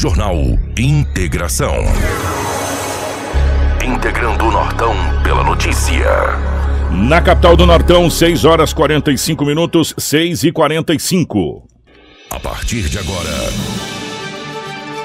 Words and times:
Jornal 0.00 0.34
Integração. 0.78 1.76
Integrando 3.84 4.46
o 4.46 4.50
Nortão 4.50 4.94
pela 5.22 5.44
notícia. 5.44 6.06
Na 6.90 7.20
capital 7.20 7.54
do 7.54 7.66
Nortão, 7.66 8.08
6 8.08 8.46
horas 8.46 8.72
45 8.72 9.44
minutos, 9.44 9.94
6 9.98 10.44
e 10.44 10.52
45. 10.52 11.68
A 12.30 12.40
partir 12.40 12.88
de 12.88 12.98
agora, 12.98 13.28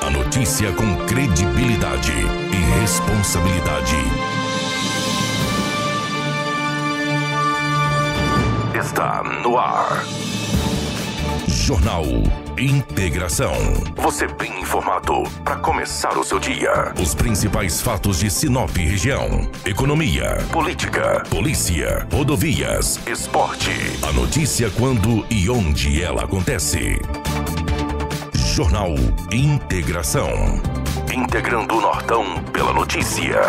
a 0.02 0.10
notícia 0.12 0.72
com 0.72 0.96
credibilidade 1.06 2.14
e 2.14 2.80
responsabilidade. 2.80 3.98
Está 8.74 9.22
no 9.44 9.58
ar. 9.58 10.06
Jornal 11.48 12.04
Integração. 12.58 13.54
Você 13.98 14.28
bem 14.28 14.62
informado 14.62 15.24
para 15.44 15.58
começar 15.58 16.18
o 16.18 16.24
seu 16.24 16.40
dia. 16.40 16.94
Os 17.00 17.14
principais 17.14 17.82
fatos 17.82 18.20
de 18.20 18.30
Sinop 18.30 18.76
região: 18.76 19.48
economia, 19.66 20.38
política, 20.52 21.24
polícia, 21.30 22.08
rodovias, 22.12 23.00
esporte. 23.08 23.72
A 24.02 24.12
notícia 24.12 24.72
quando 24.72 25.26
e 25.30 25.50
onde 25.50 26.02
ela 26.02 26.24
acontece. 26.24 27.00
Jornal 28.34 28.96
Integração. 29.32 30.62
Integrando 31.14 31.76
o 31.76 31.82
Nortão 31.82 32.44
pela 32.54 32.74
notícia. 32.74 33.42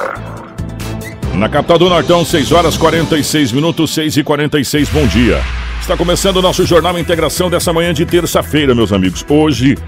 Na 1.34 1.48
capital 1.48 1.78
do 1.78 1.88
Nortão, 1.88 2.24
6 2.24 2.52
horas 2.52 2.76
46 2.76 3.52
minutos, 3.52 3.92
6 3.95 4.16
e 4.16 4.24
46. 4.24 4.88
Bom 4.88 5.06
dia. 5.06 5.42
Está 5.86 5.96
começando 5.96 6.38
o 6.38 6.42
nosso 6.42 6.66
Jornal 6.66 6.98
Integração 6.98 7.48
dessa 7.48 7.72
manhã 7.72 7.95
de 7.95 8.04
terça-feira, 8.04 8.74
meus 8.74 8.92
amigos. 8.92 9.24
Hoje, 9.28 9.78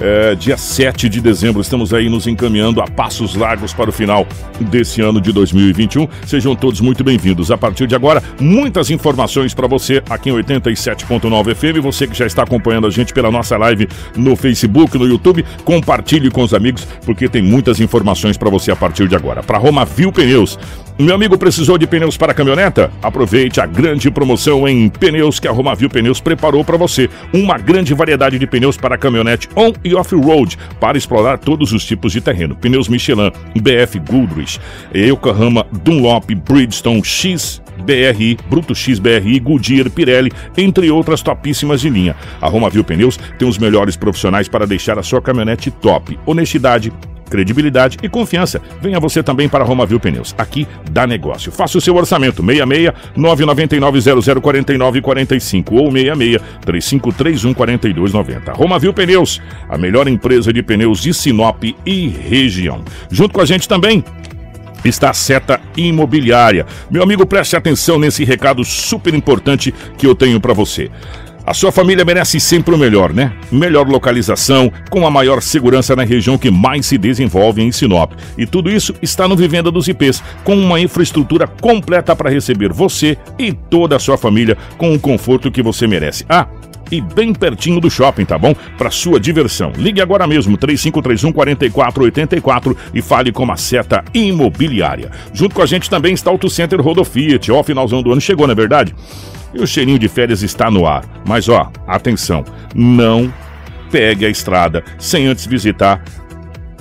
é, 0.00 0.34
dia 0.34 0.56
7 0.56 1.10
de 1.10 1.20
dezembro, 1.20 1.60
estamos 1.60 1.92
aí 1.92 2.08
nos 2.08 2.26
encaminhando 2.26 2.80
a 2.80 2.86
passos 2.86 3.34
largos 3.34 3.74
para 3.74 3.90
o 3.90 3.92
final 3.92 4.26
desse 4.58 5.02
ano 5.02 5.20
de 5.20 5.32
2021. 5.32 6.08
Sejam 6.26 6.56
todos 6.56 6.80
muito 6.80 7.04
bem-vindos. 7.04 7.50
A 7.50 7.58
partir 7.58 7.86
de 7.86 7.94
agora, 7.94 8.22
muitas 8.40 8.88
informações 8.90 9.52
para 9.52 9.66
você 9.66 10.02
aqui 10.08 10.30
em 10.30 10.32
87.9 10.32 11.54
FM. 11.54 11.82
Você 11.82 12.06
que 12.06 12.16
já 12.16 12.24
está 12.24 12.42
acompanhando 12.42 12.86
a 12.86 12.90
gente 12.90 13.12
pela 13.12 13.30
nossa 13.30 13.58
live 13.58 13.86
no 14.16 14.36
Facebook, 14.36 14.96
no 14.96 15.06
YouTube, 15.06 15.44
compartilhe 15.66 16.30
com 16.30 16.44
os 16.44 16.54
amigos, 16.54 16.88
porque 17.04 17.28
tem 17.28 17.42
muitas 17.42 17.78
informações 17.78 18.38
para 18.38 18.48
você 18.48 18.70
a 18.70 18.76
partir 18.76 19.06
de 19.06 19.14
agora. 19.14 19.42
Para 19.42 19.58
Roma 19.58 19.84
Viu 19.84 20.10
Pneus. 20.10 20.58
Meu 20.98 21.14
amigo 21.14 21.36
precisou 21.36 21.76
de 21.76 21.86
pneus 21.86 22.16
para 22.16 22.32
caminhoneta? 22.32 22.90
Aproveite 23.02 23.60
a 23.60 23.66
grande 23.66 24.10
promoção 24.10 24.66
em 24.66 24.88
pneus 24.88 25.38
que 25.38 25.46
a 25.46 25.52
Romavil 25.52 25.90
Pneus 25.90 26.22
preparou 26.22 26.64
para 26.64 26.78
você. 26.78 27.10
Uma 27.34 27.58
grande 27.58 27.92
variedade 27.92 28.38
de 28.38 28.46
pneus 28.46 28.78
para 28.78 28.96
caminhonete 28.96 29.46
on 29.54 29.74
e 29.84 29.94
off-road 29.94 30.56
para 30.80 30.96
explorar 30.96 31.36
todos 31.36 31.74
os 31.74 31.84
tipos 31.84 32.12
de 32.12 32.22
terreno. 32.22 32.56
Pneus 32.56 32.88
Michelin, 32.88 33.30
BF 33.60 33.98
Goodrich, 33.98 34.58
Yokohama, 34.94 35.66
Dunlop, 35.84 36.34
Bridgestone, 36.34 37.04
X 37.04 37.60
BRI, 37.84 38.38
Bruto 38.48 38.74
X 38.74 38.98
BRI, 38.98 39.38
Goodyear, 39.38 39.90
Pirelli, 39.90 40.32
entre 40.56 40.90
outras 40.90 41.20
topíssimas 41.20 41.82
de 41.82 41.90
linha. 41.90 42.16
A 42.40 42.48
Romavil 42.48 42.82
Pneus 42.82 43.18
tem 43.38 43.46
os 43.46 43.58
melhores 43.58 43.96
profissionais 43.96 44.48
para 44.48 44.66
deixar 44.66 44.98
a 44.98 45.02
sua 45.02 45.20
caminhonete 45.20 45.70
top. 45.70 46.18
Honestidade, 46.24 46.90
credibilidade 47.28 47.98
e 48.02 48.08
confiança. 48.08 48.60
Venha 48.80 49.00
você 49.00 49.22
também 49.22 49.48
para 49.48 49.64
Roma 49.64 49.86
Viu 49.86 50.00
Pneus. 50.00 50.34
Aqui 50.38 50.66
dá 50.90 51.06
negócio. 51.06 51.52
Faça 51.52 51.78
o 51.78 51.80
seu 51.80 51.94
orçamento 51.94 52.42
66 52.44 52.92
999 53.16 54.40
0049 54.40 55.00
45 55.00 55.74
ou 55.74 55.92
66 55.92 56.42
3531 56.64 57.54
4290. 57.54 58.52
Roma 58.52 58.78
Viu 58.78 58.92
Pneus, 58.92 59.40
a 59.68 59.76
melhor 59.76 60.08
empresa 60.08 60.52
de 60.52 60.62
pneus 60.62 61.00
de 61.00 61.12
Sinop 61.12 61.62
e 61.84 62.08
região. 62.08 62.82
Junto 63.10 63.34
com 63.34 63.40
a 63.40 63.46
gente 63.46 63.68
também 63.68 64.04
está 64.84 65.10
a 65.10 65.14
Seta 65.14 65.60
Imobiliária. 65.76 66.66
Meu 66.90 67.02
amigo, 67.02 67.26
preste 67.26 67.56
atenção 67.56 67.98
nesse 67.98 68.24
recado 68.24 68.64
super 68.64 69.14
importante 69.14 69.74
que 69.96 70.06
eu 70.06 70.14
tenho 70.14 70.40
para 70.40 70.52
você. 70.52 70.90
A 71.46 71.54
sua 71.54 71.70
família 71.70 72.04
merece 72.04 72.40
sempre 72.40 72.74
o 72.74 72.78
melhor, 72.78 73.12
né? 73.12 73.32
Melhor 73.52 73.86
localização, 73.86 74.72
com 74.90 75.06
a 75.06 75.10
maior 75.12 75.40
segurança 75.40 75.94
na 75.94 76.02
região 76.02 76.36
que 76.36 76.50
mais 76.50 76.86
se 76.86 76.98
desenvolve 76.98 77.62
em 77.62 77.70
Sinop. 77.70 78.14
E 78.36 78.44
tudo 78.44 78.68
isso 78.68 78.92
está 79.00 79.28
no 79.28 79.36
Vivenda 79.36 79.70
dos 79.70 79.86
IPs, 79.86 80.24
com 80.42 80.56
uma 80.56 80.80
infraestrutura 80.80 81.46
completa 81.46 82.16
para 82.16 82.30
receber 82.30 82.72
você 82.72 83.16
e 83.38 83.52
toda 83.52 83.94
a 83.94 84.00
sua 84.00 84.18
família 84.18 84.58
com 84.76 84.92
o 84.92 84.98
conforto 84.98 85.48
que 85.48 85.62
você 85.62 85.86
merece. 85.86 86.26
Ah, 86.28 86.48
e 86.90 87.00
bem 87.00 87.32
pertinho 87.32 87.80
do 87.80 87.88
shopping, 87.88 88.24
tá 88.24 88.36
bom? 88.36 88.52
Para 88.76 88.90
sua 88.90 89.20
diversão. 89.20 89.72
Ligue 89.76 90.00
agora 90.00 90.26
mesmo, 90.26 90.56
3531 90.56 91.32
4484 91.32 92.76
e 92.92 93.00
fale 93.00 93.30
com 93.30 93.50
a 93.52 93.56
seta 93.56 94.04
imobiliária. 94.12 95.12
Junto 95.32 95.54
com 95.54 95.62
a 95.62 95.66
gente 95.66 95.88
também 95.88 96.12
está 96.12 96.28
o 96.28 96.32
Auto 96.32 96.50
Center 96.50 96.80
Rodo 96.80 97.04
Fiat. 97.04 97.52
Ó, 97.52 97.62
finalzão 97.62 98.02
do 98.02 98.10
ano 98.10 98.20
chegou, 98.20 98.48
não 98.48 98.52
é 98.52 98.56
verdade? 98.56 98.92
E 99.56 99.62
o 99.62 99.66
cheirinho 99.66 99.98
de 99.98 100.08
férias 100.08 100.42
está 100.42 100.70
no 100.70 100.86
ar. 100.86 101.04
Mas 101.26 101.48
ó, 101.48 101.72
atenção, 101.86 102.44
não 102.74 103.32
pegue 103.90 104.26
a 104.26 104.28
estrada 104.28 104.84
sem 104.98 105.26
antes 105.26 105.46
visitar 105.46 106.02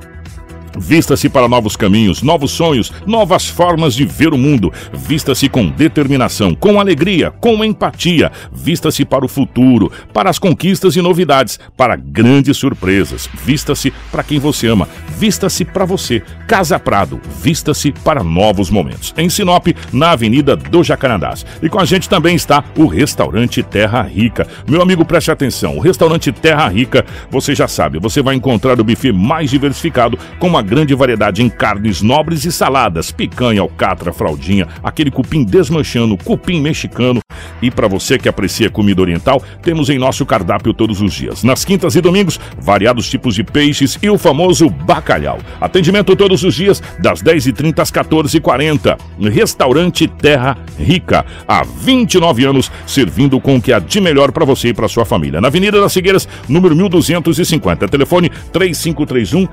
Vista-se 0.78 1.30
para 1.30 1.48
novos 1.48 1.76
caminhos, 1.76 2.22
novos 2.22 2.52
sonhos, 2.52 2.92
novas 3.06 3.48
formas 3.48 3.94
de 3.94 4.06
ver 4.06 4.34
o 4.34 4.38
mundo. 4.38 4.72
Vista-se 4.92 5.48
com 5.48 5.68
determinação, 5.68 6.56
com 6.56 6.80
alegria, 6.80 7.32
com 7.32 7.64
empatia. 7.64 8.32
Vista-se 8.52 9.06
para 9.06 9.26
o 9.26 9.28
futuro, 9.28 9.92
para 10.12 10.30
as 10.30 10.40
conquistas 10.40 10.96
e 10.96 11.02
novidades, 11.02 11.60
para 11.78 11.96
grandes 11.96 12.58
surpresas. 12.58 13.30
Vista-se 13.46 13.94
para 14.12 14.24
quem 14.24 14.40
você 14.40 14.68
ama. 14.68 14.88
Vista-se 15.18 15.64
para 15.64 15.86
você. 15.86 16.22
Casa 16.48 16.80
Prado, 16.80 17.22
vista-se 17.42 17.92
para 17.92 18.24
novos 18.24 18.70
momentos. 18.70 19.14
Em 19.18 19.30
Sinop, 19.30 19.68
na 19.92 20.12
Avenida 20.12 20.56
do 20.56 20.84
Jacarandás. 20.84 21.46
E 21.62 21.70
com 21.70 21.80
a 21.80 21.86
gente 21.86 22.10
também 22.10 22.36
está 22.36 22.64
o 22.78 22.88
Restaurante 22.88 23.62
Terra 23.62 24.02
Rica. 24.02 24.48
Meu 24.68 24.82
amigo, 24.82 25.06
preste 25.06 25.32
atenção. 25.32 25.78
O 25.78 25.80
Restaurante 25.80 26.32
Terra 26.32 26.68
Rica, 26.68 27.06
você 27.30 27.54
já 27.54 27.68
sabe, 27.68 28.00
você 28.00 28.22
vai 28.22 28.36
encontrar 28.36 28.80
o 28.80 28.84
buffet 28.84 29.12
mais 29.12 29.50
diversificado 29.50 30.18
com 30.40 30.48
uma 30.48 30.63
grande 30.64 30.96
variedade 30.96 31.44
em 31.44 31.50
carnes 31.50 32.02
nobres 32.02 32.46
e 32.46 32.52
saladas, 32.52 33.12
picanha, 33.12 33.62
alcatra, 33.62 34.14
fraldinha, 34.14 34.68
aquele 34.84 35.12
cupim 35.12 35.44
desmanchando, 35.44 36.18
cupim 36.18 36.62
mexicano. 36.62 37.20
E 37.62 37.70
para 37.72 37.88
você 37.88 38.18
que 38.18 38.28
aprecia 38.28 38.70
comida 38.70 39.02
oriental, 39.02 39.42
temos 39.62 39.90
em 39.90 39.98
nosso 39.98 40.26
cardápio 40.26 40.74
todos 40.74 41.02
os 41.02 41.14
dias. 41.14 41.44
Nas 41.44 41.64
quintas 41.64 41.96
e 41.96 42.02
domingos, 42.02 42.40
variados 42.60 43.10
tipos 43.10 43.36
de 43.36 43.44
peixes 43.44 43.98
e 44.02 44.10
o 44.10 44.18
famoso 44.18 44.70
bacalhau. 44.70 45.40
Atendimento 45.62 46.16
todos 46.16 46.44
os 46.44 46.54
dias, 46.56 46.82
das 47.00 47.22
10h30 47.22 47.80
às 47.80 47.92
14h40. 47.92 48.98
Restaurante 49.32 50.08
Terra 50.08 50.58
Rica. 50.78 51.26
Há 51.48 51.64
29 51.64 52.46
anos, 52.46 52.72
servindo 52.86 53.40
com 53.40 53.56
o 53.56 53.62
que 53.62 53.72
há 53.72 53.80
de 53.80 54.02
melhor 54.02 54.32
para 54.32 54.46
você 54.46 54.70
e 54.70 54.74
para 54.74 54.88
sua 54.88 55.06
família. 55.06 55.40
Na 55.40 55.48
Avenida 55.48 55.80
das 55.80 55.94
Figueiras, 55.94 56.28
número 56.48 56.76
1250. 56.76 57.88
Telefone 57.88 58.30
3531 58.52 59.48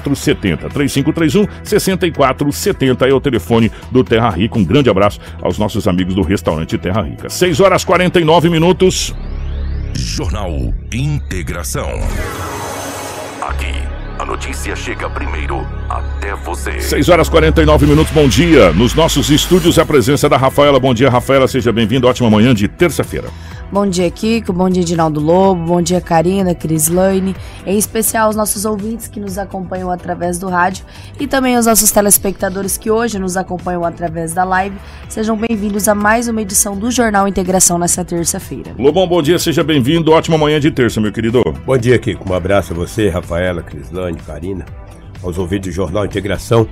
6470. 0.00 0.68
3531 0.68 1.46
6470 1.62 3.08
é 3.08 3.12
o 3.12 3.20
telefone 3.20 3.70
do 3.90 4.02
Terra 4.02 4.30
Rica. 4.30 4.58
Um 4.58 4.64
grande 4.64 4.90
abraço 4.90 5.20
aos 5.42 5.58
nossos 5.58 5.86
amigos 5.86 6.14
do 6.14 6.22
restaurante 6.22 6.78
Terra 6.78 7.02
Rica. 7.02 7.28
6 7.28 7.60
horas 7.60 7.84
49 7.84 8.48
minutos. 8.48 9.14
Jornal 9.94 10.72
Integração. 10.92 11.88
Aqui, 13.42 13.72
a 14.18 14.24
notícia 14.24 14.76
chega 14.76 15.08
primeiro 15.10 15.66
até 15.88 16.34
você. 16.34 16.80
6 16.80 17.08
horas 17.08 17.28
49 17.28 17.86
minutos, 17.86 18.12
bom 18.12 18.28
dia. 18.28 18.72
Nos 18.72 18.94
nossos 18.94 19.30
estúdios, 19.30 19.78
a 19.78 19.84
presença 19.84 20.28
da 20.28 20.36
Rafaela. 20.36 20.78
Bom 20.78 20.94
dia, 20.94 21.10
Rafaela, 21.10 21.48
seja 21.48 21.72
bem-vindo. 21.72 22.06
Ótima 22.06 22.30
manhã 22.30 22.54
de 22.54 22.68
terça-feira. 22.68 23.28
Bom 23.72 23.86
dia, 23.86 24.10
Kiko. 24.10 24.52
Bom 24.52 24.68
dia, 24.68 24.82
Edinaldo 24.82 25.20
Lobo. 25.20 25.64
Bom 25.64 25.80
dia, 25.80 26.00
Karina, 26.00 26.56
Crislane. 26.56 27.36
Em 27.64 27.78
especial 27.78 28.28
os 28.28 28.34
nossos 28.34 28.64
ouvintes 28.64 29.06
que 29.06 29.20
nos 29.20 29.38
acompanham 29.38 29.90
através 29.92 30.40
do 30.40 30.48
rádio 30.48 30.84
e 31.20 31.26
também 31.28 31.56
os 31.56 31.66
nossos 31.66 31.92
telespectadores 31.92 32.76
que 32.76 32.90
hoje 32.90 33.16
nos 33.18 33.36
acompanham 33.36 33.84
através 33.84 34.34
da 34.34 34.42
live. 34.42 34.76
Sejam 35.08 35.36
bem-vindos 35.36 35.86
a 35.86 35.94
mais 35.94 36.26
uma 36.26 36.42
edição 36.42 36.76
do 36.76 36.90
Jornal 36.90 37.28
Integração 37.28 37.78
nessa 37.78 38.04
terça-feira. 38.04 38.74
Lobão, 38.76 39.06
bom 39.06 39.22
dia, 39.22 39.38
seja 39.38 39.62
bem-vindo. 39.62 40.10
Ótima 40.10 40.36
manhã 40.36 40.58
de 40.58 40.72
terça, 40.72 41.00
meu 41.00 41.12
querido. 41.12 41.40
Bom 41.64 41.78
dia, 41.78 41.96
Kiko. 41.96 42.28
Um 42.28 42.34
abraço 42.34 42.72
a 42.72 42.76
você, 42.76 43.08
Rafaela, 43.08 43.62
Crislane, 43.62 44.18
Karina, 44.18 44.66
aos 45.22 45.38
ouvintes 45.38 45.72
do 45.72 45.76
Jornal 45.76 46.04
Integração 46.04 46.66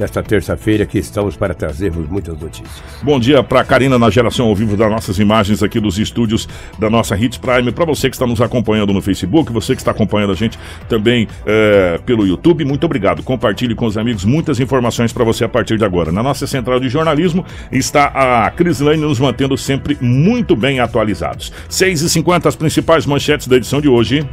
nesta 0.00 0.22
terça-feira 0.22 0.86
que 0.86 0.98
estamos 0.98 1.36
para 1.36 1.52
trazermos 1.52 2.08
muitas 2.08 2.40
notícias. 2.40 2.82
Bom 3.02 3.20
dia 3.20 3.42
para 3.42 3.62
Karina 3.62 3.98
na 3.98 4.08
geração 4.08 4.46
ao 4.46 4.56
vivo 4.56 4.74
das 4.74 4.90
nossas 4.90 5.18
imagens 5.18 5.62
aqui 5.62 5.78
dos 5.78 5.98
estúdios 5.98 6.48
da 6.78 6.88
nossa 6.88 7.14
Hits 7.14 7.36
Prime. 7.36 7.70
Para 7.70 7.84
você 7.84 8.08
que 8.08 8.16
está 8.16 8.26
nos 8.26 8.40
acompanhando 8.40 8.94
no 8.94 9.02
Facebook, 9.02 9.52
você 9.52 9.74
que 9.74 9.82
está 9.82 9.90
acompanhando 9.90 10.32
a 10.32 10.34
gente 10.34 10.58
também 10.88 11.28
é, 11.44 12.00
pelo 12.06 12.26
YouTube, 12.26 12.64
muito 12.64 12.84
obrigado. 12.84 13.22
Compartilhe 13.22 13.74
com 13.74 13.84
os 13.84 13.98
amigos 13.98 14.24
muitas 14.24 14.58
informações 14.58 15.12
para 15.12 15.22
você 15.22 15.44
a 15.44 15.48
partir 15.48 15.76
de 15.76 15.84
agora. 15.84 16.10
Na 16.10 16.22
nossa 16.22 16.46
central 16.46 16.80
de 16.80 16.88
jornalismo 16.88 17.44
está 17.70 18.06
a 18.06 18.50
Crislane 18.50 19.02
nos 19.02 19.20
mantendo 19.20 19.56
sempre 19.58 19.98
muito 20.00 20.56
bem 20.56 20.80
atualizados. 20.80 21.52
6h50 21.68 22.46
as 22.46 22.56
principais 22.56 23.04
manchetes 23.04 23.46
da 23.46 23.56
edição 23.56 23.82
de 23.82 23.88
hoje. 23.88 24.26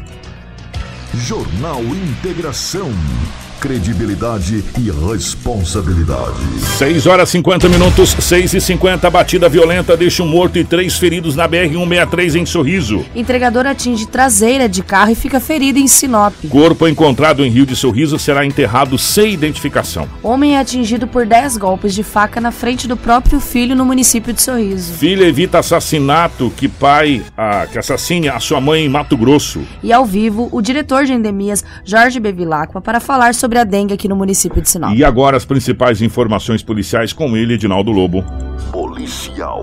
Jornal 1.13 1.81
Integração 1.81 2.89
credibilidade 3.59 4.63
e 4.77 4.91
responsabilidade. 5.11 6.37
6 6.77 7.07
horas 7.07 7.29
50 7.29 7.67
minutos, 7.69 8.15
6 8.19 8.53
e 8.53 8.61
50 8.61 9.09
batida 9.09 9.49
violenta 9.49 9.97
deixa 9.97 10.23
um 10.23 10.27
morto 10.27 10.57
e 10.57 10.63
três 10.63 10.97
feridos 10.97 11.35
na 11.35 11.47
BR-163 11.49 12.35
em 12.35 12.45
Sorriso. 12.45 13.05
Entregador 13.15 13.65
atinge 13.65 14.05
traseira 14.05 14.69
de 14.69 14.83
carro 14.83 15.11
e 15.11 15.15
fica 15.15 15.39
ferido 15.39 15.79
em 15.79 15.87
Sinop. 15.87 16.33
Corpo 16.49 16.87
encontrado 16.87 17.43
em 17.43 17.49
Rio 17.49 17.65
de 17.65 17.75
Sorriso 17.75 18.19
será 18.19 18.45
enterrado 18.45 18.97
sem 18.97 19.33
identificação. 19.33 20.07
Homem 20.21 20.55
é 20.55 20.59
atingido 20.59 21.07
por 21.07 21.25
10 21.25 21.57
golpes 21.57 21.93
de 21.93 22.03
faca 22.03 22.39
na 22.39 22.51
frente 22.51 22.87
do 22.87 22.95
próprio 22.95 23.39
filho 23.39 23.75
no 23.75 23.85
município 23.85 24.33
de 24.33 24.41
Sorriso. 24.41 24.93
Filha 24.93 25.25
evita 25.25 25.59
assassinato 25.59 26.51
que 26.55 26.67
pai 26.67 27.23
ah, 27.37 27.67
que 27.71 27.79
assassine 27.79 28.29
a 28.29 28.39
sua 28.39 28.61
mãe 28.61 28.85
em 28.85 28.89
Mato 28.89 29.17
Grosso. 29.17 29.61
E 29.81 29.91
ao 29.91 30.05
vivo, 30.05 30.49
o 30.51 30.61
diretor 30.61 31.05
de 31.05 31.13
endemias, 31.13 31.63
Jorge 31.83 32.19
Bevilacqua, 32.19 32.81
para 32.81 32.99
falar 32.99 33.33
sobre 33.33 33.46
sobre 33.47 33.59
a 33.59 33.63
dengue 33.63 33.93
aqui 33.93 34.09
no 34.09 34.15
município 34.15 34.61
de 34.61 34.69
Sinop. 34.69 34.93
E 34.93 35.05
agora 35.05 35.37
as 35.37 35.45
principais 35.45 36.01
informações 36.01 36.61
policiais 36.61 37.13
com 37.13 37.37
ele, 37.37 37.53
Edinaldo 37.53 37.91
Lobo. 37.91 38.21
Policial. 38.73 39.61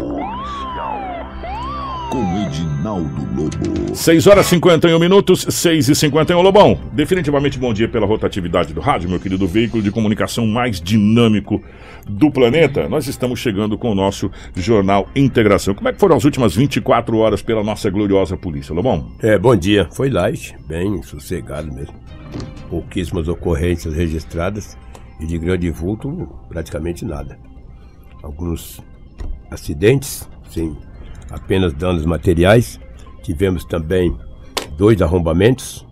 Com 2.11 2.47
Edinaldo 2.47 3.29
Lobo. 3.37 3.95
6 3.95 4.27
horas 4.27 4.47
e 4.47 4.51
51 4.51 4.99
minutos, 4.99 5.47
6 5.51 5.91
e 5.91 5.95
51 5.95 6.41
Lobão. 6.41 6.81
Definitivamente 6.95 7.59
bom 7.59 7.75
dia 7.75 7.87
pela 7.87 8.07
rotatividade 8.07 8.73
do 8.73 8.81
rádio, 8.81 9.11
meu 9.11 9.21
querido 9.21 9.47
veículo 9.47 9.83
de 9.83 9.91
comunicação 9.91 10.47
mais 10.47 10.81
dinâmico 10.81 11.63
do 12.09 12.31
planeta. 12.31 12.89
Nós 12.89 13.07
estamos 13.07 13.39
chegando 13.39 13.77
com 13.77 13.91
o 13.91 13.95
nosso 13.95 14.31
jornal 14.57 15.11
Integração. 15.15 15.75
Como 15.75 15.91
é 15.91 15.93
que 15.93 16.01
foram 16.01 16.17
as 16.17 16.25
últimas 16.25 16.57
24 16.57 17.19
horas 17.19 17.43
pela 17.43 17.63
nossa 17.63 17.91
gloriosa 17.91 18.35
polícia, 18.35 18.75
Lobão? 18.75 19.13
É, 19.21 19.39
bom 19.39 19.55
dia. 19.55 19.87
Foi 19.93 20.09
light, 20.09 20.57
bem 20.67 21.03
sossegado 21.03 21.71
mesmo 21.71 22.15
pouquíssimas 22.69 23.29
ocorrências 23.29 23.95
registradas 23.95 24.77
e 25.21 25.27
de 25.27 25.39
grande 25.39 25.71
vulto, 25.71 26.29
praticamente 26.49 27.05
nada. 27.05 27.39
Alguns 28.23 28.81
acidentes, 29.51 30.29
sem 30.51 30.77
apenas 31.31 31.73
danos 31.73 32.05
materiais. 32.05 32.81
Tivemos 33.23 33.65
também 33.65 34.17
dois 34.77 35.01
arrombamentos. 35.01 35.87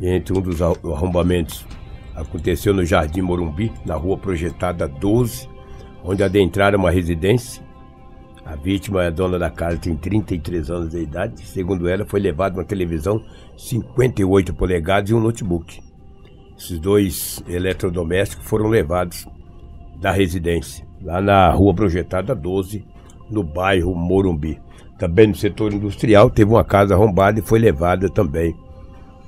Entre 0.00 0.36
um 0.36 0.40
dos 0.40 0.62
arrombamentos 0.62 1.66
aconteceu 2.14 2.72
no 2.72 2.84
Jardim 2.84 3.22
Morumbi, 3.22 3.72
na 3.84 3.94
rua 3.94 4.16
projetada 4.16 4.86
12, 4.86 5.48
onde 6.04 6.22
adentraram 6.22 6.78
uma 6.78 6.90
residência. 6.90 7.62
A 8.48 8.56
vítima 8.56 9.04
é 9.04 9.08
a 9.08 9.10
dona 9.10 9.38
da 9.38 9.50
casa, 9.50 9.76
tem 9.76 9.94
33 9.94 10.70
anos 10.70 10.90
de 10.90 11.02
idade. 11.02 11.46
Segundo 11.46 11.86
ela, 11.86 12.06
foi 12.06 12.18
levada 12.18 12.56
uma 12.56 12.64
televisão 12.64 13.22
58 13.58 14.54
polegadas 14.54 15.10
e 15.10 15.14
um 15.14 15.20
notebook. 15.20 15.78
Esses 16.58 16.78
dois 16.78 17.44
eletrodomésticos 17.46 18.46
foram 18.46 18.68
levados 18.68 19.28
da 20.00 20.10
residência, 20.10 20.82
lá 21.02 21.20
na 21.20 21.50
rua 21.50 21.74
projetada 21.74 22.34
12, 22.34 22.86
no 23.30 23.42
bairro 23.42 23.94
Morumbi. 23.94 24.58
Também 24.98 25.26
no 25.26 25.34
setor 25.34 25.74
industrial 25.74 26.30
teve 26.30 26.50
uma 26.50 26.64
casa 26.64 26.94
arrombada 26.94 27.40
e 27.40 27.42
foi 27.42 27.58
levada 27.58 28.08
também 28.08 28.56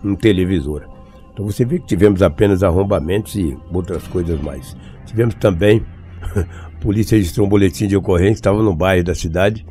um 0.02 0.16
televisor. 0.16 0.88
Então 1.30 1.44
você 1.44 1.62
vê 1.66 1.78
que 1.78 1.86
tivemos 1.86 2.22
apenas 2.22 2.62
arrombamentos 2.62 3.34
e 3.34 3.54
outras 3.70 4.08
coisas 4.08 4.40
mais. 4.40 4.74
Tivemos 5.04 5.34
também, 5.34 5.84
polícia 6.80 7.16
registrou 7.16 7.46
um 7.46 7.50
boletim 7.50 7.86
de 7.86 7.96
ocorrência, 7.96 8.32
estava 8.32 8.62
no 8.62 8.74
bairro 8.74 9.04
da 9.04 9.14
cidade, 9.14 9.64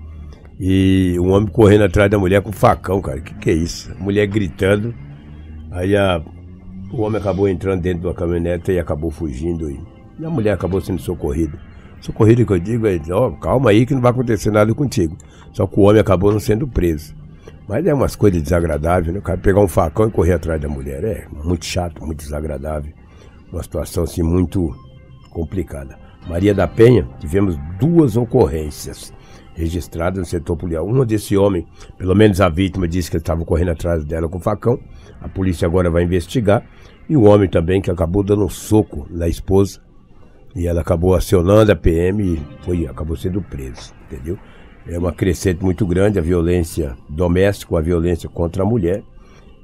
e 0.59 1.17
um 1.19 1.31
homem 1.31 1.49
correndo 1.49 1.85
atrás 1.85 2.11
da 2.11 2.19
mulher 2.19 2.41
com 2.41 2.51
facão, 2.51 3.01
cara. 3.01 3.21
Que 3.21 3.33
que 3.33 3.49
é 3.49 3.53
isso? 3.53 3.93
Mulher 3.99 4.27
gritando. 4.27 4.93
Aí 5.71 5.95
a, 5.95 6.21
o 6.91 7.01
homem 7.01 7.19
acabou 7.19 7.47
entrando 7.47 7.81
dentro 7.81 8.09
da 8.09 8.13
caminhonete 8.13 8.71
e 8.71 8.79
acabou 8.79 9.09
fugindo. 9.09 9.69
E, 9.71 9.79
e 10.19 10.25
a 10.25 10.29
mulher 10.29 10.53
acabou 10.53 10.81
sendo 10.81 11.01
socorrida. 11.01 11.57
Socorrida 12.01 12.43
que 12.45 12.51
eu 12.51 12.59
digo 12.59 12.87
é, 12.87 12.99
ó, 13.11 13.31
calma 13.31 13.69
aí 13.69 13.85
que 13.85 13.93
não 13.93 14.01
vai 14.01 14.11
acontecer 14.11 14.51
nada 14.51 14.73
contigo. 14.73 15.17
Só 15.53 15.65
que 15.65 15.79
o 15.79 15.83
homem 15.83 16.01
acabou 16.01 16.31
não 16.31 16.39
sendo 16.39 16.67
preso. 16.67 17.15
Mas 17.67 17.85
é 17.85 17.93
umas 17.93 18.15
coisas 18.15 18.41
desagradáveis, 18.41 19.13
né? 19.13 19.19
O 19.19 19.21
cara 19.21 19.37
pegar 19.37 19.61
um 19.61 19.67
facão 19.67 20.07
e 20.07 20.11
correr 20.11 20.33
atrás 20.33 20.59
da 20.59 20.67
mulher. 20.67 21.03
É 21.03 21.27
muito 21.43 21.65
chato, 21.65 22.03
muito 22.03 22.19
desagradável. 22.19 22.91
Uma 23.51 23.63
situação 23.63 24.03
assim 24.03 24.23
muito 24.23 24.75
complicada. 25.29 26.08
Maria 26.27 26.53
da 26.53 26.67
Penha, 26.67 27.07
tivemos 27.19 27.57
duas 27.79 28.15
ocorrências 28.17 29.13
registrada 29.59 30.19
no 30.19 30.25
setor 30.25 30.55
policial. 30.55 30.87
Uma 30.87 31.05
desse 31.05 31.35
homem, 31.35 31.67
pelo 31.97 32.15
menos 32.15 32.39
a 32.39 32.47
vítima, 32.47 32.87
disse 32.87 33.11
que 33.11 33.17
ele 33.17 33.21
estava 33.21 33.43
correndo 33.43 33.71
atrás 33.71 34.05
dela 34.05 34.29
com 34.29 34.39
facão. 34.39 34.79
A 35.21 35.27
polícia 35.27 35.67
agora 35.67 35.89
vai 35.89 36.03
investigar. 36.03 36.63
E 37.09 37.17
o 37.17 37.23
homem 37.23 37.49
também 37.49 37.81
que 37.81 37.91
acabou 37.91 38.23
dando 38.23 38.45
um 38.45 38.49
soco 38.49 39.05
na 39.09 39.27
esposa. 39.27 39.81
E 40.55 40.65
ela 40.65 40.81
acabou 40.81 41.13
acionando 41.13 41.71
a 41.71 41.75
PM 41.75 42.23
e 42.23 42.41
foi, 42.63 42.87
acabou 42.87 43.17
sendo 43.17 43.41
preso, 43.41 43.93
entendeu? 44.05 44.37
É 44.87 44.97
uma 44.97 45.11
crescente 45.11 45.61
muito 45.61 45.85
grande 45.85 46.17
a 46.17 46.21
violência 46.21 46.95
doméstica, 47.07 47.77
a 47.77 47.81
violência 47.81 48.29
contra 48.29 48.63
a 48.63 48.65
mulher. 48.65 49.03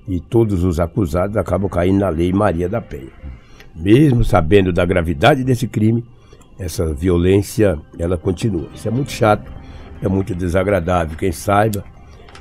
E 0.08 0.20
todos 0.20 0.64
os 0.64 0.80
acusados 0.80 1.38
acabam 1.38 1.70
caindo 1.70 2.00
na 2.00 2.10
lei 2.10 2.32
Maria 2.34 2.68
da 2.68 2.82
Penha. 2.82 3.12
Mesmo 3.76 4.24
sabendo 4.24 4.72
da 4.72 4.86
gravidade 4.86 5.44
desse 5.44 5.68
crime, 5.68 6.04
essa 6.58 6.94
violência 6.94 7.78
ela 8.00 8.18
continua. 8.18 8.70
Isso 8.74 8.88
é 8.88 8.92
muito 8.92 9.12
chato 9.12 9.56
é 10.02 10.08
muito 10.08 10.34
desagradável. 10.36 11.18
Quem 11.18 11.32
saiba 11.32 11.84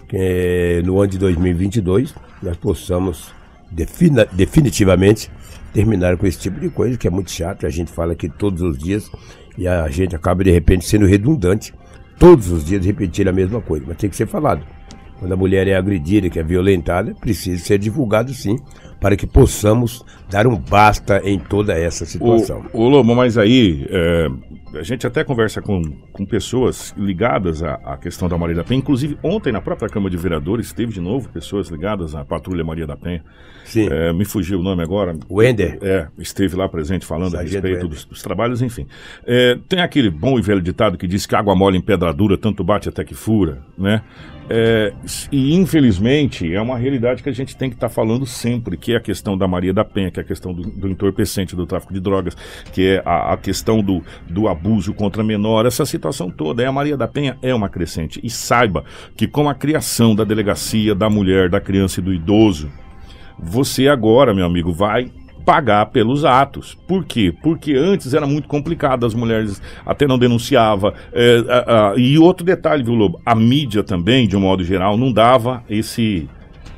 que 0.09 0.83
no 0.85 1.01
ano 1.01 1.13
de 1.13 1.19
2022 1.19 2.15
nós 2.43 2.57
possamos 2.57 3.33
defina, 3.71 4.27
definitivamente 4.33 5.31
terminar 5.73 6.17
com 6.17 6.27
esse 6.27 6.39
tipo 6.39 6.61
de 6.61 6.69
coisa 6.69 6.97
que 6.97 7.07
é 7.07 7.11
muito 7.11 7.31
chato. 7.31 7.67
A 7.67 7.71
gente 7.71 7.91
fala 7.91 8.13
aqui 8.13 8.29
todos 8.29 8.63
os 8.63 8.79
dias 8.79 9.11
e 9.57 9.67
a 9.67 9.89
gente 9.89 10.15
acaba 10.15 10.45
de 10.45 10.51
repente 10.51 10.85
sendo 10.85 11.07
redundante. 11.07 11.75
Todos 12.19 12.51
os 12.51 12.65
dias 12.65 12.85
repetir 12.87 13.29
a 13.29 13.33
mesma 13.33 13.61
coisa, 13.61 13.85
mas 13.89 13.97
tem 13.97 14.09
que 14.09 14.17
ser 14.17 14.29
falado. 14.29 14.65
Quando 15.19 15.33
a 15.33 15.37
mulher 15.37 15.67
é 15.69 15.75
agredida, 15.75 16.29
que 16.29 16.39
é 16.39 16.43
violentada, 16.43 17.15
precisa 17.15 17.63
ser 17.63 17.79
divulgado 17.79 18.33
sim, 18.35 18.59
para 19.01 19.17
que 19.17 19.27
possamos 19.27 20.05
dar 20.31 20.47
um 20.47 20.57
basta 20.57 21.21
em 21.25 21.39
toda 21.39 21.75
essa 21.75 22.05
situação. 22.05 22.65
Ô, 22.73 22.89
Lobo, 22.89 23.15
mas 23.15 23.37
aí 23.37 23.87
é, 23.89 24.29
a 24.79 24.83
gente 24.83 25.07
até 25.07 25.23
conversa 25.23 25.61
com, 25.61 25.83
com 26.13 26.25
pessoas 26.25 26.95
ligadas 26.97 27.63
à, 27.63 27.75
à, 27.85 27.97
questão 27.97 28.29
da 28.29 28.39
Maria 28.39 28.57
da 28.57 28.65
Penha. 28.65 28.79
Inclusive, 28.79 29.19
ontem 29.23 29.53
na 29.53 29.61
própria 29.61 29.89
Câmara 29.89 30.11
de 30.11 30.17
Vereadores 30.17 30.73
teve 30.73 30.93
de 30.93 31.01
novo 31.01 31.29
pessoas 31.29 31.69
ligadas 31.69 32.15
à 32.15 32.25
Patrulha 32.25 32.65
Maria 32.65 32.87
da 32.87 32.97
Penha. 32.97 33.23
Sim. 33.65 33.89
É, 33.91 34.13
me 34.13 34.25
fugiu 34.25 34.61
o 34.61 34.63
nome 34.63 34.83
agora. 34.83 35.17
O 35.29 35.43
Ender. 35.43 35.79
É, 35.83 36.07
esteve 36.19 36.57
lá 36.57 36.69
presente 36.69 37.07
falando 37.07 37.33
Sargento 37.33 37.67
a 37.67 37.69
respeito 37.69 37.89
dos, 37.89 38.05
dos, 38.05 38.23
trabalhos, 38.23 38.63
enfim. 38.63 38.87
É, 39.27 39.59
tem 39.69 39.81
aquele 39.81 40.11
bom 40.11 40.39
e 40.39 40.43
velho 40.43 40.61
ditado 40.61 40.99
que 40.99 41.07
diz 41.07 41.27
que 41.27 41.35
água 41.35 41.55
mole 41.55 41.79
em 41.79 41.81
pedra 41.81 42.13
dura, 42.13 42.37
tanto 42.37 42.63
bate 42.63 42.89
até 42.89 43.05
que 43.05 43.15
fura, 43.15 43.63
né? 43.77 44.03
É, 44.49 44.93
e 45.33 45.55
infelizmente 45.55 46.53
é 46.53 46.61
uma 46.61 46.77
realidade 46.77 47.23
que 47.23 47.29
a 47.29 47.33
gente 47.33 47.57
tem 47.57 47.71
que 47.71 47.77
estar 47.77 47.89
tá 47.89 47.95
falando 47.95 48.27
sempre, 48.27 48.77
que 48.77 48.93
é 48.93 48.97
a 48.97 49.01
questão 49.01 49.39
da 49.39 49.49
Maria 49.49 49.73
da 49.73 49.85
Penha, 49.85 50.11
que 50.11 50.21
é 50.21 50.23
a 50.23 50.27
questão 50.27 50.53
do, 50.53 50.63
do 50.63 50.89
entorpecente, 50.89 51.57
do 51.57 51.67
tráfico 51.67 51.95
de 51.95 52.01
drogas, 52.01 52.37
que 52.73 52.87
é 52.87 53.03
a, 53.05 53.33
a, 53.33 53.37
questão 53.37 53.83
do, 53.83 54.03
do 54.29 54.47
abuso 54.49 54.93
contra 54.93 55.25
menor, 55.25 55.65
essa 55.65 55.87
situação 55.87 56.31
toda. 56.31 56.63
É, 56.63 56.67
a 56.67 56.73
Maria 56.73 56.97
da 56.97 57.09
Penha 57.09 57.39
é 57.41 57.55
uma 57.55 57.69
crescente. 57.69 58.21
E 58.23 58.29
saiba 58.29 58.85
que 59.17 59.27
com 59.27 59.49
a 59.49 59.55
criação 59.55 60.15
da 60.15 60.25
delegacia 60.25 60.95
da 60.95 61.09
mulher, 61.09 61.49
da 61.49 61.61
criança 61.61 62.01
e 62.01 62.03
do 62.03 62.13
idoso, 62.13 62.71
você 63.39 63.89
agora, 63.89 64.35
meu 64.35 64.45
amigo, 64.45 64.73
vai 64.73 65.11
pagar 65.45 65.87
pelos 65.87 66.25
atos. 66.25 66.77
Por 66.87 67.05
quê? 67.05 67.35
Porque 67.43 67.75
antes 67.75 68.15
era 68.15 68.27
muito 68.27 68.49
complicado, 68.49 69.05
as 69.05 69.15
mulheres 69.15 69.61
até 69.85 70.07
não 70.07 70.19
denunciavam. 70.19 70.93
É, 71.13 71.45
a, 71.49 71.91
a, 71.91 71.97
e 71.97 72.19
outro 72.19 72.45
detalhe, 72.45 72.83
viu, 72.83 72.95
Lobo? 72.95 73.21
A 73.25 73.35
mídia 73.35 73.83
também, 73.83 74.27
de 74.27 74.37
um 74.37 74.41
modo 74.41 74.65
geral, 74.65 74.97
não 74.97 75.13
dava 75.13 75.63
esse. 75.69 76.29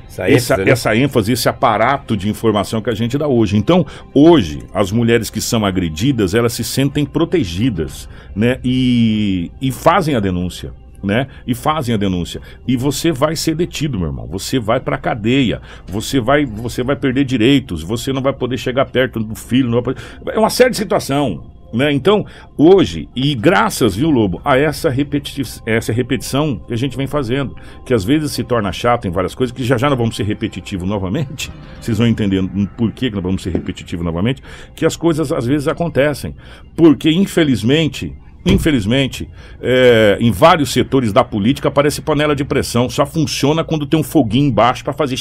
Essa 0.09 0.31
Essa, 0.31 0.55
ênfase, 0.55 0.65
né? 0.65 0.71
essa 0.73 0.97
ênfase, 0.97 1.33
esse 1.33 1.49
aparato 1.49 2.17
de 2.17 2.29
informação 2.31 2.81
que 2.81 2.89
a 2.89 2.95
gente 2.95 3.19
dá 3.19 3.29
hoje. 3.29 3.59
Então, 3.59 3.85
hoje, 4.15 4.61
as 4.73 4.91
mulheres 4.91 5.29
que 5.29 5.43
são 5.43 5.63
agredidas, 5.63 6.33
elas 6.33 6.55
se 6.55 6.65
sentem 6.65 7.05
protegidas, 7.05 8.09
né? 8.35 8.59
E, 8.65 9.51
e 9.61 9.71
fazem 9.71 10.15
a 10.15 10.21
denúncia. 10.21 10.73
Né? 11.07 11.29
E 11.47 11.55
fazem 11.55 11.95
a 11.95 11.99
denúncia. 11.99 12.41
E 12.67 12.77
você 12.77 13.13
vai 13.13 13.37
ser 13.37 13.55
detido, 13.55 13.97
meu 13.97 14.09
irmão. 14.09 14.27
Você 14.27 14.59
vai 14.59 14.81
pra 14.81 14.99
cadeia. 14.99 15.63
Você 15.87 16.19
vai, 16.19 16.45
você 16.45 16.83
vai 16.83 16.97
perder 16.97 17.25
direitos. 17.25 17.83
Você 17.83 18.13
não 18.13 18.21
vai 18.21 18.33
poder 18.33 18.59
chegar 18.59 18.87
perto 18.87 19.21
do 19.21 19.37
filho. 19.37 19.71
Não 19.71 19.81
vai 19.81 19.95
poder... 19.95 20.01
É 20.35 20.39
uma 20.39 20.51
série 20.51 20.71
de 20.71 20.77
situação. 20.77 21.45
Né? 21.73 21.93
Então, 21.93 22.25
hoje, 22.57 23.09
e 23.15 23.35
graças, 23.35 23.97
viu, 23.97 24.11
Lobo, 24.11 24.41
a 24.45 24.57
essa, 24.57 24.89
repeti 24.89 25.43
essa 25.67 25.93
repetição 25.93 26.61
que 26.67 26.73
a 26.73 26.77
gente 26.77 26.97
vem 26.97 27.07
fazendo, 27.07 27.57
que 27.85 27.93
às 27.93 28.05
vezes 28.05 28.33
se 28.33 28.45
torna 28.45 28.73
chato 28.73 29.07
em 29.07 29.11
várias 29.11 29.35
coisas, 29.35 29.55
que 29.55 29.65
já 29.65 29.77
já 29.77 29.91
nós 29.91 29.99
vamos 29.99 30.17
ser 30.17 30.23
repetitivo 30.23 30.87
novamente, 30.87 31.53
vocês 31.81 31.99
vão 31.99 32.07
entendendo 32.07 32.51
por 32.77 32.93
que, 32.93 33.11
que 33.11 33.17
nós 33.17 33.23
vamos 33.23 33.43
ser 33.43 33.51
repetitivo 33.51 34.03
novamente, 34.03 34.43
que 34.75 34.87
as 34.87 34.97
coisas 34.97 35.33
às 35.33 35.45
vezes 35.45 35.69
acontecem. 35.69 36.35
Porque, 36.77 37.11
infelizmente, 37.11 38.17
Infelizmente, 38.47 39.29
é, 39.61 40.17
em 40.21 40.31
vários 40.31 40.73
setores 40.73 41.13
da 41.13 41.25
política 41.25 41.69
aparece 41.69 42.01
panela 42.01 42.35
de 42.35 42.45
pressão. 42.45 42.89
Só 42.89 43.05
funciona 43.05 43.65
quando 43.65 43.87
tem 43.87 43.99
um 43.99 44.05
foguinho 44.05 44.47
embaixo 44.47 44.85
para 44.85 44.93
fazer. 44.93 45.17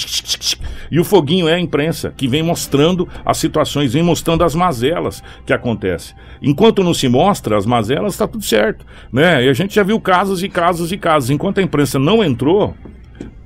E 0.92 1.00
o 1.00 1.04
foguinho 1.04 1.48
é 1.48 1.56
a 1.56 1.60
imprensa, 1.60 2.14
que 2.16 2.28
vem 2.28 2.44
mostrando 2.44 3.08
as 3.26 3.38
situações, 3.38 3.94
vem 3.94 4.04
mostrando 4.04 4.44
as 4.44 4.54
mazelas 4.54 5.24
que 5.46 5.52
acontecem. 5.52 6.16
Enquanto 6.42 6.84
não 6.84 6.94
se 6.94 7.08
mostra 7.10 7.58
as 7.58 7.66
mazelas, 7.66 8.14
está 8.14 8.28
tudo 8.28 8.44
certo. 8.44 8.86
Né? 9.12 9.46
E 9.46 9.50
a 9.50 9.54
gente 9.54 9.74
já 9.74 9.82
viu 9.82 10.00
casos 10.00 10.44
e 10.44 10.50
casos 10.50 10.92
e 10.92 10.98
casos. 10.98 11.32
Enquanto 11.32 11.58
a 11.58 11.64
imprensa 11.64 11.98
não 11.98 12.24
entrou, 12.24 12.76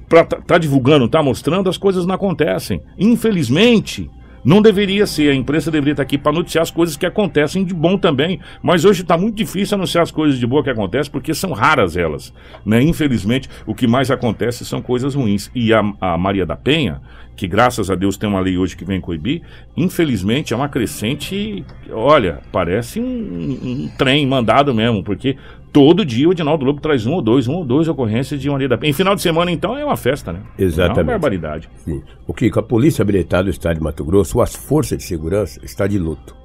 para 0.09 0.25
tá, 0.25 0.37
tá 0.45 0.57
divulgando, 0.57 1.07
tá 1.07 1.23
mostrando, 1.23 1.69
as 1.69 1.77
coisas 1.77 2.05
não 2.05 2.15
acontecem. 2.15 2.81
Infelizmente, 2.97 4.09
não 4.43 4.61
deveria 4.61 5.05
ser, 5.05 5.31
a 5.31 5.35
imprensa 5.35 5.71
deveria 5.71 5.93
estar 5.93 6.03
aqui 6.03 6.17
para 6.17 6.31
noticiar 6.31 6.61
as 6.61 6.71
coisas 6.71 6.95
que 6.95 7.05
acontecem 7.05 7.63
de 7.63 7.73
bom 7.73 7.97
também. 7.97 8.39
Mas 8.61 8.85
hoje 8.85 9.01
está 9.01 9.17
muito 9.17 9.35
difícil 9.35 9.75
anunciar 9.75 10.03
as 10.03 10.11
coisas 10.11 10.39
de 10.39 10.47
boa 10.47 10.63
que 10.63 10.69
acontecem, 10.69 11.11
porque 11.11 11.33
são 11.33 11.51
raras 11.51 11.97
elas. 11.97 12.33
Né? 12.65 12.81
Infelizmente, 12.81 13.49
o 13.65 13.75
que 13.75 13.87
mais 13.87 14.09
acontece 14.11 14.65
são 14.65 14.81
coisas 14.81 15.15
ruins. 15.15 15.51
E 15.53 15.73
a, 15.73 15.81
a 15.99 16.17
Maria 16.17 16.45
da 16.45 16.55
Penha, 16.55 17.01
que 17.39 17.47
graças 17.47 17.89
a 17.89 17.95
Deus 17.95 18.17
tem 18.17 18.29
uma 18.29 18.41
lei 18.41 18.57
hoje 18.57 18.75
que 18.75 18.83
vem 18.83 18.99
coibir, 18.99 19.41
infelizmente 19.77 20.53
é 20.53 20.57
uma 20.57 20.67
crescente, 20.67 21.63
olha, 21.89 22.41
parece 22.51 22.99
um, 22.99 23.05
um, 23.05 23.71
um 23.85 23.91
trem 23.97 24.27
mandado 24.27 24.75
mesmo, 24.75 25.01
porque 25.01 25.37
todo 25.71 26.05
dia 26.05 26.27
o 26.27 26.31
Edinaldo 26.31 26.65
Lobo 26.65 26.81
traz 26.81 27.05
um 27.05 27.13
ou 27.13 27.21
dois, 27.21 27.47
um 27.47 27.55
ou 27.55 27.65
dois 27.65 27.87
ocorrências 27.87 28.39
de 28.39 28.49
Maria 28.49 28.67
da 28.67 28.77
Penha. 28.77 28.89
Em 28.89 28.93
final 28.93 29.15
de 29.15 29.21
semana, 29.21 29.51
então, 29.51 29.77
é 29.77 29.83
uma 29.83 29.97
festa, 29.97 30.33
né? 30.33 30.39
Exatamente. 30.57 30.99
É 30.99 31.03
uma 31.03 31.11
barbaridade. 31.11 31.69
Sim. 31.85 32.01
O 32.27 32.33
Kiko, 32.33 32.59
a 32.59 32.63
Polícia 32.63 33.05
Militar 33.05 33.43
do 33.43 33.49
Estado 33.49 33.77
de 33.77 33.83
Mato 33.83 34.03
Grosso, 34.03 34.41
as 34.41 34.55
forças 34.55 34.97
de 34.97 35.03
segurança, 35.03 35.59
está 35.63 35.87
de 35.87 35.97
luto. 35.97 36.35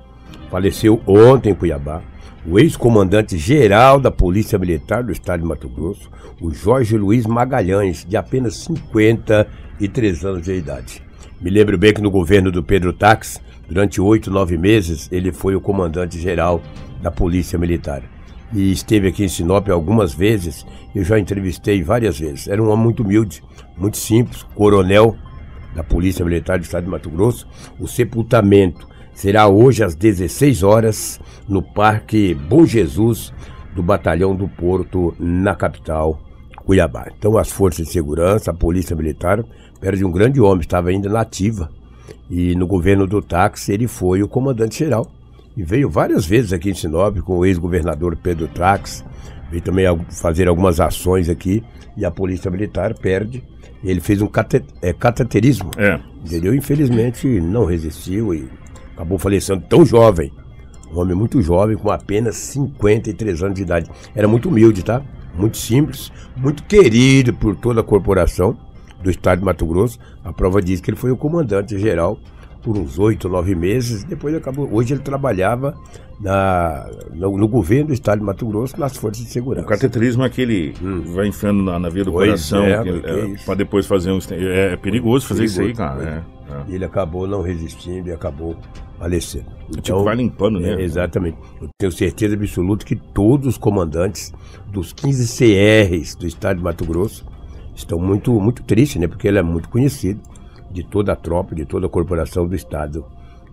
Faleceu 0.51 1.01
ontem 1.07 1.51
em 1.51 1.55
Cuiabá 1.55 2.03
o 2.47 2.59
ex-comandante 2.59 3.39
geral 3.39 3.99
da 3.99 4.11
Polícia 4.11 4.59
Militar 4.59 5.03
do 5.03 5.13
Estado 5.13 5.41
de 5.41 5.47
Mato 5.47 5.69
Grosso, 5.69 6.11
o 6.41 6.53
Jorge 6.53 6.97
Luiz 6.97 7.27
Magalhães, 7.27 8.05
de 8.07 8.17
apenas 8.17 8.57
53 8.57 10.25
anos 10.25 10.43
de 10.43 10.53
idade. 10.53 11.03
Me 11.41 11.51
lembro 11.51 11.79
bem 11.79 11.95
que 11.95 12.03
no 12.03 12.11
governo 12.11 12.53
do 12.53 12.63
Pedro 12.63 12.93
Tax, 12.93 13.41
durante 13.67 14.01
oito, 14.01 14.31
nove 14.31 14.59
meses, 14.59 15.09
ele 15.11 15.33
foi 15.33 15.57
o 15.57 15.61
comandante 15.61 16.21
geral 16.21 16.63
da 17.01 17.11
Polícia 17.11 17.59
Militar. 17.59 18.03
E 18.53 18.73
esteve 18.73 19.09
aqui 19.09 19.25
em 19.25 19.29
Sinop 19.29 19.69
algumas 19.69 20.15
vezes, 20.15 20.65
eu 20.95 21.03
já 21.03 21.19
entrevistei 21.19 21.83
várias 21.83 22.19
vezes. 22.19 22.47
Era 22.47 22.63
um 22.63 22.69
homem 22.71 22.85
muito 22.85 23.03
humilde, 23.03 23.43
muito 23.77 23.97
simples, 23.97 24.43
coronel 24.55 25.17
da 25.75 25.83
Polícia 25.83 26.25
Militar 26.25 26.59
do 26.59 26.65
Estado 26.65 26.85
de 26.85 26.91
Mato 26.91 27.11
Grosso. 27.11 27.47
O 27.81 27.89
sepultamento 27.89 28.87
será 29.13 29.49
hoje 29.49 29.83
às 29.83 29.95
16 29.95 30.63
horas 30.63 31.21
no 31.49 31.63
Parque 31.63 32.35
Bom 32.35 32.65
Jesus 32.65 33.33
do 33.75 33.83
Batalhão 33.83 34.37
do 34.37 34.49
Porto, 34.49 35.15
na 35.19 35.55
capital, 35.55 36.21
Cuiabá. 36.65 37.09
Então, 37.17 37.37
as 37.37 37.51
forças 37.51 37.87
de 37.87 37.93
segurança, 37.93 38.51
a 38.51 38.55
Polícia 38.55 38.95
Militar, 38.95 39.45
perde 39.81 40.05
um 40.05 40.13
grande 40.13 40.41
homem, 40.41 40.61
estava 40.61 40.91
ainda 40.91 41.09
na 41.09 41.21
ativa. 41.21 41.71
E 42.31 42.55
no 42.55 42.67
governo 42.67 43.07
do 43.07 43.21
táxi, 43.21 43.73
ele 43.73 43.87
foi 43.87 44.23
o 44.23 44.29
comandante-geral. 44.29 45.11
E 45.57 45.63
veio 45.63 45.89
várias 45.89 46.27
vezes 46.27 46.53
aqui 46.53 46.71
em 46.71 46.75
Sinop 46.75 47.19
com 47.19 47.39
o 47.39 47.47
ex-governador 47.47 48.17
Pedro 48.17 48.49
Trax. 48.49 49.05
Veio 49.51 49.63
também 49.63 49.87
fazer 50.11 50.49
algumas 50.49 50.81
ações 50.81 51.29
aqui. 51.29 51.63
E 51.97 52.05
a 52.05 52.11
Polícia 52.11 52.51
Militar 52.51 52.95
perde. 52.95 53.43
Ele 53.83 54.01
fez 54.01 54.21
um 54.21 54.27
cate 54.27 54.65
é, 54.83 54.93
cateterismo. 54.93 55.71
É. 55.77 56.01
Entendeu? 56.25 56.55
Infelizmente 56.55 57.29
não 57.41 57.65
resistiu 57.65 58.35
e 58.35 58.49
acabou 58.95 59.19
falecendo 59.19 59.63
tão 59.69 59.85
jovem. 59.85 60.33
Um 60.93 60.99
homem 60.99 61.15
muito 61.15 61.41
jovem, 61.43 61.77
com 61.77 61.91
apenas 61.91 62.37
53 62.37 63.43
anos 63.43 63.55
de 63.57 63.63
idade. 63.63 63.91
Era 64.15 64.27
muito 64.27 64.49
humilde, 64.49 64.85
tá? 64.85 65.03
Muito 65.37 65.57
simples, 65.57 66.13
muito 66.37 66.63
querido 66.65 67.35
por 67.35 67.57
toda 67.57 67.81
a 67.81 67.85
corporação 67.85 68.57
do 69.03 69.11
estado 69.11 69.41
de 69.41 69.45
Mato 69.45 69.67
Grosso. 69.67 69.99
A 70.25 70.33
prova 70.33 70.63
diz 70.63 70.81
que 70.81 70.91
ele 70.91 70.97
foi 70.97 71.11
o 71.11 71.17
comandante 71.17 71.79
geral 71.79 72.19
por 72.65 72.79
uns 72.79 72.99
oito, 72.99 73.29
nove 73.29 73.55
meses. 73.55 74.03
Depois 74.03 74.35
acabou. 74.35 74.69
Hoje 74.73 74.95
ele 74.95 75.03
trabalhava 75.03 75.77
na, 76.19 76.91
no, 77.13 77.37
no, 77.37 77.47
governo 77.47 77.89
do 77.89 77.93
estado 77.93 78.21
de 78.21 78.25
Mato 78.25 78.47
Grosso, 78.47 78.81
nas 78.81 78.97
forças 78.97 79.23
de 79.23 79.31
segurança. 79.31 79.67
O 79.67 79.69
cateterismo 79.69 80.23
é 80.23 80.27
aquele 80.27 80.75
hum. 80.83 81.03
vai 81.15 81.27
enfiando 81.29 81.63
na, 81.63 81.79
na 81.79 81.91
via 81.91 82.05
do 82.05 82.11
Pois 82.11 82.27
coração 82.27 82.65
é, 82.65 82.73
é, 82.73 83.35
é 83.35 83.37
para 83.45 83.55
depois 83.55 83.87
fazer 83.87 84.11
um. 84.11 84.19
É, 84.31 84.73
é 84.73 84.77
perigoso 84.77 85.27
fazer 85.27 85.45
isso 85.45 85.61
aí, 85.61 85.75
Perigoso, 85.75 85.89
cara. 85.89 86.25
É, 86.49 86.55
é. 86.55 86.65
E 86.69 86.75
ele 86.75 86.85
acabou 86.87 87.27
não 87.27 87.43
resistindo 87.43 88.09
e 88.09 88.13
acabou 88.13 88.57
falecendo. 88.99 89.47
Tipo, 89.83 90.03
vai 90.03 90.17
limpando, 90.17 90.59
né? 90.59 90.81
Exatamente. 90.83 91.37
Eu 91.61 91.69
tenho 91.79 91.93
certeza 91.93 92.35
absoluta 92.35 92.87
que 92.87 92.97
todos 92.97 93.47
os 93.47 93.59
comandantes 93.59 94.33
dos 94.73 94.93
15 94.95 95.37
CRs 95.37 96.15
do 96.15 96.27
estado 96.27 96.57
de 96.57 96.63
Mato 96.63 96.85
Grosso 96.87 97.27
estão 97.75 97.99
muito, 97.99 98.33
muito 98.41 98.63
tristes, 98.63 99.01
né? 99.01 99.07
Porque 99.07 99.29
ele 99.29 99.39
é 99.39 99.43
muito 99.43 99.69
conhecido 99.69 100.21
de 100.75 100.83
toda 100.83 101.13
a 101.13 101.17
tropa, 101.17 101.55
de 101.55 101.65
toda 101.65 101.87
a 101.87 101.89
corporação 101.89 102.49
do 102.49 102.55
estado 102.55 103.05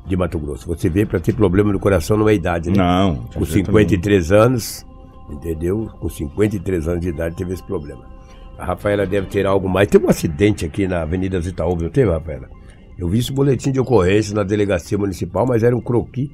de 0.08 0.18
Mato 0.18 0.40
Grosso. 0.40 0.68
Você 0.68 0.90
vê, 0.90 1.06
para 1.06 1.20
ter 1.20 1.34
problema 1.34 1.72
no 1.72 1.80
coração 1.80 2.18
não 2.18 2.28
é 2.28 2.34
idade, 2.34 2.72
né? 2.72 2.78
Não. 2.78 3.16
Com 3.34 3.46
53 3.46 4.32
anos, 4.32 4.84
entendeu? 5.30 5.88
Com 6.00 6.10
53 6.10 6.88
anos 6.88 7.02
de 7.02 7.10
idade 7.10 7.36
teve 7.36 7.54
esse 7.54 7.64
problema. 7.64 8.10
A 8.58 8.66
Rafaela 8.66 9.06
deve 9.06 9.28
ter 9.28 9.46
algo 9.46 9.70
mais. 9.70 9.88
Teve 9.88 10.06
um 10.06 10.10
acidente 10.10 10.66
aqui 10.66 10.88
na 10.88 11.04
Avenida 11.04 11.40
Zitaúba, 11.40 11.84
não 11.84 11.92
teve, 11.92 12.10
Rafaela? 12.10 12.50
Eu 12.98 13.08
vi 13.08 13.20
esse 13.20 13.32
boletim 13.32 13.72
de 13.72 13.80
ocorrência 13.80 14.34
na 14.36 14.44
delegacia 14.44 14.98
municipal, 14.98 15.46
mas 15.48 15.62
era 15.62 15.76
um 15.76 15.82
croqui. 15.82 16.32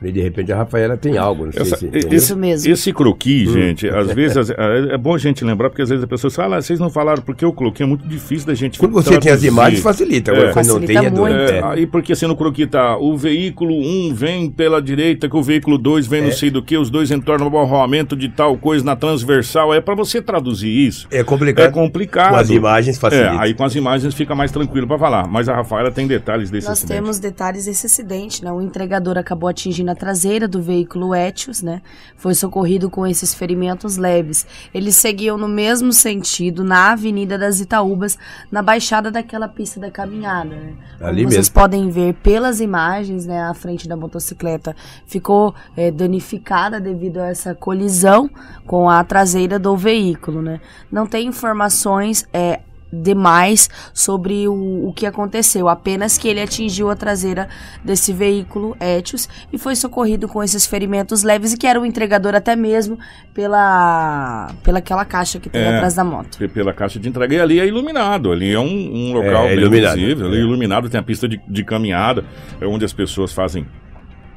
Falei, 0.00 0.12
de 0.14 0.20
repente 0.22 0.50
a 0.50 0.56
Rafaela 0.56 0.96
tem 0.96 1.18
algo, 1.18 1.44
não 1.44 1.52
sei 1.52 1.60
Essa- 1.62 1.76
se. 1.76 1.86
entendeu? 1.86 2.12
Isso 2.14 2.34
mesmo. 2.36 2.72
Esse 2.72 2.90
croqui, 2.92 3.44
Hum. 3.46 3.52
gente, 3.52 3.86
às 3.86 4.10
vezes 4.12 4.48
é 4.50 4.94
é 4.94 4.96
bom 4.98 5.14
a 5.14 5.18
gente 5.18 5.44
lembrar, 5.44 5.68
porque 5.68 5.82
às 5.82 5.90
vezes 5.90 6.02
a 6.02 6.06
pessoa 6.06 6.30
fala, 6.30 6.56
ah, 6.56 6.62
vocês 6.62 6.80
não 6.80 6.88
falaram 6.88 7.20
porque 7.22 7.44
o 7.44 7.52
croqui 7.52 7.82
é 7.82 7.86
muito 7.86 8.08
difícil 8.08 8.46
da 8.46 8.54
gente 8.54 8.78
Quando 8.78 8.92
você 8.92 9.10
tem 9.10 9.18
as 9.18 9.24
traduzir." 9.24 9.48
imagens, 9.48 9.82
facilita. 9.82 10.32
Agora, 10.32 10.48
É. 10.48 10.52
quando 10.54 10.66
não 10.66 10.74
Facilita 10.76 11.00
tem, 11.00 11.06
é 11.06 11.10
doido. 11.10 11.36
muito. 11.36 11.52
É, 11.52 11.58
É. 11.58 11.64
aí 11.64 11.86
porque 11.86 12.12
assim 12.14 12.26
no 12.26 12.34
croqui 12.34 12.66
tá, 12.66 12.96
o 12.96 13.14
veículo 13.16 13.74
1 13.74 14.14
vem 14.14 14.50
pela 14.50 14.80
direita, 14.80 15.28
que 15.28 15.36
o 15.36 15.42
veículo 15.42 15.76
2 15.76 16.06
vem 16.06 16.20
É. 16.22 16.24
não 16.24 16.32
sei 16.32 16.50
do 16.50 16.62
que, 16.62 16.78
os 16.78 16.88
dois 16.88 17.10
entornam 17.10 17.48
o 17.48 17.58
arroamento 17.58 18.16
de 18.16 18.28
tal 18.30 18.56
coisa 18.56 18.82
na 18.84 18.96
transversal. 18.96 19.74
É 19.74 19.80
para 19.82 19.94
você 19.94 20.22
traduzir 20.22 20.70
isso. 20.70 21.06
É 21.10 21.22
complicado. 21.22 21.66
É 21.66 21.70
complicado. 21.70 22.30
Com 22.30 22.36
as 22.36 22.48
imagens 22.50 22.98
facilita. 22.98 23.34
É, 23.34 23.38
aí 23.38 23.52
com 23.54 23.64
as 23.64 23.74
imagens 23.74 24.14
fica 24.14 24.34
mais 24.34 24.50
tranquilo 24.50 24.86
para 24.86 24.98
falar. 24.98 25.26
Mas 25.28 25.46
a 25.48 25.54
Rafaela 25.54 25.90
tem 25.90 26.06
detalhes 26.06 26.50
desse 26.50 26.66
Nós 26.66 26.78
acidente. 26.78 26.98
temos 27.00 27.18
detalhes 27.18 27.66
desse 27.66 27.86
acidente, 27.86 28.42
né? 28.42 28.50
O 28.50 28.62
entregador 28.62 29.18
acabou 29.18 29.48
atingindo 29.48 29.89
traseira 29.94 30.46
do 30.46 30.60
veículo 30.60 31.14
Etios, 31.14 31.62
né? 31.62 31.82
Foi 32.16 32.34
socorrido 32.34 32.90
com 32.90 33.06
esses 33.06 33.34
ferimentos 33.34 33.96
leves. 33.96 34.46
Eles 34.72 34.96
seguiam 34.96 35.36
no 35.36 35.48
mesmo 35.48 35.92
sentido 35.92 36.62
na 36.64 36.92
Avenida 36.92 37.38
das 37.38 37.60
Itaúbas, 37.60 38.18
na 38.50 38.62
baixada 38.62 39.10
daquela 39.10 39.48
pista 39.48 39.80
da 39.80 39.90
caminhada, 39.90 40.50
né? 40.54 40.74
Como 40.98 41.10
Ali 41.10 41.24
vocês 41.24 41.48
mesmo. 41.48 41.54
podem 41.54 41.88
ver 41.90 42.14
pelas 42.14 42.60
imagens, 42.60 43.26
né? 43.26 43.42
A 43.42 43.54
frente 43.54 43.88
da 43.88 43.96
motocicleta 43.96 44.74
ficou 45.06 45.54
eh, 45.76 45.90
danificada 45.90 46.80
devido 46.80 47.18
a 47.18 47.28
essa 47.28 47.54
colisão 47.54 48.30
com 48.66 48.88
a 48.88 49.02
traseira 49.04 49.58
do 49.58 49.76
veículo, 49.76 50.42
né? 50.42 50.60
Não 50.90 51.06
tem 51.06 51.26
informações 51.26 52.26
eh, 52.32 52.60
demais 52.92 53.68
sobre 53.94 54.48
o, 54.48 54.88
o 54.88 54.92
que 54.92 55.06
aconteceu, 55.06 55.68
apenas 55.68 56.18
que 56.18 56.28
ele 56.28 56.40
atingiu 56.40 56.90
a 56.90 56.96
traseira 56.96 57.48
desse 57.84 58.12
veículo 58.12 58.76
Etios 58.80 59.28
e 59.52 59.58
foi 59.58 59.76
socorrido 59.76 60.26
com 60.28 60.42
esses 60.42 60.66
ferimentos 60.66 61.22
leves 61.22 61.52
e 61.52 61.56
que 61.56 61.66
era 61.66 61.80
o 61.80 61.86
entregador 61.86 62.34
até 62.34 62.56
mesmo 62.56 62.98
pela, 63.32 64.50
pela 64.62 64.78
aquela 64.78 65.04
caixa 65.04 65.38
que 65.38 65.48
tem 65.48 65.60
É. 65.62 65.76
atrás 65.76 65.94
da 65.94 66.04
moto. 66.04 66.38
Pela 66.52 66.72
caixa 66.72 66.98
de 66.98 67.08
entrega. 67.08 67.34
E 67.34 67.40
ali 67.40 67.60
é 67.60 67.66
iluminado. 67.66 68.32
Ali 68.32 68.52
é 68.52 68.58
um, 68.58 68.64
um 68.66 69.12
local 69.12 69.44
É, 69.44 69.48
bem 69.50 69.58
iluminado. 69.58 69.96
visível. 69.96 70.26
Ali 70.26 70.36
é 70.36 70.40
É. 70.40 70.42
iluminado, 70.42 70.88
tem 70.88 70.98
a 71.00 71.02
pista 71.02 71.28
de, 71.28 71.40
de 71.48 71.64
caminhada, 71.64 72.24
é 72.60 72.66
onde 72.66 72.84
as 72.84 72.92
pessoas 72.92 73.32
fazem 73.32 73.66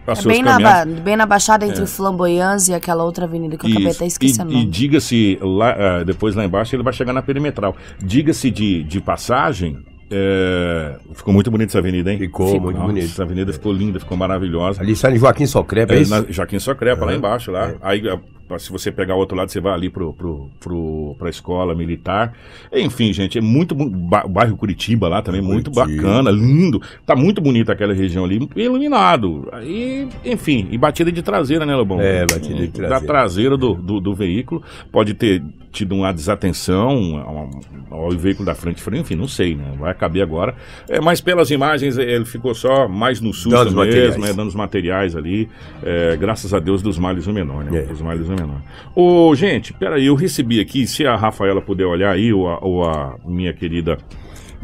É 0.05 0.21
bem 0.27 0.43
na, 0.43 0.85
bem 0.85 1.15
na 1.15 1.25
baixada 1.25 1.65
entre 1.65 1.85
Flamboyants 1.85 2.67
e 2.67 2.73
aquela 2.73 3.03
outra 3.03 3.25
avenida 3.25 3.55
que 3.57 3.65
eu 3.65 3.69
acabei 3.69 3.87
Isso. 3.87 3.97
até 3.97 4.05
esquecendo 4.07 4.51
E, 4.51 4.61
e 4.61 4.65
diga-se, 4.65 5.37
lá, 5.41 5.71
ah, 5.99 6.03
depois 6.03 6.35
lá 6.35 6.43
embaixo 6.43 6.75
ele 6.75 6.83
vai 6.83 6.91
chegar 6.93 7.13
na 7.13 7.21
perimetral. 7.21 7.75
Diga-se 7.99 8.51
de, 8.51 8.83
de 8.83 8.99
passagem, 8.99 9.77
é, 10.11 10.95
ficou 11.13 11.33
muito 11.33 11.49
bonita 11.49 11.71
essa 11.71 11.79
avenida, 11.79 12.11
hein? 12.11 12.19
Ficou 12.19 12.59
muito 12.59 12.75
Nossa, 12.75 12.87
bonito. 12.87 13.05
Essa 13.05 13.23
avenida 13.23 13.53
ficou 13.53 13.71
linda, 13.71 13.99
ficou 13.99 14.17
maravilhosa. 14.17 14.81
Ali 14.81 14.95
sai 14.95 15.15
em 15.15 15.17
Joaquim 15.17 15.45
Socrepa, 15.45 15.93
é 15.93 15.97
É, 15.97 16.01
isso? 16.01 16.11
na 16.11 16.25
Joaquim 16.29 16.59
Socrepa, 16.59 17.05
lá 17.05 17.11
Aham. 17.11 17.17
embaixo, 17.17 17.51
lá. 17.51 17.69
É. 17.69 17.75
Aí, 17.81 18.07
a- 18.09 18.19
se 18.57 18.71
você 18.71 18.91
pegar 18.91 19.15
o 19.15 19.17
outro 19.19 19.35
lado, 19.35 19.49
você 19.51 19.59
vai 19.59 19.73
ali 19.73 19.89
pro, 19.89 20.13
pro, 20.13 20.49
pro, 20.59 21.15
pra 21.17 21.29
escola 21.29 21.73
militar. 21.73 22.33
Enfim, 22.71 23.11
gente, 23.13 23.37
é 23.37 23.41
muito. 23.41 23.73
O 23.73 24.29
bairro 24.29 24.55
Curitiba 24.57 25.07
lá 25.07 25.21
também, 25.21 25.41
muito 25.41 25.71
Curitiba. 25.71 26.03
bacana, 26.03 26.29
lindo. 26.31 26.81
Tá 27.05 27.15
muito 27.15 27.41
bonita 27.41 27.71
aquela 27.73 27.93
região 27.93 28.23
ali, 28.25 28.47
iluminado. 28.55 29.47
Aí, 29.51 30.07
enfim, 30.25 30.67
e 30.71 30.77
batida 30.77 31.11
de 31.11 31.21
traseira, 31.21 31.65
né, 31.65 31.75
Lobão? 31.75 31.99
É, 32.01 32.25
batida 32.25 32.55
de 32.59 32.67
Da 32.67 32.73
traseira. 32.87 33.05
traseira 33.07 33.57
do, 33.57 33.73
do, 33.73 33.99
do 33.99 34.13
veículo. 34.13 34.61
Pode 34.91 35.13
ter 35.13 35.41
tido 35.71 35.95
uma 35.95 36.13
desatenção 36.13 37.49
ao, 37.89 37.99
ao 38.03 38.11
veículo 38.11 38.45
da 38.45 38.53
frente, 38.53 38.83
enfim, 38.95 39.15
não 39.15 39.27
sei, 39.27 39.55
né? 39.55 39.73
Vai 39.79 39.91
caber 39.95 40.21
agora. 40.21 40.53
É, 40.87 41.01
mas 41.01 41.19
pelas 41.19 41.49
imagens, 41.49 41.97
é, 41.97 42.03
ele 42.03 42.25
ficou 42.25 42.53
só 42.53 42.87
mais 42.87 43.19
no 43.19 43.33
susto 43.33 43.49
Danos 43.49 43.73
mesmo, 43.73 43.79
materiais. 43.79 44.29
é, 44.29 44.33
danos 44.33 44.53
materiais 44.55 45.15
ali. 45.15 45.49
É, 45.81 46.15
graças 46.15 46.53
a 46.53 46.59
Deus 46.59 46.83
dos 46.83 46.99
males 46.99 47.25
o 47.25 47.33
menor, 47.33 47.63
né? 47.63 47.79
É. 47.79 47.81
Dos 47.85 48.01
males 48.01 48.27
o 48.29 48.32
menor. 48.35 48.61
Ô, 48.95 49.33
gente, 49.35 49.73
peraí, 49.73 50.05
eu 50.05 50.15
recebi 50.15 50.59
aqui, 50.59 50.85
se 50.87 51.05
a 51.05 51.15
Rafaela 51.15 51.61
puder 51.61 51.85
olhar 51.85 52.11
aí, 52.11 52.33
ou 52.33 52.47
a, 52.47 52.59
ou 52.59 52.83
a 52.83 53.15
minha 53.25 53.53
querida 53.53 53.97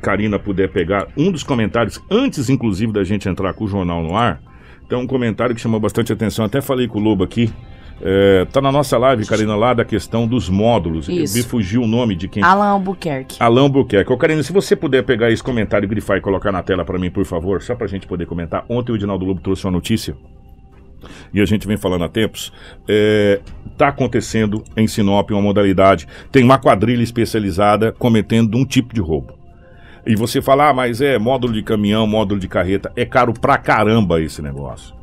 Karina 0.01 0.39
puder 0.39 0.69
pegar 0.69 1.07
um 1.17 1.31
dos 1.31 1.43
comentários, 1.43 2.01
antes 2.09 2.49
inclusive 2.49 2.91
da 2.91 3.03
gente 3.03 3.27
entrar 3.27 3.53
com 3.53 3.65
o 3.65 3.67
jornal 3.67 4.01
no 4.01 4.15
ar, 4.15 4.41
tem 4.87 4.97
um 4.97 5.05
comentário 5.05 5.53
que 5.53 5.61
chamou 5.61 5.79
bastante 5.79 6.11
atenção, 6.11 6.45
até 6.45 6.61
falei 6.61 6.87
com 6.87 6.99
o 6.99 7.01
Lobo 7.01 7.23
aqui. 7.23 7.51
É, 8.01 8.45
tá 8.45 8.61
na 8.61 8.71
nossa 8.71 8.97
live, 8.97 9.25
Karina, 9.25 9.55
lá 9.55 9.73
da 9.73 9.83
questão 9.83 10.25
dos 10.25 10.47
módulos. 10.47 11.09
Isso. 11.09 11.35
Me 11.35 11.43
fugiu 11.43 11.81
o 11.81 11.87
nome 11.87 12.15
de 12.15 12.29
quem 12.29 12.41
Alan 12.41 12.67
Albuquerque. 12.67 13.35
Alain 13.39 13.69
Buquerque. 13.69 14.11
Ô, 14.11 14.17
Karina, 14.17 14.41
se 14.41 14.53
você 14.53 14.75
puder 14.75 15.03
pegar 15.03 15.29
esse 15.29 15.43
comentário, 15.43 15.87
grifar 15.87 16.17
e 16.17 16.21
colocar 16.21 16.51
na 16.51 16.63
tela 16.63 16.85
pra 16.85 16.97
mim, 16.97 17.11
por 17.11 17.25
favor, 17.25 17.61
só 17.61 17.75
pra 17.75 17.87
gente 17.87 18.07
poder 18.07 18.25
comentar. 18.25 18.65
Ontem 18.69 18.93
o 18.93 18.95
Edinaldo 18.95 19.25
Lobo 19.25 19.41
trouxe 19.41 19.65
uma 19.65 19.71
notícia, 19.71 20.15
e 21.33 21.41
a 21.41 21.45
gente 21.45 21.67
vem 21.67 21.77
falando 21.77 22.03
há 22.03 22.09
tempos. 22.09 22.51
É, 22.87 23.41
tá 23.79 23.87
acontecendo 23.87 24.61
em 24.75 24.85
Sinop 24.87 25.31
uma 25.31 25.41
modalidade. 25.41 26.05
Tem 26.29 26.43
uma 26.43 26.59
quadrilha 26.59 27.01
especializada 27.01 27.93
cometendo 27.93 28.57
um 28.57 28.65
tipo 28.65 28.93
de 28.93 28.99
roubo. 28.99 29.33
E 30.05 30.15
você 30.17 30.41
fala, 30.41 30.69
ah, 30.69 30.73
mas 30.73 30.99
é 30.99 31.17
módulo 31.17 31.53
de 31.53 31.63
caminhão, 31.63 32.05
módulo 32.05 32.41
de 32.41 32.47
carreta. 32.49 32.91
É 32.93 33.05
caro 33.05 33.33
pra 33.33 33.57
caramba 33.57 34.21
esse 34.21 34.41
negócio. 34.41 34.93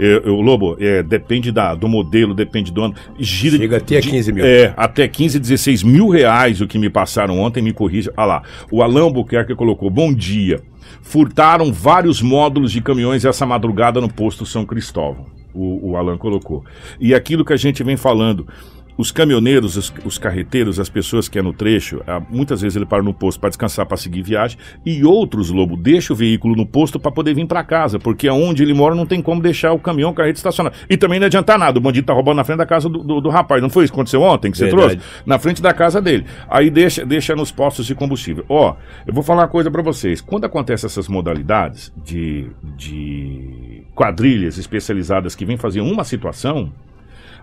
É, 0.00 0.28
o 0.30 0.40
Lobo, 0.40 0.78
é, 0.80 1.02
depende 1.02 1.52
da, 1.52 1.74
do 1.74 1.86
modelo, 1.86 2.32
depende 2.34 2.72
do 2.72 2.82
ano. 2.82 2.94
Gira 3.18 3.58
Chega 3.58 3.76
até 3.76 4.00
de- 4.00 4.08
15 4.08 4.32
mil. 4.32 4.44
É, 4.46 4.72
até 4.78 5.06
15, 5.06 5.38
16 5.38 5.82
mil 5.82 6.08
reais 6.08 6.62
o 6.62 6.66
que 6.66 6.78
me 6.78 6.88
passaram 6.88 7.38
ontem, 7.38 7.60
me 7.62 7.74
corrija. 7.74 8.10
Ah 8.16 8.24
lá, 8.24 8.42
o 8.70 8.82
Alain 8.82 9.12
Buquerque 9.12 9.54
colocou, 9.54 9.90
bom 9.90 10.12
dia. 10.12 10.60
Furtaram 11.02 11.70
vários 11.70 12.22
módulos 12.22 12.72
de 12.72 12.80
caminhões 12.80 13.26
essa 13.26 13.44
madrugada 13.44 14.00
no 14.00 14.08
posto 14.08 14.46
São 14.46 14.64
Cristóvão. 14.64 15.26
O, 15.54 15.90
o 15.90 15.96
Alan 15.96 16.16
colocou. 16.16 16.64
E 16.98 17.14
aquilo 17.14 17.44
que 17.44 17.52
a 17.52 17.56
gente 17.56 17.82
vem 17.82 17.96
falando, 17.96 18.46
os 18.96 19.10
caminhoneiros, 19.10 19.76
os, 19.76 19.92
os 20.04 20.18
carreteiros, 20.18 20.78
as 20.78 20.88
pessoas 20.88 21.28
que 21.28 21.38
é 21.38 21.42
no 21.42 21.52
trecho, 21.52 22.02
ah, 22.06 22.20
muitas 22.28 22.60
vezes 22.60 22.76
ele 22.76 22.86
para 22.86 23.02
no 23.02 23.14
posto 23.14 23.40
para 23.40 23.48
descansar, 23.48 23.86
para 23.86 23.96
seguir 23.96 24.22
viagem, 24.22 24.58
e 24.84 25.04
outros, 25.04 25.50
Lobo, 25.50 25.76
deixa 25.76 26.12
o 26.12 26.16
veículo 26.16 26.54
no 26.54 26.66
posto 26.66 26.98
para 26.98 27.10
poder 27.10 27.34
vir 27.34 27.46
para 27.46 27.64
casa, 27.64 27.98
porque 27.98 28.28
aonde 28.28 28.62
ele 28.62 28.74
mora 28.74 28.94
não 28.94 29.06
tem 29.06 29.22
como 29.22 29.40
deixar 29.40 29.72
o 29.72 29.78
caminhão, 29.78 30.10
o 30.10 30.14
carreta 30.14 30.38
estacionado. 30.38 30.76
E 30.88 30.96
também 30.96 31.18
não 31.18 31.26
adianta 31.26 31.56
nada, 31.56 31.78
o 31.78 31.82
bandido 31.82 32.06
tá 32.06 32.12
roubando 32.12 32.36
na 32.36 32.44
frente 32.44 32.58
da 32.58 32.66
casa 32.66 32.88
do, 32.88 33.02
do, 33.02 33.20
do 33.20 33.28
rapaz, 33.28 33.62
não 33.62 33.70
foi 33.70 33.84
isso 33.84 33.92
que 33.92 33.98
aconteceu 33.98 34.22
ontem 34.22 34.50
que 34.50 34.58
você 34.58 34.66
Verdade. 34.66 34.96
trouxe? 34.96 35.12
Na 35.26 35.38
frente 35.38 35.62
da 35.62 35.72
casa 35.72 36.00
dele. 36.00 36.26
Aí 36.48 36.70
deixa, 36.70 37.04
deixa 37.04 37.34
nos 37.34 37.50
postos 37.50 37.86
de 37.86 37.94
combustível. 37.94 38.44
Ó, 38.48 38.76
eu 39.06 39.12
vou 39.12 39.22
falar 39.22 39.42
uma 39.42 39.48
coisa 39.48 39.70
para 39.70 39.82
vocês. 39.82 40.20
Quando 40.20 40.44
acontecem 40.44 40.86
essas 40.86 41.08
modalidades 41.08 41.92
de, 42.04 42.46
de 42.76 43.82
quadrilhas 43.94 44.58
especializadas 44.58 45.34
que 45.34 45.44
vêm 45.44 45.56
fazer 45.56 45.80
uma 45.80 46.04
situação, 46.04 46.72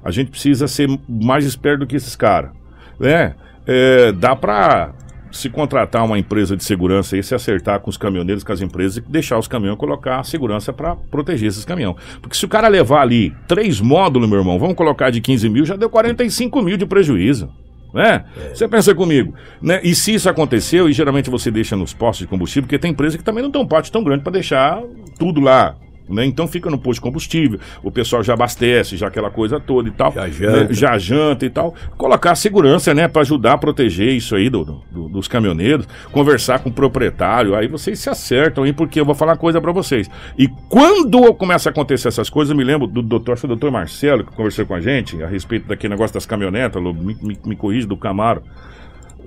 a 0.04 0.12
gente 0.12 0.32
precisa 0.32 0.68
ser 0.68 0.90
mais 1.08 1.46
esperto 1.46 1.82
do 1.82 1.88
que 1.88 1.96
esses 1.96 2.16
caras. 2.16 2.52
Né? 3.00 3.36
É, 3.66 4.12
dá 4.12 4.36
pra 4.36 4.94
se 5.32 5.50
contratar 5.50 6.04
uma 6.04 6.18
empresa 6.18 6.58
de 6.58 6.64
segurança 6.64 7.18
e 7.18 7.24
se 7.24 7.36
acertar 7.36 7.80
com 7.80 7.90
os 7.90 7.98
caminhoneiros, 7.98 8.44
com 8.44 8.52
as 8.52 8.62
empresas, 8.62 8.98
e 8.98 9.02
deixar 9.02 9.38
os 9.38 9.48
caminhões 9.48 9.78
colocar 9.78 10.24
segurança 10.24 10.74
para 10.74 10.96
proteger 10.96 11.50
esses 11.50 11.66
caminhões. 11.66 11.98
Porque 12.22 12.36
se 12.36 12.46
o 12.46 12.50
cara 12.50 12.68
levar 12.68 13.02
ali 13.02 13.34
três 13.48 13.80
módulos, 13.80 14.28
meu 14.28 14.40
irmão, 14.40 14.58
vamos 14.58 14.76
colocar 14.76 15.10
de 15.10 15.22
15 15.22 15.50
mil, 15.50 15.66
já 15.66 15.76
deu 15.76 15.90
45 15.90 16.62
mil 16.62 16.78
de 16.78 16.86
prejuízo. 16.86 17.50
Né? 17.94 18.24
Você 18.54 18.68
pensa 18.68 18.94
comigo, 18.94 19.34
né? 19.60 19.80
E 19.84 19.96
se 19.96 20.14
isso 20.14 20.30
aconteceu, 20.30 20.88
e 20.88 20.94
geralmente 20.94 21.30
você 21.30 21.50
deixa 21.50 21.76
nos 21.76 21.92
postos 21.92 22.26
de 22.26 22.28
combustível, 22.28 22.64
porque 22.64 22.78
tem 22.78 22.92
empresa 22.92 23.18
que 23.18 23.24
também 23.24 23.44
não 23.44 23.52
tem 23.52 23.62
um 23.62 23.68
pátio 23.68 23.92
tão 23.92 24.04
grande 24.04 24.24
para 24.24 24.34
deixar 24.34 24.82
tudo 25.18 25.42
lá. 25.42 25.76
Né? 26.10 26.26
Então 26.26 26.48
fica 26.48 26.70
no 26.70 26.78
posto 26.80 26.96
de 26.96 27.02
combustível, 27.02 27.60
o 27.84 27.92
pessoal 27.92 28.24
já 28.24 28.34
abastece, 28.34 28.98
já 28.98 29.08
aquela 29.08 29.30
coisa 29.30 29.60
toda 29.60 29.88
e 29.88 29.92
tal. 29.92 30.12
Já 30.12 30.28
janta. 30.28 30.64
né? 30.64 30.68
Já 30.72 30.98
janta 30.98 31.46
e 31.46 31.50
tal. 31.50 31.76
Colocar 31.98 32.34
segurança, 32.36 32.94
né? 32.94 33.08
Para 33.08 33.22
ajudar 33.22 33.54
a 33.54 33.58
proteger 33.58 34.10
isso 34.14 34.36
aí 34.36 34.50
do, 34.50 34.82
do- 34.92 35.08
dos 35.10 35.28
caminhoneiros, 35.28 35.88
conversar 36.12 36.60
com 36.60 36.70
o 36.70 36.74
proprietário, 36.74 37.54
aí 37.56 37.68
vocês 37.68 38.00
se 38.00 38.10
acertam 38.10 38.64
aí, 38.64 38.74
porque 38.74 39.00
eu 39.00 39.06
vou 39.06 39.14
falar 39.14 39.34
uma 39.34 39.38
coisa 39.38 39.62
para 39.62 39.72
vocês. 39.72 40.10
E 40.38 40.48
quando 40.68 41.34
começa 41.36 41.70
a 41.70 41.72
acontecer 41.72 42.08
essas 42.08 42.30
coisas, 42.30 42.50
eu 42.52 42.58
me 42.58 42.64
lembro 42.64 42.88
do 42.88 43.02
doutor, 43.02 43.34
acho 43.34 43.42
que 43.42 43.46
o 43.46 43.50
doutor 43.50 43.72
Marcelo, 43.72 44.24
que 44.24 44.32
conversou 44.36 44.66
com 44.66 44.74
a 44.74 44.82
gente 44.82 45.22
a 45.22 45.28
respeito 45.28 45.68
daquele 45.68 45.92
negócio 45.94 46.14
das 46.14 46.26
caminhonetas, 46.26 46.82
me, 46.82 47.16
me, 47.22 47.38
me 47.46 47.56
corrige 47.56 47.86
do 47.86 47.96
Camaro. 47.96 48.42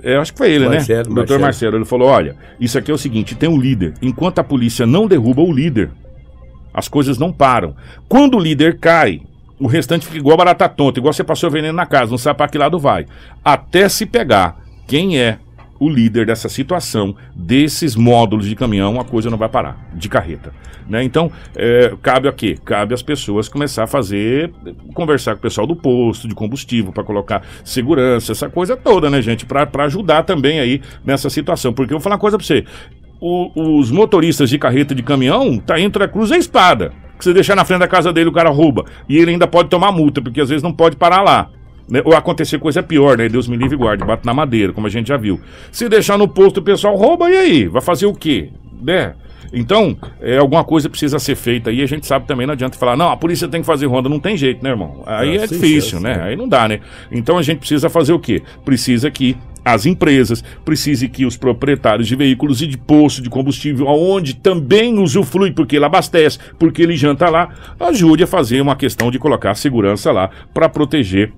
É, 0.02 0.16
acho 0.16 0.32
que 0.32 0.38
foi 0.38 0.50
ele, 0.50 0.68
Marcelo, 0.68 1.08
né? 1.10 1.14
Doutor 1.14 1.38
Marcelo. 1.38 1.40
Marcelo. 1.42 1.76
Ele 1.76 1.84
falou: 1.84 2.08
olha, 2.08 2.34
isso 2.58 2.76
aqui 2.76 2.90
é 2.90 2.94
o 2.94 2.98
seguinte: 2.98 3.36
tem 3.36 3.48
um 3.48 3.56
líder. 3.60 3.94
Enquanto 4.02 4.40
a 4.40 4.44
polícia 4.44 4.84
não 4.84 5.06
derruba 5.06 5.42
o 5.42 5.52
líder, 5.52 5.90
as 6.72 6.88
coisas 6.88 7.18
não 7.18 7.32
param. 7.32 7.74
Quando 8.08 8.36
o 8.36 8.40
líder 8.40 8.78
cai, 8.78 9.22
o 9.58 9.66
restante 9.66 10.06
fica 10.06 10.18
igual 10.18 10.36
barata 10.36 10.68
tonta, 10.68 10.98
igual 10.98 11.12
você 11.12 11.22
passou 11.22 11.50
veneno 11.50 11.74
na 11.74 11.86
casa, 11.86 12.10
não 12.10 12.18
sabe 12.18 12.36
para 12.36 12.48
que 12.48 12.58
lado 12.58 12.78
vai. 12.78 13.06
Até 13.44 13.88
se 13.88 14.06
pegar 14.06 14.56
quem 14.86 15.18
é 15.18 15.38
o 15.78 15.88
líder 15.88 16.26
dessa 16.26 16.48
situação, 16.48 17.14
desses 17.34 17.96
módulos 17.96 18.46
de 18.46 18.54
caminhão, 18.54 19.00
a 19.00 19.04
coisa 19.04 19.28
não 19.28 19.36
vai 19.36 19.48
parar, 19.48 19.76
de 19.92 20.08
carreta. 20.08 20.52
Né? 20.88 21.02
Então, 21.02 21.30
é, 21.56 21.92
cabe 22.00 22.28
a 22.28 22.32
quê? 22.32 22.56
Cabe 22.64 22.94
às 22.94 23.02
pessoas 23.02 23.48
começar 23.48 23.84
a 23.84 23.86
fazer, 23.88 24.52
conversar 24.94 25.32
com 25.32 25.38
o 25.38 25.42
pessoal 25.42 25.66
do 25.66 25.74
posto 25.74 26.28
de 26.28 26.34
combustível, 26.36 26.92
para 26.92 27.02
colocar 27.02 27.42
segurança, 27.64 28.30
essa 28.30 28.48
coisa 28.48 28.76
toda, 28.76 29.10
né, 29.10 29.20
gente? 29.20 29.44
Para 29.44 29.68
ajudar 29.84 30.22
também 30.22 30.60
aí 30.60 30.80
nessa 31.04 31.28
situação. 31.28 31.72
Porque 31.72 31.92
eu 31.92 31.98
vou 31.98 32.02
falar 32.02 32.14
uma 32.14 32.20
coisa 32.20 32.36
para 32.36 32.46
você 32.46 32.64
o- 33.22 33.78
os 33.78 33.90
motoristas 33.90 34.50
de 34.50 34.58
carreta 34.58 34.94
de 34.94 35.02
caminhão 35.02 35.58
tá 35.58 35.78
entre 35.80 36.02
a 36.04 36.08
cruz 36.08 36.30
e 36.30 36.34
a 36.34 36.38
espada. 36.38 36.92
Que 37.18 37.24
você 37.24 37.32
deixar 37.32 37.54
na 37.54 37.64
frente 37.64 37.80
da 37.80 37.88
casa 37.88 38.12
dele, 38.12 38.28
o 38.28 38.32
cara 38.32 38.50
rouba. 38.50 38.84
E 39.08 39.16
ele 39.16 39.30
ainda 39.30 39.46
pode 39.46 39.68
tomar 39.68 39.92
multa, 39.92 40.20
porque 40.20 40.40
às 40.40 40.48
vezes 40.48 40.62
não 40.62 40.72
pode 40.72 40.96
parar 40.96 41.22
lá. 41.22 41.48
né? 41.88 42.00
Ou 42.04 42.14
acontecer 42.14 42.58
coisa 42.58 42.82
pior, 42.82 43.18
né? 43.18 43.28
Deus 43.28 43.46
me 43.48 43.56
livre 43.56 43.74
e 43.74 43.78
guarde, 43.78 44.04
bate 44.04 44.24
na 44.24 44.32
madeira, 44.32 44.72
como 44.72 44.86
a 44.86 44.90
gente 44.90 45.08
já 45.08 45.16
viu. 45.16 45.40
Se 45.70 45.88
deixar 45.88 46.16
no 46.16 46.26
posto, 46.28 46.58
o 46.58 46.62
pessoal 46.62 46.94
rouba, 46.96 47.28
e 47.30 47.36
aí? 47.36 47.66
Vai 47.68 47.82
fazer 47.82 48.06
o 48.06 48.14
quê? 48.14 48.50
Né? 48.80 49.14
Então, 49.52 49.96
é, 50.20 50.38
alguma 50.38 50.64
coisa 50.64 50.88
precisa 50.88 51.18
ser 51.18 51.34
feita 51.34 51.70
e 51.70 51.82
a 51.82 51.86
gente 51.86 52.06
sabe 52.06 52.26
também, 52.26 52.46
não 52.46 52.54
adianta 52.54 52.76
falar, 52.76 52.96
não, 52.96 53.10
a 53.10 53.16
polícia 53.16 53.48
tem 53.48 53.60
que 53.60 53.66
fazer 53.66 53.86
ronda, 53.86 54.08
não 54.08 54.20
tem 54.20 54.36
jeito, 54.36 54.62
né, 54.62 54.70
irmão? 54.70 55.02
Aí 55.06 55.38
Ah, 55.38 55.44
é 55.44 55.46
sem 55.46 55.58
difícil, 55.58 56.00
né? 56.00 56.20
Aí 56.22 56.36
não 56.36 56.48
dá, 56.48 56.68
né? 56.68 56.80
Então 57.10 57.38
a 57.38 57.42
gente 57.42 57.58
precisa 57.58 57.88
fazer 57.88 58.12
o 58.12 58.18
quê? 58.18 58.42
Precisa 58.64 59.10
que 59.10 59.36
as 59.64 59.86
empresas, 59.86 60.42
precise 60.64 61.08
que 61.08 61.24
os 61.24 61.36
proprietários 61.36 62.08
de 62.08 62.16
veículos 62.16 62.60
e 62.62 62.66
de 62.66 62.76
posto 62.76 63.22
de 63.22 63.30
combustível, 63.30 63.88
aonde 63.88 64.34
também 64.34 64.98
usufrui, 64.98 65.52
porque 65.52 65.76
ele 65.76 65.84
abastece, 65.84 66.38
porque 66.58 66.82
ele 66.82 66.96
janta 66.96 67.30
lá, 67.30 67.48
ajude 67.78 68.24
a 68.24 68.26
fazer 68.26 68.60
uma 68.60 68.74
questão 68.74 69.10
de 69.10 69.18
colocar 69.18 69.54
segurança 69.54 70.10
lá 70.10 70.30
para 70.52 70.68
proteger 70.68 71.32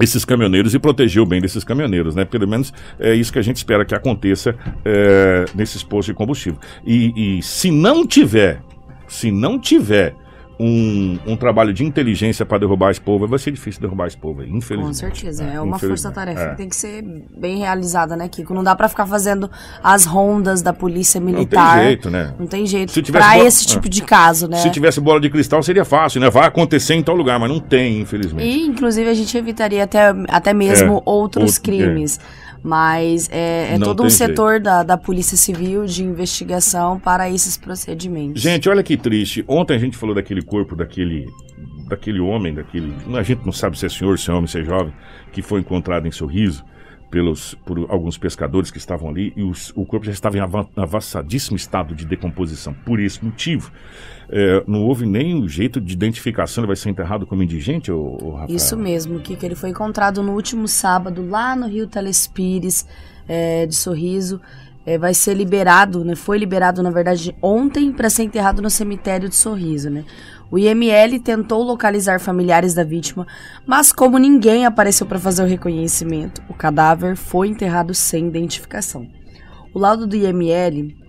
esses 0.00 0.24
caminhoneiros 0.24 0.74
e 0.74 0.78
proteger 0.78 1.22
o 1.22 1.26
bem 1.26 1.40
desses 1.40 1.62
caminhoneiros, 1.62 2.14
né? 2.14 2.24
Pelo 2.24 2.48
menos 2.48 2.72
é 2.98 3.14
isso 3.14 3.32
que 3.32 3.38
a 3.38 3.42
gente 3.42 3.56
espera 3.56 3.84
que 3.84 3.94
aconteça 3.94 4.54
é, 4.84 5.44
nesses 5.54 5.82
postos 5.82 6.06
de 6.06 6.14
combustível. 6.14 6.58
E, 6.84 7.38
e 7.38 7.42
se 7.42 7.70
não 7.70 8.06
tiver, 8.06 8.62
se 9.06 9.30
não 9.30 9.58
tiver 9.58 10.14
um, 10.62 11.18
um 11.26 11.36
trabalho 11.36 11.72
de 11.72 11.82
inteligência 11.84 12.44
para 12.44 12.58
derrubar 12.58 12.90
esse 12.90 13.00
povo, 13.00 13.26
vai 13.26 13.38
ser 13.38 13.50
difícil 13.50 13.80
derrubar 13.80 14.06
esse 14.08 14.16
povo, 14.16 14.42
infelizmente. 14.44 14.86
Com 14.86 14.92
certeza, 14.92 15.42
é 15.42 15.46
uma 15.58 15.76
infelizmente. 15.76 15.88
força-tarefa 15.88 16.40
É. 16.42 16.50
que 16.50 16.56
tem 16.58 16.68
que 16.68 16.76
ser 16.76 17.02
bem 17.34 17.58
realizada, 17.58 18.14
né, 18.14 18.28
Kiko? 18.28 18.52
Não 18.52 18.62
dá 18.62 18.76
pra 18.76 18.86
ficar 18.86 19.06
fazendo 19.06 19.50
as 19.82 20.04
rondas 20.04 20.60
da 20.60 20.74
polícia 20.74 21.18
Não 21.18 21.28
tem 21.28 21.34
militar. 21.36 21.82
jeito, 21.82 22.10
né? 22.10 22.34
Não 22.38 22.46
tem 22.46 22.66
jeito. 22.66 22.92
Se 22.92 23.00
tivesse 23.00 23.26
pra 23.26 23.38
bo- 23.38 23.46
esse 23.46 23.66
tipo 23.66 23.86
é. 23.86 23.88
de 23.88 24.02
caso, 24.02 24.48
né? 24.48 24.58
Se 24.58 24.68
tivesse 24.70 25.00
bola 25.00 25.18
de 25.18 25.30
cristal 25.30 25.62
seria 25.62 25.84
fácil, 25.84 26.20
né? 26.20 26.28
Vai 26.28 26.46
acontecer 26.46 26.94
em 26.94 27.02
tal 27.02 27.16
lugar, 27.16 27.40
mas 27.40 27.48
não 27.48 27.58
tem, 27.58 27.98
infelizmente. 28.00 28.46
E, 28.46 28.66
inclusive, 28.66 29.08
a 29.08 29.14
gente 29.14 29.34
evitaria 29.38 29.82
até, 29.84 30.12
até 30.28 30.52
mesmo 30.52 30.98
É, 30.98 31.02
outros 31.06 31.56
outro- 31.56 31.62
crimes. 31.62 32.20
Mas 32.62 33.28
é, 33.32 33.74
é 33.74 33.78
todo 33.78 34.02
um 34.02 34.10
setor 34.10 34.60
da, 34.60 34.82
da 34.82 34.96
Polícia 34.98 35.36
Civil 35.36 35.86
de 35.86 36.04
investigação 36.04 36.98
para 37.00 37.30
esses 37.30 37.56
procedimentos. 37.56 38.42
Gente, 38.42 38.68
olha 38.68 38.82
que 38.82 38.96
triste. 38.96 39.44
Ontem 39.48 39.74
a 39.74 39.78
gente 39.78 39.96
falou 39.96 40.14
daquele 40.14 40.42
corpo, 40.42 40.76
daquele 40.76 41.26
daquele 41.88 42.20
homem, 42.20 42.54
daquele. 42.54 42.94
A 43.18 43.22
gente 43.22 43.44
não 43.44 43.52
sabe 43.52 43.76
se 43.76 43.84
é 43.84 43.88
senhor, 43.88 44.16
se 44.18 44.30
é 44.30 44.34
homem, 44.34 44.46
se 44.46 44.60
é 44.60 44.62
jovem, 44.64 44.92
que 45.32 45.42
foi 45.42 45.58
encontrado 45.60 46.06
em 46.06 46.12
sorriso 46.12 46.64
pelos, 47.10 47.54
por 47.66 47.84
alguns 47.90 48.16
pescadores 48.16 48.70
que 48.70 48.78
estavam 48.78 49.08
ali 49.08 49.32
e 49.36 49.42
os- 49.42 49.72
o 49.74 49.84
corpo 49.84 50.06
já 50.06 50.12
estava 50.12 50.36
em 50.36 50.40
ava- 50.40 50.68
avançadíssimo 50.76 51.56
estado 51.56 51.92
de 51.92 52.04
decomposição. 52.06 52.72
Por 52.72 53.00
esse 53.00 53.24
motivo, 53.24 53.72
é, 54.32 54.62
não 54.66 54.86
houve 54.86 55.06
nem 55.06 55.46
jeito 55.48 55.80
de 55.80 55.92
identificação. 55.92 56.62
Ele 56.62 56.68
vai 56.68 56.76
ser 56.76 56.88
enterrado 56.88 57.26
como 57.26 57.42
indigente, 57.42 57.90
ô, 57.90 58.16
ô 58.22 58.30
Rafael? 58.32 58.56
Isso 58.56 58.76
mesmo, 58.76 59.18
Kiko. 59.18 59.44
Ele 59.44 59.56
foi 59.56 59.70
encontrado 59.70 60.22
no 60.22 60.32
último 60.32 60.68
sábado 60.68 61.26
lá 61.28 61.56
no 61.56 61.66
Rio 61.66 61.86
Telespires, 61.86 62.86
é, 63.28 63.66
de 63.66 63.74
Sorriso. 63.74 64.40
É, 64.86 64.96
vai 64.96 65.12
ser 65.12 65.34
liberado, 65.34 66.04
né? 66.04 66.14
Foi 66.14 66.38
liberado, 66.38 66.82
na 66.82 66.90
verdade, 66.90 67.36
ontem 67.42 67.92
para 67.92 68.08
ser 68.08 68.22
enterrado 68.22 68.62
no 68.62 68.70
cemitério 68.70 69.28
de 69.28 69.36
Sorriso, 69.36 69.90
né? 69.90 70.04
O 70.50 70.58
IML 70.58 71.20
tentou 71.20 71.62
localizar 71.62 72.18
familiares 72.18 72.74
da 72.74 72.82
vítima, 72.82 73.26
mas 73.64 73.92
como 73.92 74.18
ninguém 74.18 74.66
apareceu 74.66 75.06
para 75.06 75.18
fazer 75.18 75.44
o 75.44 75.46
reconhecimento, 75.46 76.42
o 76.48 76.54
cadáver 76.54 77.14
foi 77.14 77.48
enterrado 77.48 77.94
sem 77.94 78.26
identificação. 78.26 79.06
O 79.72 79.78
laudo 79.78 80.08
do 80.08 80.16
IML 80.16 80.99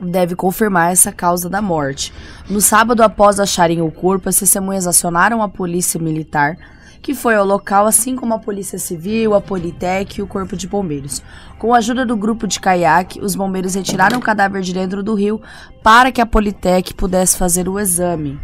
deve 0.00 0.34
confirmar 0.34 0.92
essa 0.92 1.12
causa 1.12 1.48
da 1.48 1.60
morte. 1.60 2.12
No 2.48 2.60
sábado, 2.60 3.02
após 3.02 3.38
acharem 3.38 3.80
o 3.82 3.90
corpo, 3.90 4.28
as 4.28 4.38
testemunhas 4.38 4.86
acionaram 4.86 5.42
a 5.42 5.48
polícia 5.48 6.00
militar, 6.00 6.56
que 7.02 7.14
foi 7.14 7.34
ao 7.34 7.44
local, 7.44 7.86
assim 7.86 8.14
como 8.14 8.34
a 8.34 8.38
polícia 8.38 8.78
civil, 8.78 9.34
a 9.34 9.40
Politec 9.40 10.18
e 10.18 10.22
o 10.22 10.26
corpo 10.26 10.56
de 10.56 10.68
bombeiros. 10.68 11.22
Com 11.58 11.74
a 11.74 11.78
ajuda 11.78 12.04
do 12.04 12.16
grupo 12.16 12.46
de 12.46 12.60
caiaque, 12.60 13.20
os 13.20 13.34
bombeiros 13.34 13.74
retiraram 13.74 14.18
o 14.18 14.22
cadáver 14.22 14.62
de 14.62 14.74
dentro 14.74 15.02
do 15.02 15.14
rio 15.14 15.40
para 15.82 16.12
que 16.12 16.20
a 16.20 16.26
Politec 16.26 16.92
pudesse 16.94 17.36
fazer 17.36 17.68
o 17.68 17.78
exame. 17.78 18.38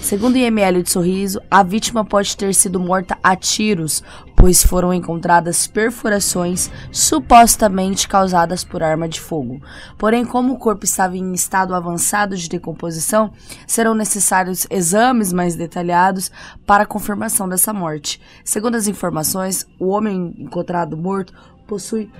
Segundo 0.00 0.36
o 0.36 0.38
IML 0.38 0.82
de 0.82 0.90
Sorriso, 0.90 1.40
a 1.50 1.62
vítima 1.62 2.04
pode 2.04 2.34
ter 2.34 2.54
sido 2.54 2.80
morta 2.80 3.18
a 3.22 3.36
tiros, 3.36 4.02
pois 4.34 4.62
foram 4.64 4.94
encontradas 4.94 5.66
perfurações 5.66 6.70
supostamente 6.90 8.08
causadas 8.08 8.64
por 8.64 8.82
arma 8.82 9.08
de 9.08 9.20
fogo. 9.20 9.60
Porém, 9.98 10.24
como 10.24 10.54
o 10.54 10.58
corpo 10.58 10.84
estava 10.84 11.16
em 11.16 11.34
estado 11.34 11.74
avançado 11.74 12.36
de 12.36 12.48
decomposição, 12.48 13.32
serão 13.66 13.94
necessários 13.94 14.66
exames 14.70 15.32
mais 15.32 15.56
detalhados 15.56 16.30
para 16.64 16.84
a 16.84 16.86
confirmação 16.86 17.48
dessa 17.48 17.72
morte. 17.74 18.20
Segundo 18.44 18.76
as 18.76 18.86
informações, 18.86 19.66
o 19.78 19.88
homem 19.88 20.34
encontrado 20.38 20.96
morto 20.96 21.34
possui 21.66 22.10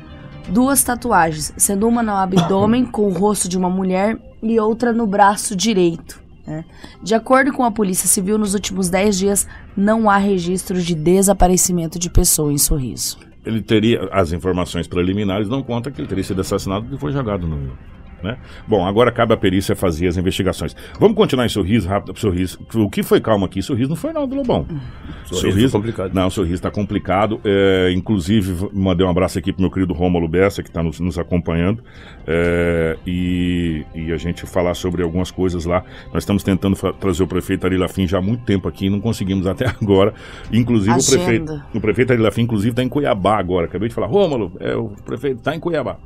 duas 0.48 0.82
tatuagens, 0.82 1.54
sendo 1.56 1.88
uma 1.88 2.02
no 2.02 2.12
abdômen 2.12 2.84
com 2.84 3.06
o 3.06 3.12
rosto 3.12 3.48
de 3.48 3.56
uma 3.56 3.70
mulher 3.70 4.18
e 4.42 4.60
outra 4.60 4.92
no 4.92 5.06
braço 5.06 5.56
direito. 5.56 6.27
Né? 6.48 6.64
De 7.02 7.14
acordo 7.14 7.52
com 7.52 7.62
a 7.64 7.70
Polícia 7.70 8.08
Civil, 8.08 8.38
nos 8.38 8.54
últimos 8.54 8.88
10 8.88 9.18
dias 9.18 9.48
não 9.76 10.08
há 10.08 10.16
registro 10.16 10.80
de 10.80 10.94
desaparecimento 10.94 11.98
de 11.98 12.08
pessoa 12.10 12.52
em 12.52 12.58
Sorriso. 12.58 13.18
ele 13.44 13.62
teria 13.62 14.08
as 14.12 14.32
informações 14.32 14.86
preliminares 14.86 15.48
não 15.48 15.62
conta 15.62 15.90
que 15.90 16.00
ele 16.00 16.08
teria 16.08 16.24
sido 16.24 16.40
assassinado 16.40 16.94
e 16.94 16.98
foi 16.98 17.12
jogado 17.12 17.46
no 17.46 17.56
rio. 17.56 17.78
Né? 18.22 18.36
Bom, 18.66 18.84
agora 18.84 19.12
cabe 19.12 19.32
à 19.32 19.36
perícia 19.36 19.76
fazer 19.76 20.08
as 20.08 20.16
investigações. 20.16 20.74
Vamos 20.98 21.16
continuar 21.16 21.46
em 21.46 21.48
sorriso, 21.48 21.88
rápido, 21.88 22.18
sorriso. 22.18 22.58
O 22.74 22.90
que 22.90 23.02
foi 23.02 23.20
calma 23.20 23.46
aqui? 23.46 23.62
Sorriso 23.62 23.88
não 23.88 23.96
foi 23.96 24.12
não, 24.12 24.26
do 24.26 24.34
Lobão. 24.34 24.66
Sorriso 25.24 25.70
foi 25.70 25.80
complicado. 25.80 26.14
Não, 26.14 26.28
sorriso 26.30 26.54
está 26.54 26.70
complicado. 26.70 27.40
É, 27.44 27.92
inclusive, 27.94 28.68
mandei 28.72 29.06
um 29.06 29.10
abraço 29.10 29.38
aqui 29.38 29.52
pro 29.52 29.62
meu 29.62 29.70
querido 29.70 29.92
Rômulo 29.94 30.26
Bessa, 30.26 30.62
que 30.62 30.68
está 30.68 30.82
nos, 30.82 30.98
nos 30.98 31.18
acompanhando. 31.18 31.82
É, 32.26 32.96
e, 33.06 33.84
e 33.94 34.12
a 34.12 34.16
gente 34.16 34.46
falar 34.46 34.74
sobre 34.74 35.02
algumas 35.02 35.30
coisas 35.30 35.64
lá. 35.64 35.84
Nós 36.12 36.22
estamos 36.24 36.42
tentando 36.42 36.76
trazer 36.94 37.22
o 37.22 37.26
prefeito 37.26 37.66
Ari 37.66 37.76
Lafim 37.76 38.06
já 38.06 38.18
há 38.18 38.22
muito 38.22 38.44
tempo 38.44 38.66
aqui, 38.66 38.90
não 38.90 39.00
conseguimos 39.00 39.46
até 39.46 39.66
agora. 39.80 40.12
Inclusive, 40.52 40.98
o 40.98 41.06
prefeito. 41.06 41.62
O 41.74 41.80
prefeito 41.80 42.12
Ari 42.12 42.22
Lafim, 42.22 42.42
inclusive, 42.42 42.70
está 42.70 42.82
em 42.82 42.88
Cuiabá 42.88 43.38
agora. 43.38 43.66
Acabei 43.66 43.88
de 43.88 43.94
falar, 43.94 44.08
Rômulo, 44.08 44.52
é, 44.58 44.74
o 44.74 44.88
prefeito 45.04 45.38
está 45.38 45.54
em 45.54 45.60
Cuiabá. 45.60 45.98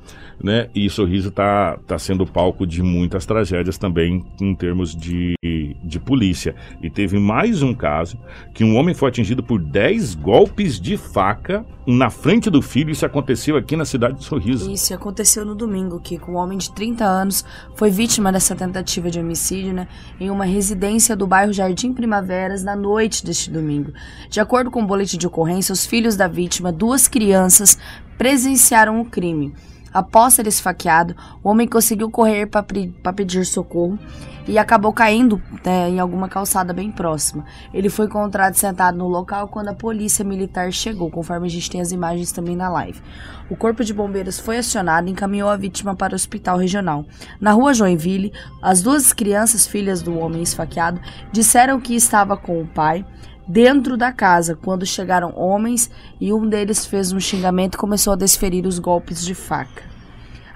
Né? 0.43 0.69
E 0.75 0.91
Sorriso 0.91 1.29
está 1.29 1.79
tá 1.87 1.99
sendo 2.03 2.27
palco 2.27 2.67
de 2.67 2.83
muitas 2.83 3.25
tragédias 3.25 3.79
também 3.79 4.25
em 4.41 4.55
termos 4.55 4.95
de, 4.95 5.35
de 5.83 6.01
polícia. 6.01 6.55
E 6.83 6.91
teve 6.91 7.19
mais 7.19 7.63
um 7.63 7.75
caso 7.75 8.19
que 8.53 8.65
um 8.65 8.77
homem 8.77 8.95
foi 8.95 9.09
atingido 9.09 9.43
por 9.43 9.61
10 9.61 10.15
golpes 10.17 10.81
de 10.81 10.97
faca 10.97 11.65
na 11.87 12.11
frente 12.11 12.51
do 12.51 12.61
filho. 12.61 12.91
Isso 12.91 13.07
aconteceu 13.07 13.57
aqui 13.57 13.77
na 13.77 13.85
cidade 13.85 14.19
de 14.19 14.25
Sorriso. 14.25 14.71
Isso 14.71 14.95
aconteceu 14.95 15.45
no 15.45 15.55
domingo, 15.55 16.01
que 16.01 16.21
um 16.29 16.37
homem 16.37 16.59
de 16.59 16.73
30 16.73 17.05
anos 17.05 17.45
foi 17.75 17.91
vítima 17.91 18.33
dessa 18.33 18.55
tentativa 18.55 19.11
de 19.11 19.19
homicídio, 19.19 19.73
né, 19.73 19.89
em 20.21 20.31
uma 20.31 20.45
residência 20.45 21.17
do 21.17 21.27
bairro 21.27 21.53
Jardim 21.53 21.93
Primaveras 21.93 22.63
na 22.63 22.77
noite 22.77 23.25
deste 23.25 23.51
domingo. 23.51 23.93
De 24.29 24.41
acordo 24.41 24.71
com 24.71 24.83
o 24.83 24.87
boletim 24.87 25.19
de 25.19 25.27
ocorrência, 25.27 25.73
os 25.73 25.87
filhos 25.87 26.17
da 26.17 26.29
vítima, 26.29 26.73
duas 26.73 27.09
crianças, 27.09 27.79
presenciaram 28.17 29.01
o 29.01 29.05
crime. 29.05 29.53
Após 29.93 30.35
ser 30.35 30.47
esfaqueado, 30.47 31.15
o 31.43 31.49
homem 31.49 31.69
conseguiu 31.69 32.11
correr 32.11 32.47
para 32.47 33.13
pedir 33.13 33.45
socorro 33.45 33.99
e 34.47 34.59
acabou 34.59 34.93
caindo 34.93 35.41
né, 35.65 35.89
em 35.89 36.01
alguma 36.01 36.29
calçada 36.29 36.73
bem 36.73 36.91
próxima. 36.91 37.45
Ele 37.73 37.89
foi 37.89 38.07
encontrado 38.07 38.55
sentado 38.55 38.99
no 38.99 39.07
local 39.07 39.49
quando 39.49 39.69
a 39.69 39.75
polícia 39.75 40.25
militar 40.25 40.73
chegou, 40.73 41.11
conforme 41.11 41.47
a 41.47 41.51
gente 41.51 41.71
tem 41.71 41.81
as 41.81 41.93
imagens 41.93 42.33
também 42.33 42.57
na 42.57 42.69
live. 42.69 43.01
O 43.49 43.57
corpo 43.57 43.85
de 43.85 43.93
bombeiros 43.93 44.39
foi 44.39 44.59
acionado 44.59 45.09
e 45.09 45.13
encaminhou 45.13 45.49
a 45.49 45.57
vítima 45.57 45.95
para 45.95 46.13
o 46.13 46.17
hospital 46.17 46.57
regional. 46.57 47.05
Na 47.41 47.53
rua 47.53 47.75
Joinville, 47.75 48.33
as 48.61 48.83
duas 48.83 49.13
crianças, 49.13 49.67
filhas 49.67 50.03
do 50.03 50.19
homem 50.19 50.43
esfaqueado, 50.43 51.01
disseram 51.31 51.81
que 51.81 51.95
estava 51.95 52.37
com 52.37 52.61
o 52.61 52.67
pai 52.67 53.05
dentro 53.53 53.99
da 53.99 54.11
casa 54.11 54.57
quando 54.57 54.87
chegaram 54.87 55.35
homens 55.37 55.91
e 56.19 56.33
um 56.33 56.49
deles 56.49 56.87
fez 56.87 57.13
um 57.13 57.21
xingamento 57.21 57.75
e 57.75 57.79
começou 57.79 58.15
a 58.15 58.17
desferir 58.17 58.65
os 58.65 58.79
golpes 58.79 59.23
de 59.23 59.35
faca. 59.35 59.83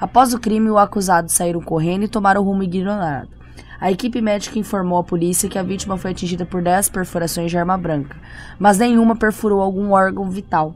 Após 0.01 0.33
o 0.33 0.41
crime, 0.41 0.71
o 0.71 0.79
acusado 0.79 1.31
saíram 1.31 1.61
correndo 1.61 2.05
e 2.05 2.09
tomaram 2.09 2.43
rumo 2.43 2.63
ignorado. 2.63 3.29
A 3.79 3.93
equipe 3.93 4.23
médica 4.23 4.59
informou 4.59 4.99
à 4.99 5.05
polícia 5.05 5.47
que 5.47 5.59
a 5.59 5.63
vítima 5.63 5.99
foi 5.99 6.13
atingida 6.13 6.47
por 6.47 6.63
10 6.63 6.89
perfurações 6.89 7.51
de 7.51 7.59
arma 7.59 7.77
branca, 7.77 8.17
mas 8.59 8.79
nenhuma 8.79 9.15
perfurou 9.15 9.61
algum 9.61 9.93
órgão 9.93 10.31
vital. 10.31 10.75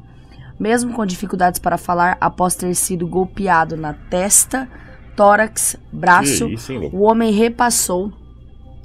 Mesmo 0.59 0.93
com 0.93 1.07
dificuldades 1.07 1.59
para 1.59 1.79
falar, 1.79 2.19
após 2.21 2.55
ter 2.55 2.75
sido 2.75 3.07
golpeado 3.07 3.79
na 3.79 3.95
testa, 3.95 4.69
tórax, 5.17 5.75
braço, 5.91 6.47
isso, 6.49 6.75
o 6.93 7.01
homem 7.01 7.33
repassou 7.33 8.13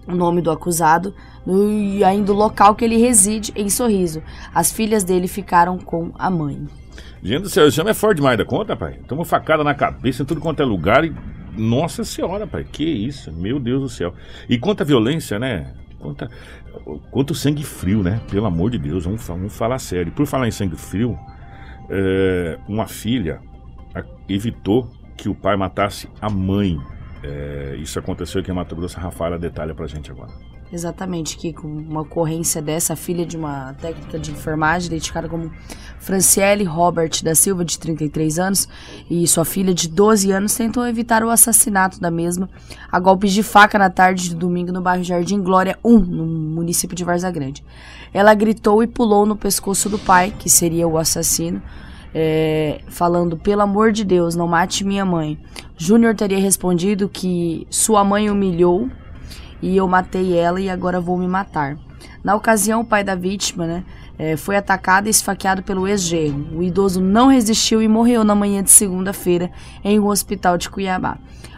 o 0.08 0.16
nome 0.16 0.42
do 0.42 0.52
acusado 0.52 1.14
no, 1.46 1.72
e 1.72 2.04
ainda 2.04 2.32
o 2.32 2.36
local 2.36 2.76
que 2.76 2.84
ele 2.84 2.98
reside, 2.98 3.54
em 3.56 3.70
Sorriso. 3.70 4.22
As 4.54 4.72
filhas 4.72 5.04
dele 5.04 5.28
ficaram 5.28 5.78
com 5.78 6.12
a 6.18 6.30
mãe. 6.30 6.68
Gente 7.24 7.44
do 7.44 7.50
céu, 7.50 7.68
esse 7.68 7.80
homem 7.82 7.92
é 7.92 7.96
forte 7.96 8.18
demais 8.18 8.38
da 8.38 8.46
conta, 8.46 8.76
pai. 8.76 9.00
Toma 9.08 9.26
facada 9.26 9.64
na 9.64 9.74
cabeça 9.74 10.24
em 10.24 10.26
tudo 10.26 10.42
quanto 10.42 10.62
é 10.62 10.66
lugar 10.66 11.04
e. 11.04 11.14
Nossa 11.58 12.04
senhora, 12.04 12.46
pai, 12.46 12.66
que 12.66 12.84
isso? 12.84 13.32
Meu 13.32 13.60
Deus 13.60 13.82
do 13.82 13.90
céu. 13.90 14.14
E 14.50 14.58
quanta 14.58 14.84
violência, 14.84 15.40
né? 15.40 15.74
Quanta, 15.98 16.30
quanto 17.10 17.34
sangue 17.34 17.64
frio, 17.64 18.04
né? 18.04 18.20
Pelo 18.30 18.46
amor 18.46 18.72
de 18.72 18.78
Deus, 18.78 19.06
vamos, 19.06 19.26
vamos 19.26 19.56
falar 19.56 19.80
sério. 19.80 20.12
Por 20.12 20.26
falar 20.26 20.50
em 20.50 20.52
sangue 20.52 20.76
frio, 20.76 21.18
é, 21.90 22.60
uma 22.68 22.88
filha 22.88 23.40
evitou 24.28 24.92
que 25.16 25.30
o 25.30 25.36
pai 25.36 25.56
matasse 25.56 26.10
a 26.22 26.30
mãe. 26.30 26.78
É, 27.26 27.76
isso 27.78 27.98
aconteceu 27.98 28.42
aqui 28.42 28.52
em 28.52 28.54
Mato 28.54 28.76
Grosso. 28.76 28.98
A 28.98 29.02
Rafaela 29.02 29.40
detalha 29.40 29.74
pra 29.74 29.88
gente 29.88 30.12
agora. 30.12 30.32
Exatamente, 30.72 31.38
que 31.38 31.54
com 31.54 31.68
uma 31.68 32.02
ocorrência 32.02 32.62
dessa, 32.62 32.96
filha 32.96 33.26
de 33.26 33.38
uma 33.38 33.74
técnica 33.76 34.18
de 34.18 34.32
enfermagem, 34.32 34.88
identificada 34.88 35.30
como 35.30 35.52
Franciele 36.00 36.64
Robert 36.64 37.24
da 37.24 37.36
Silva, 37.36 37.64
de 37.64 37.78
33 37.80 38.40
anos, 38.40 38.68
e 39.10 39.28
sua 39.28 39.46
filha 39.46 39.74
de 39.74 39.88
12 39.88 40.32
anos, 40.32 40.56
tentou 40.56 40.86
evitar 40.86 41.24
o 41.24 41.30
assassinato 41.30 42.00
da 42.00 42.12
mesma 42.12 42.50
a 42.92 43.00
golpes 43.00 43.32
de 43.32 43.44
faca 43.44 43.78
na 43.78 43.90
tarde 43.90 44.30
de 44.30 44.36
domingo 44.36 44.72
no 44.72 44.82
bairro 44.82 45.04
Jardim 45.04 45.42
Glória 45.42 45.78
1, 45.84 46.00
no 46.00 46.26
município 46.26 46.96
de 46.96 47.04
Varza 47.04 47.30
Grande. 47.32 47.64
Ela 48.14 48.34
gritou 48.34 48.82
e 48.84 48.88
pulou 48.88 49.26
no 49.26 49.36
pescoço 49.36 49.88
do 49.88 50.00
pai, 50.00 50.34
que 50.38 50.50
seria 50.50 50.88
o 50.88 50.98
assassino, 50.98 51.62
é, 52.14 52.80
falando: 52.88 53.38
pelo 53.38 53.62
amor 53.62 53.92
de 53.92 54.04
Deus, 54.04 54.36
não 54.36 54.48
mate 54.48 54.84
minha 54.84 55.06
mãe. 55.06 55.38
Júnior 55.78 56.16
teria 56.16 56.40
respondido 56.40 57.10
que 57.10 57.68
sua 57.70 58.04
mãe 58.04 58.30
humilhou 58.30 58.90
e 59.62 59.76
eu 59.76 59.88
matei 59.88 60.38
ela 60.38 60.62
e 60.62 60.70
agora 60.70 61.02
vou 61.02 61.18
me 61.18 61.28
matar. 61.28 61.78
Na 62.24 62.34
ocasião, 62.34 62.82
o 62.82 62.86
pai 62.86 63.04
da 63.04 63.14
vítima, 63.14 63.68
né, 63.68 63.84
é, 64.18 64.38
foi 64.38 64.56
atacado 64.56 65.08
e 65.08 65.10
esfaqueado 65.10 65.64
pelo 65.64 65.88
ex-genro. 65.88 66.58
O 66.58 66.64
idoso 66.64 67.02
não 67.02 67.28
resistiu 67.28 67.82
e 67.82 67.88
morreu 67.88 68.24
na 68.24 68.34
manhã 68.34 68.64
de 68.64 68.72
segunda-feira 68.72 69.52
em 69.84 70.00
um 70.00 70.08
hospital 70.08 70.58
de 70.58 70.70
Cuiabá. 70.70 71.18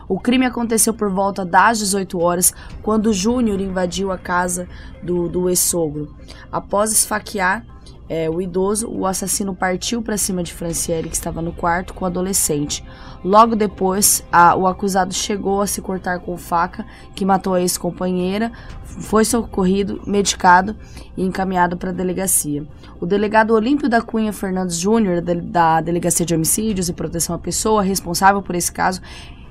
O 0.10 0.20
crime 0.20 0.46
aconteceu 0.46 0.94
por 0.94 1.10
volta 1.10 1.46
das 1.46 1.80
18 1.80 2.20
horas, 2.20 2.54
quando 2.82 3.14
Júnior 3.14 3.60
invadiu 3.60 4.12
a 4.12 4.18
casa 4.18 4.68
do, 5.04 5.28
do 5.28 5.50
ex-sogro. 5.50 6.16
Após 6.52 6.92
esfaquear 6.92 7.66
é, 8.10 8.30
o 8.30 8.42
idoso, 8.42 8.90
o 8.90 9.06
assassino 9.06 9.54
partiu 9.54 10.02
para 10.02 10.18
cima 10.18 10.42
de 10.42 10.54
Franciele, 10.54 11.10
que 11.10 11.16
estava 11.16 11.42
no 11.42 11.52
quarto 11.52 11.94
com 11.94 12.06
o 12.06 12.08
adolescente. 12.08 12.84
Logo 13.24 13.56
depois, 13.56 14.24
a, 14.32 14.56
o 14.56 14.66
acusado 14.66 15.14
chegou 15.14 15.62
a 15.62 15.68
se 15.68 15.82
cortar 15.82 16.20
com 16.20 16.38
faca, 16.38 16.86
que 17.14 17.26
matou 17.26 17.54
a 17.54 17.62
ex-companheira, 17.62 18.52
foi 18.84 19.26
socorrido, 19.26 20.02
medicado 20.08 20.76
e 21.18 21.24
encaminhado 21.24 21.76
para 21.76 21.90
a 21.90 21.94
delegacia. 21.94 22.66
O 23.00 23.06
delegado 23.06 23.54
Olímpio 23.54 23.90
da 23.90 24.02
Cunha 24.02 24.32
Fernandes 24.32 24.78
Júnior, 24.78 25.22
da 25.22 25.82
Delegacia 25.82 26.26
de 26.26 26.34
Homicídios 26.34 26.90
e 26.90 26.94
Proteção 26.94 27.36
à 27.36 27.40
Pessoa, 27.40 27.84
responsável 27.84 28.42
por 28.42 28.56
esse 28.56 28.72
caso, 28.72 29.02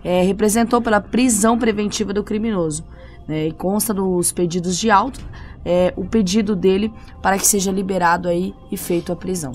é, 0.02 0.22
representou 0.22 0.80
pela 0.80 1.00
prisão 1.00 1.58
preventiva 1.58 2.12
do 2.12 2.24
criminoso. 2.24 2.84
Né, 3.28 3.48
e 3.48 3.52
consta 3.52 3.92
dos 3.92 4.30
pedidos 4.30 4.78
de 4.78 4.88
auto 4.88 5.18
é, 5.66 5.92
o 5.96 6.04
pedido 6.04 6.54
dele 6.54 6.92
para 7.20 7.36
que 7.36 7.46
seja 7.46 7.72
liberado 7.72 8.28
aí 8.28 8.54
e 8.70 8.76
feito 8.76 9.12
a 9.12 9.16
prisão. 9.16 9.52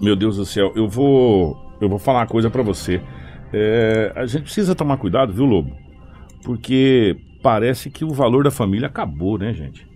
Meu 0.00 0.16
Deus 0.16 0.36
do 0.36 0.44
céu, 0.44 0.72
eu 0.74 0.88
vou 0.88 1.56
eu 1.80 1.88
vou 1.88 1.98
falar 1.98 2.20
uma 2.20 2.26
coisa 2.26 2.50
para 2.50 2.62
você. 2.62 3.00
É, 3.52 4.12
a 4.16 4.26
gente 4.26 4.42
precisa 4.42 4.74
tomar 4.74 4.96
cuidado, 4.96 5.32
viu, 5.32 5.44
Lobo? 5.44 5.76
Porque 6.42 7.16
parece 7.40 7.88
que 7.88 8.04
o 8.04 8.10
valor 8.10 8.42
da 8.42 8.50
família 8.50 8.88
acabou, 8.88 9.38
né, 9.38 9.54
gente? 9.54 9.86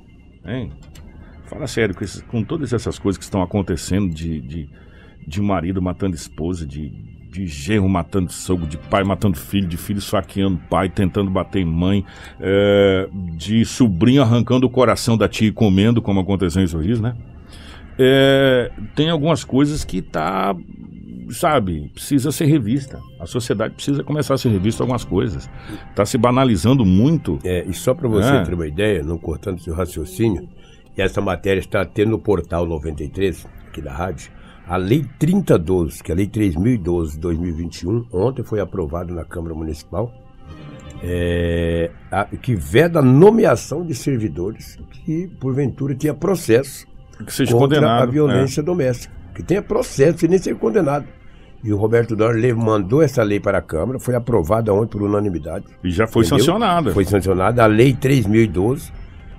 Hein? 0.47 0.71
Fala 1.47 1.67
sério, 1.67 1.95
com, 1.95 2.05
esses, 2.05 2.23
com 2.23 2.43
todas 2.45 2.73
essas 2.73 2.99
coisas 2.99 3.19
que 3.19 3.25
estão 3.25 3.43
acontecendo 3.43 4.15
de, 4.15 4.41
de, 4.41 4.71
de 5.27 5.43
marido 5.43 5.83
matando 5.83 6.15
esposa, 6.15 6.65
de, 6.65 6.91
de 7.33 7.47
genro 7.47 7.89
matando 7.89 8.31
sogro, 8.31 8.67
de 8.67 8.77
pai 8.77 9.03
matando 9.03 9.39
filho, 9.39 9.67
de 9.67 9.79
filho 9.79 9.99
esfaqueando 9.99 10.61
pai, 10.69 10.91
tentando 10.91 11.31
bater 11.31 11.61
em 11.61 11.65
mãe, 11.65 12.05
é, 12.39 13.09
de 13.35 13.65
sobrinho 13.65 14.21
arrancando 14.21 14.67
o 14.67 14.71
coração 14.71 15.17
da 15.17 15.27
tia 15.27 15.49
e 15.49 15.53
comendo, 15.53 16.03
como 16.03 16.21
aconteceu 16.21 16.63
em 16.63 16.67
Sorriso, 16.67 17.03
né? 17.03 17.17
É, 17.99 18.71
tem 18.95 19.09
algumas 19.09 19.45
coisas 19.45 19.83
que 19.83 20.03
tá, 20.03 20.55
sabe, 21.31 21.91
precisa 21.95 22.31
ser 22.31 22.45
revista. 22.45 23.01
A 23.19 23.25
sociedade 23.25 23.75
precisa 23.75 24.05
começar 24.05 24.35
a 24.35 24.39
ser 24.39 24.51
revista 24.51 24.83
algumas 24.83 25.05
coisas. 25.05 25.49
Tá 25.95 26.05
se 26.05 26.19
banalizando 26.19 26.85
muito. 26.85 27.39
É, 27.45 27.65
e 27.67 27.73
só 27.73 27.95
para 27.95 28.09
você 28.09 28.29
é. 28.29 28.43
ter 28.43 28.53
uma 28.53 28.67
ideia, 28.67 29.03
não 29.03 29.17
cortando 29.17 29.59
seu 29.59 29.75
raciocínio, 29.75 30.47
essa 30.99 31.23
matéria 31.23 31.61
está 31.61 31.83
tendo 31.85 32.11
no 32.11 32.19
portal 32.19 32.67
93, 32.67 33.47
aqui 33.69 33.81
da 33.81 33.93
rádio, 33.93 34.31
a 34.67 34.77
Lei 34.77 35.05
3012, 35.19 36.03
que 36.03 36.13
é 36.13 36.15
a 36.15 36.17
Lei 36.17 36.27
3012 36.27 37.15
de 37.15 37.21
2021, 37.21 38.07
ontem 38.13 38.43
foi 38.43 38.61
aprovada 38.61 39.13
na 39.13 39.25
Câmara 39.25 39.55
Municipal, 39.55 40.13
é, 41.03 41.91
a, 42.11 42.25
que 42.25 42.55
veda 42.55 43.01
a 43.01 43.03
nomeação 43.03 43.85
de 43.85 43.95
servidores 43.95 44.79
que, 45.05 45.27
porventura, 45.41 45.95
tinha 45.95 46.15
processo 46.15 46.87
que 47.25 47.33
seja 47.33 47.53
contra 47.53 47.81
condenado, 47.81 48.03
a 48.03 48.07
violência 48.07 48.61
é. 48.61 48.65
doméstica. 48.65 49.13
Que 49.35 49.43
tenha 49.43 49.63
processo 49.63 50.19
sem 50.19 50.29
nem 50.29 50.39
ser 50.39 50.55
condenado. 50.57 51.07
E 51.65 51.73
o 51.73 51.77
Roberto 51.77 52.17
Dória 52.17 52.55
mandou 52.55 53.03
essa 53.03 53.23
lei 53.23 53.39
para 53.39 53.59
a 53.59 53.63
Câmara, 53.63 53.99
foi 53.99 54.15
aprovada 54.15 54.73
ontem 54.75 54.91
por 54.91 55.03
unanimidade. 55.03 55.65
E 55.83 55.91
já 55.91 56.07
foi 56.07 56.25
entendeu? 56.25 56.45
sancionada. 56.45 56.93
Foi 56.93 57.05
sancionada 57.05 57.63
a 57.63 57.67
Lei 57.67 57.95
3012, 57.95 58.93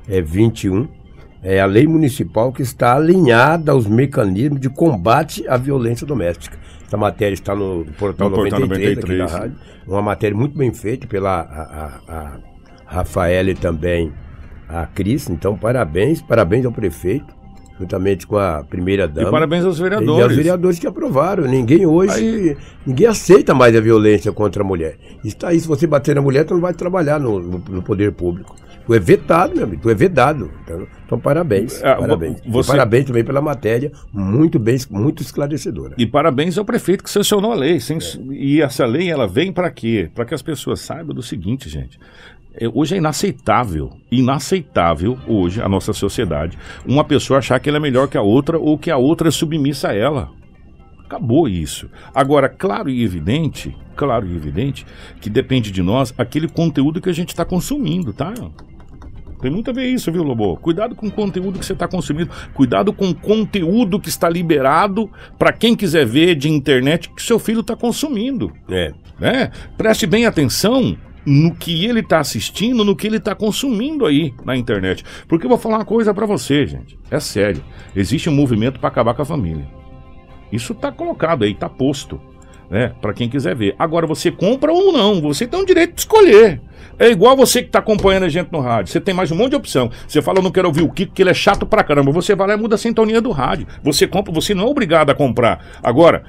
é 0.08 0.22
21, 0.22 0.88
é 1.44 1.60
a 1.60 1.66
lei 1.66 1.86
municipal 1.86 2.54
que 2.54 2.62
está 2.62 2.96
alinhada 2.96 3.72
aos 3.72 3.86
mecanismos 3.86 4.62
de 4.62 4.70
combate 4.70 5.46
à 5.48 5.58
violência 5.58 6.08
doméstica. 6.08 6.58
Essa 6.88 6.96
matéria 6.96 7.34
está 7.34 7.54
no 7.54 7.86
portal, 7.98 8.30
no 8.30 8.38
93, 8.38 8.48
portal 8.48 8.60
93 8.60 8.98
aqui 8.98 9.18
da 9.18 9.40
rádio. 9.40 9.58
Uma 9.86 10.02
matéria 10.02 10.38
muito 10.38 10.58
bem 10.58 10.74
feita 10.74 11.06
pela 11.06 11.42
a, 11.42 12.12
a, 12.12 12.16
a 12.16 12.40
Rafaela 12.86 13.50
e 13.52 13.56
também 13.56 14.14
a 14.70 14.86
Cris. 14.86 15.30
Então, 15.30 15.58
parabéns, 15.58 16.22
parabéns 16.22 16.66
ao 16.66 16.72
prefeito 16.72 17.43
juntamente 17.80 18.28
com 18.28 18.38
a 18.38 18.64
primeira 18.64 19.08
dama. 19.08 19.28
E 19.28 19.32
parabéns 19.32 19.66
aos 19.66 19.80
vereadores. 19.80 20.20
E 20.20 20.24
aos 20.24 20.36
vereadores 20.36 20.80
que 20.80 20.88
aprovaram. 20.88 21.46
Ninguém 21.46 21.86
hoje, 21.86 22.14
aí... 22.14 22.58
ninguém 22.86 23.08
aceita 23.08 23.54
mais 23.54 23.76
a 23.76 23.82
violência 23.82 24.32
contra 24.32 24.64
a 24.64 24.66
mulher. 24.66 24.98
Está 25.24 25.50
aí, 25.50 25.60
se 25.60 25.68
você 25.68 25.88
bater 25.88 26.16
na 26.16 26.22
mulher, 26.22 26.46
tu 26.46 26.54
não 26.54 26.62
vai 26.62 26.74
trabalhar 26.74 27.20
no, 27.20 27.40
no, 27.40 27.82
poder 27.82 28.12
público. 28.12 28.56
Tu 28.86 28.94
é 28.94 29.00
vetado, 29.00 29.56
meu 29.56 29.64
amigo, 29.64 29.82
tu 29.82 29.90
é 29.90 29.96
vedado. 29.96 30.52
Então, 30.64 30.88
então 31.06 31.20
parabéns. 31.20 31.82
É, 31.82 31.96
parabéns. 31.96 32.42
Você... 32.46 32.70
parabéns 32.70 33.06
também 33.06 33.24
pela 33.24 33.42
matéria, 33.42 33.92
muito 34.12 34.60
bem, 34.60 34.78
muito 34.90 35.24
esclarecedora. 35.24 35.96
E 35.98 36.06
parabéns 36.06 36.58
ao 36.58 36.66
prefeito 36.66 37.02
que 37.02 37.10
sancionou 37.10 37.54
a 37.54 37.56
lei. 37.56 37.80
Sem... 37.80 37.98
É. 37.98 38.34
E 38.34 38.62
essa 38.62 38.86
lei, 38.86 39.10
ela 39.10 39.26
vem 39.26 39.54
para 39.54 39.72
quê? 39.72 40.10
Para 40.14 40.26
que 40.26 40.34
as 40.34 40.42
pessoas 40.42 40.82
saibam 40.82 41.16
do 41.16 41.24
seguinte, 41.24 41.70
gente. 41.70 41.98
É, 42.56 42.70
hoje 42.72 42.96
é 42.96 42.98
inaceitável, 42.98 43.92
inaceitável 44.12 45.18
hoje 45.28 45.62
a 45.62 45.68
nossa 45.68 45.92
sociedade, 45.92 46.58
uma 46.86 47.04
pessoa 47.04 47.40
achar 47.40 47.60
que 47.60 47.68
ela 47.68 47.78
é 47.78 47.82
melhor 47.82 48.08
que 48.08 48.18
a 48.18 48.22
outra 48.22 48.60
ou 48.60 48.78
que 48.78 48.92
a 48.92 48.98
outra 48.98 49.28
é 49.28 49.32
submissa 49.32 49.90
a 49.90 49.96
ela. 49.96 50.30
Acabou 51.06 51.48
isso. 51.48 51.90
Agora, 52.14 52.48
claro 52.48 52.90
e 52.90 53.04
evidente, 53.04 53.76
claro 53.96 54.28
e 54.28 54.36
evidente, 54.36 54.86
que 55.20 55.30
depende 55.30 55.72
de 55.72 55.82
nós 55.82 56.14
aquele 56.18 56.48
conteúdo 56.48 57.02
que 57.02 57.10
a 57.10 57.14
gente 57.14 57.30
está 57.30 57.44
consumindo, 57.44 58.14
tá? 58.14 58.34
Tem 59.42 59.52
muito 59.52 59.70
a 59.70 59.74
ver 59.74 59.88
isso, 59.88 60.12
viu, 60.12 60.24
Lobo? 60.24 60.56
Cuidado 60.56 60.96
com 60.96 61.08
o 61.08 61.12
conteúdo 61.12 61.60
que 61.60 61.66
você 61.66 61.74
está 61.74 61.88
consumindo. 61.88 62.32
Cuidado 62.54 62.94
com 62.94 63.10
o 63.10 63.16
conteúdo 63.16 64.00
que 64.00 64.08
está 64.08 64.30
liberado 64.30 65.12
para 65.38 65.52
quem 65.52 65.76
quiser 65.76 66.06
ver 66.06 66.36
de 66.36 66.50
internet 66.50 67.10
que 67.10 67.22
seu 67.22 67.38
filho 67.38 67.60
está 67.60 67.76
consumindo. 67.76 68.54
É. 68.70 68.94
Né? 69.20 69.52
Preste 69.78 70.08
bem 70.08 70.26
atenção 70.26 70.98
no 71.26 71.56
que 71.56 71.86
ele 71.86 72.02
está 72.02 72.20
assistindo, 72.20 72.84
no 72.84 72.96
que 72.96 73.08
ele 73.08 73.18
está 73.18 73.34
consumindo 73.34 74.06
aí 74.06 74.34
na 74.44 74.56
internet. 74.56 75.04
Porque 75.28 75.46
eu 75.46 75.50
vou 75.50 75.58
falar 75.58 75.78
uma 75.78 75.86
coisa 75.86 76.14
para 76.14 76.26
você, 76.26 76.66
gente. 76.66 76.98
É 77.10 77.20
sério. 77.20 77.64
Existe 77.96 78.30
um 78.30 78.34
movimento 78.34 78.80
para 78.80 78.90
acabar 78.90 79.14
com 79.14 79.22
a 79.22 79.26
família. 79.26 79.66
Isso 80.52 80.74
está 80.74 80.92
colocado 80.92 81.44
aí, 81.44 81.52
está 81.52 81.68
posto, 81.68 82.22
né? 82.70 82.94
Para 83.02 83.14
quem 83.14 83.28
quiser 83.30 83.56
ver. 83.56 83.76
Agora 83.80 84.06
você 84.06 84.32
compra 84.32 84.72
ou 84.72 84.92
não, 84.92 85.22
você 85.22 85.48
tem 85.48 85.60
o 85.60 85.66
direito 85.66 85.96
de 85.96 86.02
escolher. 86.02 86.62
É 87.00 87.10
igual 87.10 87.36
você 87.36 87.62
que 87.62 87.70
está 87.70 87.80
acompanhando 87.80 88.24
a 88.24 88.30
gente 88.30 88.52
no 88.52 88.60
rádio. 88.60 88.92
Você 88.92 89.02
tem 89.02 89.16
mais 89.16 89.32
um 89.32 89.36
monte 89.36 89.52
de 89.52 89.56
opção. 89.56 89.90
Você 90.08 90.22
fala, 90.22 90.40
eu 90.40 90.44
não 90.44 90.52
quero 90.52 90.68
ouvir 90.68 90.84
o 90.84 90.90
Kiko, 90.92 91.14
que 91.14 91.24
ele 91.24 91.32
é 91.32 91.34
chato 91.34 91.66
pra 91.66 91.84
caramba. 91.84 92.12
Você 92.12 92.36
vai 92.36 92.48
lá 92.48 92.54
e 92.54 92.58
muda 92.58 92.76
a 92.76 92.78
sintonia 92.78 93.20
do 93.20 93.32
rádio. 93.32 93.66
Você 93.84 94.06
compra, 94.06 94.32
você 94.32 94.54
não 94.54 94.66
é 94.66 94.68
obrigado 94.68 95.10
a 95.10 95.16
comprar. 95.16 95.66
Agora, 95.82 96.24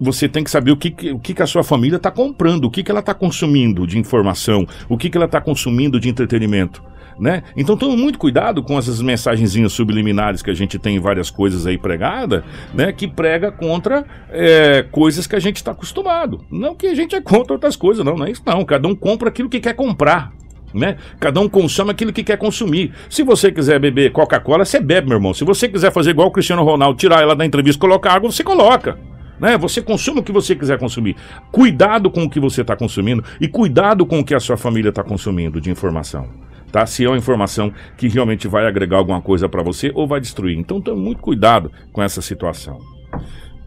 você 0.00 0.28
tem 0.28 0.44
que 0.44 0.50
saber 0.50 0.70
o 0.70 0.76
que, 0.76 1.12
o 1.12 1.18
que, 1.18 1.34
que 1.34 1.42
a 1.42 1.46
sua 1.46 1.62
família 1.62 1.96
está 1.96 2.10
comprando, 2.10 2.64
o 2.64 2.70
que, 2.70 2.82
que 2.82 2.90
ela 2.90 3.00
está 3.00 3.14
consumindo 3.14 3.86
de 3.86 3.98
informação, 3.98 4.66
o 4.88 4.96
que, 4.96 5.10
que 5.10 5.16
ela 5.16 5.26
está 5.26 5.40
consumindo 5.40 5.98
de 5.98 6.08
entretenimento. 6.08 6.82
Né? 7.18 7.42
Então 7.56 7.76
tome 7.76 7.96
muito 7.96 8.16
cuidado 8.16 8.62
com 8.62 8.78
essas 8.78 9.02
mensagenzinhas 9.02 9.72
subliminares 9.72 10.40
que 10.40 10.50
a 10.50 10.54
gente 10.54 10.78
tem 10.78 10.96
em 10.96 11.00
várias 11.00 11.30
coisas 11.30 11.66
aí 11.66 11.76
pregada, 11.76 12.44
né? 12.72 12.92
Que 12.92 13.08
prega 13.08 13.50
contra 13.50 14.04
é, 14.30 14.84
coisas 14.88 15.26
que 15.26 15.34
a 15.34 15.40
gente 15.40 15.56
está 15.56 15.72
acostumado. 15.72 16.44
Não 16.48 16.76
que 16.76 16.86
a 16.86 16.94
gente 16.94 17.16
é 17.16 17.20
contra 17.20 17.54
outras 17.54 17.74
coisas, 17.74 18.04
não, 18.04 18.16
não 18.16 18.24
é 18.24 18.30
isso 18.30 18.42
não. 18.46 18.64
Cada 18.64 18.86
um 18.86 18.94
compra 18.94 19.30
aquilo 19.30 19.48
que 19.48 19.58
quer 19.58 19.74
comprar. 19.74 20.32
Né? 20.72 20.96
Cada 21.18 21.40
um 21.40 21.48
consome 21.48 21.90
aquilo 21.90 22.12
que 22.12 22.22
quer 22.22 22.36
consumir. 22.36 22.92
Se 23.08 23.24
você 23.24 23.50
quiser 23.50 23.80
beber 23.80 24.12
Coca-Cola, 24.12 24.64
você 24.64 24.78
bebe, 24.78 25.08
meu 25.08 25.16
irmão. 25.16 25.34
Se 25.34 25.42
você 25.42 25.66
quiser 25.66 25.90
fazer 25.90 26.10
igual 26.10 26.28
o 26.28 26.30
Cristiano 26.30 26.62
Ronaldo, 26.62 26.98
tirar 26.98 27.22
ela 27.22 27.34
da 27.34 27.44
entrevista 27.44 27.78
e 27.78 27.80
colocar 27.80 28.12
água, 28.12 28.30
você 28.30 28.44
coloca. 28.44 28.96
Né? 29.40 29.56
Você 29.58 29.80
consuma 29.80 30.20
o 30.20 30.22
que 30.22 30.32
você 30.32 30.54
quiser 30.54 30.78
consumir. 30.78 31.16
Cuidado 31.50 32.10
com 32.10 32.24
o 32.24 32.30
que 32.30 32.40
você 32.40 32.62
está 32.62 32.76
consumindo 32.76 33.24
e 33.40 33.48
cuidado 33.48 34.04
com 34.04 34.20
o 34.20 34.24
que 34.24 34.34
a 34.34 34.40
sua 34.40 34.56
família 34.56 34.88
está 34.90 35.02
consumindo 35.02 35.60
de 35.60 35.70
informação. 35.70 36.28
Tá? 36.70 36.84
Se 36.84 37.04
é 37.04 37.08
uma 37.08 37.16
informação 37.16 37.72
que 37.96 38.08
realmente 38.08 38.46
vai 38.46 38.66
agregar 38.66 38.98
alguma 38.98 39.22
coisa 39.22 39.48
para 39.48 39.62
você 39.62 39.90
ou 39.94 40.06
vai 40.06 40.20
destruir. 40.20 40.58
Então 40.58 40.80
tome 40.80 41.00
muito 41.00 41.20
cuidado 41.20 41.70
com 41.92 42.02
essa 42.02 42.20
situação. 42.20 42.78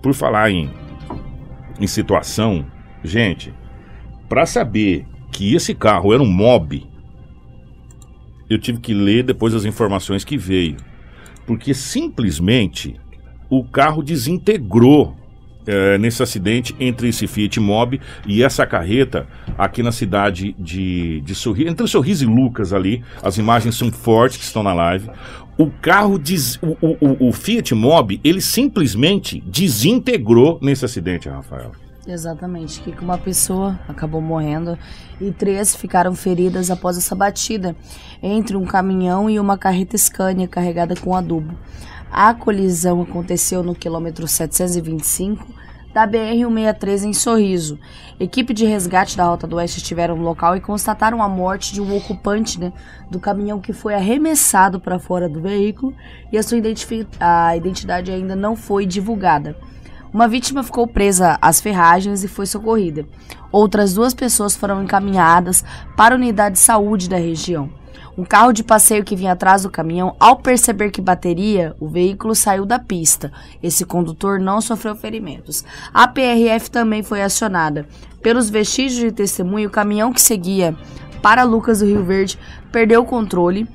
Por 0.01 0.13
falar 0.13 0.51
em, 0.51 0.69
em 1.79 1.87
situação, 1.87 2.65
gente, 3.03 3.53
para 4.29 4.45
saber 4.45 5.05
que 5.31 5.55
esse 5.55 5.73
carro 5.73 6.13
era 6.13 6.21
um 6.21 6.31
mob, 6.31 6.87
eu 8.49 8.59
tive 8.59 8.79
que 8.79 8.93
ler 8.93 9.23
depois 9.23 9.53
as 9.53 9.65
informações 9.65 10.23
que 10.23 10.37
veio. 10.37 10.77
Porque 11.47 11.73
simplesmente 11.73 12.99
o 13.49 13.63
carro 13.63 14.03
desintegrou 14.03 15.15
é, 15.65 15.97
nesse 15.97 16.21
acidente 16.23 16.75
entre 16.79 17.09
esse 17.09 17.27
Fiat 17.27 17.59
Mobi 17.59 18.01
e 18.25 18.43
essa 18.43 18.65
carreta 18.65 19.27
aqui 19.57 19.83
na 19.83 19.91
cidade 19.91 20.55
de, 20.57 21.21
de 21.21 21.35
Sorriso, 21.35 21.69
entre 21.69 21.87
Sorriso 21.87 22.23
e 22.23 22.27
Lucas 22.27 22.73
ali. 22.73 23.03
As 23.21 23.37
imagens 23.37 23.75
são 23.75 23.91
fortes 23.91 24.37
que 24.37 24.43
estão 24.43 24.63
na 24.63 24.73
live. 24.73 25.09
O 25.57 25.69
carro, 25.69 26.17
des, 26.17 26.57
o, 26.61 26.75
o, 26.81 27.29
o 27.29 27.33
Fiat 27.33 27.75
Mobi, 27.75 28.19
ele 28.23 28.41
simplesmente 28.41 29.43
desintegrou 29.45 30.57
nesse 30.61 30.85
acidente, 30.85 31.29
Rafael. 31.29 31.71
Exatamente, 32.05 32.81
que 32.81 33.03
uma 33.03 33.17
pessoa 33.17 33.79
acabou 33.87 34.21
morrendo 34.21 34.77
e 35.19 35.31
três 35.31 35.75
ficaram 35.75 36.15
feridas 36.15 36.71
após 36.71 36.97
essa 36.97 37.13
batida 37.13 37.75
entre 38.23 38.57
um 38.57 38.65
caminhão 38.65 39.29
e 39.29 39.39
uma 39.39 39.55
carreta 39.55 39.95
Scania 39.95 40.47
carregada 40.47 40.95
com 40.95 41.15
adubo. 41.15 41.55
A 42.11 42.33
colisão 42.33 43.01
aconteceu 43.01 43.61
no 43.61 43.75
quilômetro 43.75 44.27
725 44.27 45.45
da 45.93 46.07
BR-163 46.07 47.03
em 47.03 47.13
Sorriso. 47.13 47.77
Equipe 48.19 48.53
de 48.53 48.65
resgate 48.65 49.15
da 49.15 49.25
Rota 49.25 49.45
do 49.45 49.57
Oeste 49.57 49.77
estiveram 49.77 50.15
no 50.15 50.23
local 50.23 50.55
e 50.55 50.61
constataram 50.61 51.21
a 51.21 51.29
morte 51.29 51.73
de 51.73 51.81
um 51.81 51.95
ocupante 51.95 52.59
né, 52.59 52.73
do 53.09 53.19
caminhão 53.19 53.59
que 53.59 53.73
foi 53.73 53.93
arremessado 53.93 54.79
para 54.79 54.97
fora 54.97 55.29
do 55.29 55.41
veículo 55.41 55.93
e 56.31 56.37
a 56.37 56.43
sua 56.43 56.57
a 57.19 57.55
identidade 57.55 58.11
ainda 58.11 58.35
não 58.35 58.55
foi 58.55 58.85
divulgada. 58.85 59.55
Uma 60.13 60.27
vítima 60.27 60.61
ficou 60.61 60.85
presa 60.85 61.37
às 61.41 61.61
ferragens 61.61 62.23
e 62.23 62.27
foi 62.27 62.45
socorrida. 62.45 63.05
Outras 63.49 63.93
duas 63.93 64.13
pessoas 64.13 64.55
foram 64.55 64.83
encaminhadas 64.83 65.63
para 65.95 66.13
a 66.13 66.17
unidade 66.17 66.55
de 66.55 66.59
saúde 66.59 67.09
da 67.09 67.17
região. 67.17 67.69
Um 68.17 68.25
carro 68.25 68.51
de 68.51 68.61
passeio 68.61 69.05
que 69.05 69.15
vinha 69.15 69.31
atrás 69.31 69.63
do 69.63 69.69
caminhão, 69.69 70.15
ao 70.19 70.35
perceber 70.35 70.91
que 70.91 70.99
bateria, 70.99 71.73
o 71.79 71.87
veículo 71.87 72.35
saiu 72.35 72.65
da 72.65 72.77
pista. 72.77 73.31
Esse 73.63 73.85
condutor 73.85 74.37
não 74.37 74.59
sofreu 74.59 74.95
ferimentos. 74.95 75.63
A 75.93 76.07
PRF 76.09 76.69
também 76.69 77.03
foi 77.03 77.21
acionada. 77.21 77.87
Pelos 78.21 78.49
vestígios 78.49 78.99
de 78.99 79.11
testemunho, 79.13 79.69
o 79.69 79.71
caminhão 79.71 80.11
que 80.11 80.21
seguia 80.21 80.75
para 81.21 81.43
Lucas 81.43 81.79
do 81.79 81.85
Rio 81.85 82.03
Verde 82.03 82.37
perdeu 82.69 83.01
o 83.01 83.05
controle 83.05 83.65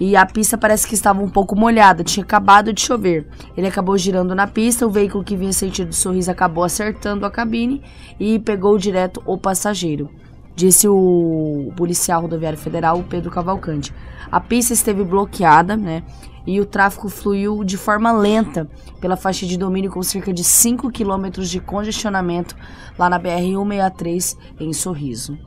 e 0.00 0.16
a 0.16 0.26
pista 0.26 0.58
parece 0.58 0.86
que 0.86 0.94
estava 0.94 1.22
um 1.22 1.28
pouco 1.28 1.54
molhada, 1.56 2.04
tinha 2.04 2.24
acabado 2.24 2.72
de 2.72 2.80
chover. 2.80 3.26
Ele 3.56 3.66
acabou 3.66 3.96
girando 3.96 4.34
na 4.34 4.46
pista, 4.46 4.86
o 4.86 4.90
veículo 4.90 5.24
que 5.24 5.36
vinha 5.36 5.52
sentido 5.52 5.94
sorriso 5.94 6.30
acabou 6.30 6.64
acertando 6.64 7.24
a 7.24 7.30
cabine 7.30 7.82
e 8.18 8.38
pegou 8.38 8.76
direto 8.78 9.22
o 9.24 9.38
passageiro 9.38 10.10
disse 10.56 10.88
o 10.88 11.72
policial 11.76 12.22
rodoviário 12.22 12.58
federal 12.58 13.02
Pedro 13.08 13.30
Cavalcante. 13.30 13.92
A 14.30 14.40
pista 14.40 14.72
esteve 14.72 15.04
bloqueada, 15.04 15.76
né? 15.76 16.02
E 16.46 16.60
o 16.60 16.66
tráfego 16.66 17.08
fluiu 17.08 17.64
de 17.64 17.76
forma 17.76 18.12
lenta 18.12 18.68
pela 19.00 19.16
faixa 19.16 19.46
de 19.46 19.56
domínio 19.56 19.90
com 19.90 20.02
cerca 20.02 20.32
de 20.32 20.44
5 20.44 20.90
quilômetros 20.90 21.48
de 21.48 21.58
congestionamento 21.58 22.54
lá 22.98 23.08
na 23.08 23.18
BR-163 23.18 24.36
em 24.60 24.72
Sorriso. 24.72 25.38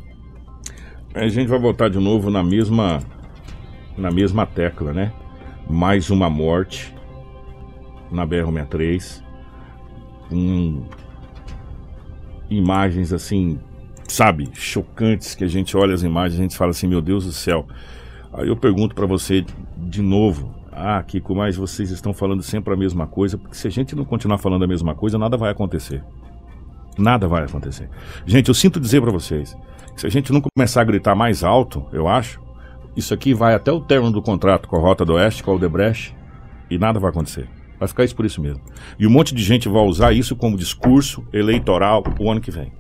A 1.13 1.27
gente 1.27 1.47
vai 1.47 1.59
voltar 1.59 1.89
de 1.89 1.99
novo 1.99 2.29
na 2.31 2.43
mesma 2.43 2.99
na 3.97 4.11
mesma 4.11 4.45
tecla, 4.45 4.93
né? 4.93 5.11
Mais 5.69 6.09
uma 6.09 6.29
morte 6.29 6.93
na 8.11 8.25
BR-163. 8.25 9.23
Com 10.29 10.83
imagens 12.49 13.11
assim 13.11 13.59
sabe, 14.07 14.49
chocantes 14.53 15.35
que 15.35 15.43
a 15.43 15.47
gente 15.47 15.75
olha 15.75 15.93
as 15.93 16.03
imagens 16.03 16.39
a 16.39 16.43
gente 16.43 16.57
fala 16.57 16.71
assim, 16.71 16.87
meu 16.87 17.01
Deus 17.01 17.25
do 17.25 17.31
céu. 17.31 17.67
Aí 18.31 18.47
eu 18.47 18.55
pergunto 18.55 18.95
para 18.95 19.05
você 19.05 19.45
de 19.77 20.01
novo, 20.01 20.53
ah, 20.71 21.01
Kiko, 21.03 21.35
mas 21.35 21.57
vocês 21.57 21.91
estão 21.91 22.13
falando 22.13 22.41
sempre 22.41 22.73
a 22.73 22.77
mesma 22.77 23.07
coisa, 23.07 23.37
porque 23.37 23.55
se 23.55 23.67
a 23.67 23.71
gente 23.71 23.95
não 23.95 24.05
continuar 24.05 24.37
falando 24.37 24.63
a 24.63 24.67
mesma 24.67 24.95
coisa, 24.95 25.17
nada 25.17 25.35
vai 25.35 25.51
acontecer. 25.51 26.03
Nada 26.97 27.27
vai 27.27 27.43
acontecer. 27.43 27.89
Gente, 28.25 28.47
eu 28.47 28.53
sinto 28.53 28.79
dizer 28.79 29.01
para 29.01 29.11
vocês, 29.11 29.55
se 29.95 30.07
a 30.07 30.09
gente 30.09 30.31
não 30.31 30.41
começar 30.41 30.81
a 30.81 30.85
gritar 30.85 31.15
mais 31.15 31.43
alto, 31.43 31.85
eu 31.91 32.07
acho, 32.07 32.39
isso 32.97 33.13
aqui 33.13 33.31
vai 33.31 33.53
até 33.53 33.71
o 33.71 33.79
término 33.79 34.11
do 34.11 34.23
contrato 34.23 34.67
com 34.67 34.75
a 34.75 34.79
Rota 34.79 35.05
do 35.05 35.13
Oeste, 35.13 35.43
com 35.43 35.51
a 35.51 35.53
Odebrecht, 35.53 36.15
e 36.67 36.79
nada 36.79 36.99
vai 36.99 37.11
acontecer. 37.11 37.47
Vai 37.79 37.87
ficar 37.87 38.03
isso 38.03 38.15
por 38.15 38.25
isso 38.25 38.41
mesmo. 38.41 38.59
E 38.97 39.05
um 39.05 39.09
monte 39.11 39.35
de 39.35 39.43
gente 39.43 39.69
vai 39.69 39.83
usar 39.83 40.11
isso 40.13 40.35
como 40.35 40.57
discurso 40.57 41.23
eleitoral 41.31 42.03
o 42.19 42.31
ano 42.31 42.41
que 42.41 42.49
vem. 42.49 42.73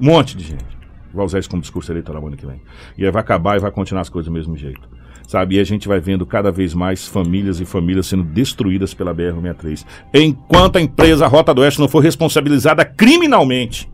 Um 0.00 0.06
monte 0.06 0.36
de 0.36 0.44
gente 0.44 0.78
vai 1.14 1.24
usar 1.24 1.38
isso 1.38 1.48
como 1.48 1.62
discurso 1.62 1.92
eleitoral 1.92 2.26
ano 2.26 2.36
que 2.36 2.44
vem. 2.44 2.60
E 2.96 3.04
aí 3.04 3.10
vai 3.12 3.20
acabar 3.20 3.56
e 3.56 3.60
vai 3.60 3.70
continuar 3.70 4.02
as 4.02 4.08
coisas 4.08 4.28
do 4.28 4.34
mesmo 4.34 4.56
jeito. 4.56 4.88
Sabe? 5.28 5.56
E 5.56 5.60
a 5.60 5.64
gente 5.64 5.86
vai 5.86 6.00
vendo 6.00 6.26
cada 6.26 6.50
vez 6.50 6.74
mais 6.74 7.06
famílias 7.06 7.60
e 7.60 7.64
famílias 7.64 8.06
sendo 8.06 8.24
destruídas 8.24 8.94
pela 8.94 9.14
BR-63. 9.14 9.86
Enquanto 10.12 10.76
a 10.76 10.80
empresa 10.80 11.26
Rota 11.28 11.54
do 11.54 11.60
Oeste 11.60 11.78
não 11.78 11.88
for 11.88 12.00
responsabilizada 12.00 12.84
criminalmente 12.84 13.88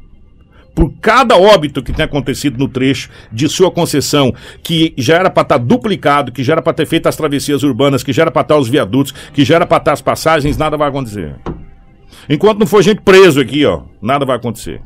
por 0.74 0.92
cada 1.00 1.36
óbito 1.36 1.82
que 1.82 1.92
tem 1.92 2.04
acontecido 2.04 2.58
no 2.58 2.68
trecho 2.68 3.08
de 3.30 3.48
sua 3.48 3.70
concessão, 3.70 4.34
que 4.62 4.92
já 4.98 5.16
era 5.16 5.30
para 5.30 5.42
estar 5.42 5.58
tá 5.58 5.64
duplicado, 5.64 6.32
que 6.32 6.42
já 6.42 6.54
era 6.54 6.62
para 6.62 6.72
ter 6.72 6.86
feito 6.86 7.08
as 7.08 7.16
travessias 7.16 7.62
urbanas, 7.62 8.02
que 8.02 8.12
já 8.12 8.22
era 8.22 8.30
para 8.30 8.42
estar 8.42 8.54
tá 8.54 8.60
os 8.60 8.68
viadutos, 8.68 9.12
que 9.32 9.44
já 9.44 9.56
era 9.56 9.66
para 9.66 9.76
estar 9.76 9.90
tá 9.90 9.92
as 9.92 10.02
passagens, 10.02 10.56
nada 10.56 10.76
vai 10.76 10.88
acontecer. 10.88 11.36
Enquanto 12.28 12.58
não 12.58 12.66
for 12.66 12.82
gente 12.82 13.02
preso 13.02 13.40
aqui, 13.40 13.64
ó, 13.64 13.82
nada 14.02 14.24
vai 14.24 14.36
acontecer. 14.36 14.80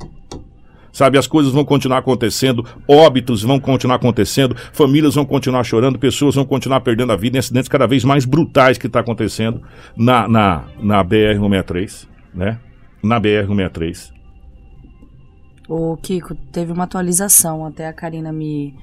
Sabe, 0.92 1.16
as 1.16 1.26
coisas 1.26 1.52
vão 1.52 1.64
continuar 1.64 1.98
acontecendo, 1.98 2.64
óbitos 2.88 3.42
vão 3.42 3.60
continuar 3.60 3.96
acontecendo, 3.96 4.56
famílias 4.72 5.14
vão 5.14 5.24
continuar 5.24 5.62
chorando, 5.62 5.98
pessoas 5.98 6.34
vão 6.34 6.44
continuar 6.44 6.80
perdendo 6.80 7.12
a 7.12 7.16
vida 7.16 7.36
em 7.36 7.38
acidentes 7.38 7.68
cada 7.68 7.86
vez 7.86 8.04
mais 8.04 8.24
brutais 8.24 8.78
que 8.78 8.88
está 8.88 9.00
acontecendo 9.00 9.62
na, 9.96 10.26
na, 10.26 10.64
na 10.80 11.04
BR-163, 11.04 12.08
né? 12.34 12.58
Na 13.02 13.20
BR-163. 13.20 14.17
Ô, 15.68 15.96
Kiko, 15.96 16.34
teve 16.50 16.72
uma 16.72 16.84
atualização, 16.84 17.66
até 17.66 17.86
a 17.86 17.92
Karina 17.92 18.32
me, 18.32 18.74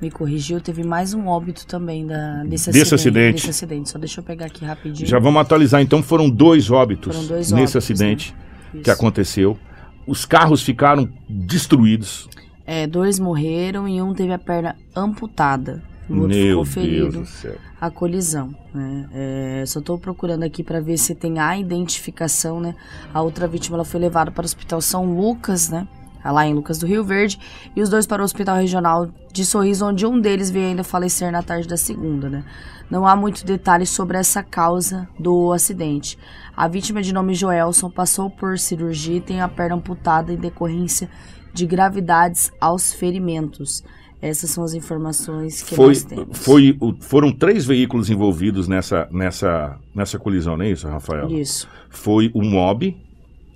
me 0.00 0.10
corrigiu, 0.10 0.60
teve 0.60 0.82
mais 0.82 1.12
um 1.12 1.26
óbito 1.26 1.66
também 1.66 2.06
da, 2.06 2.42
desse, 2.44 2.70
desse 2.70 2.94
acidente, 2.94 2.94
acidente. 2.94 3.34
Desse 3.34 3.50
acidente. 3.50 3.90
Só 3.90 3.98
deixa 3.98 4.20
eu 4.20 4.24
pegar 4.24 4.46
aqui 4.46 4.64
rapidinho. 4.64 5.06
Já 5.06 5.18
vamos 5.18 5.40
atualizar, 5.40 5.82
então 5.82 6.02
foram 6.02 6.30
dois 6.30 6.70
óbitos 6.70 7.14
foram 7.14 7.28
dois 7.28 7.52
nesse 7.52 7.76
óbitos, 7.76 7.76
acidente 7.76 8.34
né? 8.72 8.80
que 8.82 8.90
aconteceu 8.90 9.58
os 10.06 10.24
carros 10.24 10.62
ficaram 10.62 11.08
destruídos. 11.28 12.28
É, 12.64 12.86
dois 12.86 13.18
morreram 13.18 13.88
e 13.88 14.00
um 14.00 14.14
teve 14.14 14.32
a 14.32 14.38
perna 14.38 14.76
amputada. 14.94 15.82
O 16.08 16.14
outro 16.14 16.28
Meu 16.28 16.48
ficou 16.48 16.64
ferido. 16.64 17.12
Deus 17.12 17.14
do 17.14 17.26
céu. 17.26 17.54
A 17.80 17.90
colisão. 17.90 18.54
Né? 18.74 19.08
É, 19.12 19.64
só 19.66 19.78
estou 19.78 19.98
procurando 19.98 20.42
aqui 20.42 20.62
para 20.62 20.80
ver 20.80 20.96
se 20.96 21.14
tem 21.14 21.38
a 21.38 21.56
identificação. 21.56 22.60
Né? 22.60 22.74
A 23.12 23.22
outra 23.22 23.46
vítima 23.46 23.76
ela 23.76 23.84
foi 23.84 24.00
levada 24.00 24.30
para 24.30 24.42
o 24.42 24.44
Hospital 24.44 24.80
São 24.80 25.04
Lucas, 25.04 25.70
né? 25.70 25.86
Lá 26.30 26.46
em 26.46 26.54
Lucas 26.54 26.78
do 26.78 26.86
Rio 26.86 27.02
Verde, 27.02 27.38
e 27.74 27.82
os 27.82 27.88
dois 27.88 28.06
para 28.06 28.22
o 28.22 28.24
Hospital 28.24 28.56
Regional 28.56 29.08
de 29.32 29.44
Sorriso, 29.44 29.86
onde 29.86 30.06
um 30.06 30.20
deles 30.20 30.50
veio 30.50 30.66
ainda 30.66 30.84
falecer 30.84 31.32
na 31.32 31.42
tarde 31.42 31.66
da 31.66 31.76
segunda. 31.76 32.28
Né? 32.28 32.44
Não 32.90 33.06
há 33.06 33.16
muitos 33.16 33.42
detalhes 33.42 33.90
sobre 33.90 34.18
essa 34.18 34.42
causa 34.42 35.08
do 35.18 35.52
acidente. 35.52 36.18
A 36.56 36.68
vítima 36.68 37.02
de 37.02 37.12
nome 37.12 37.34
Joelson 37.34 37.90
passou 37.90 38.28
por 38.28 38.58
cirurgia 38.58 39.16
e 39.16 39.20
tem 39.20 39.40
a 39.40 39.48
perna 39.48 39.76
amputada 39.76 40.32
em 40.32 40.36
decorrência 40.36 41.08
de 41.52 41.66
gravidades 41.66 42.52
aos 42.60 42.92
ferimentos. 42.92 43.82
Essas 44.20 44.50
são 44.50 44.62
as 44.62 44.72
informações 44.72 45.62
que 45.62 45.74
foi, 45.74 45.88
nós 45.88 46.04
temos. 46.04 46.38
Foi, 46.38 46.78
foram 47.00 47.32
três 47.32 47.66
veículos 47.66 48.08
envolvidos 48.08 48.68
nessa, 48.68 49.08
nessa, 49.10 49.76
nessa 49.92 50.16
colisão, 50.16 50.56
não 50.56 50.64
é 50.64 50.70
isso, 50.70 50.86
Rafael? 50.86 51.28
Isso. 51.28 51.68
Foi 51.90 52.30
o 52.32 52.40
Mob, 52.40 52.96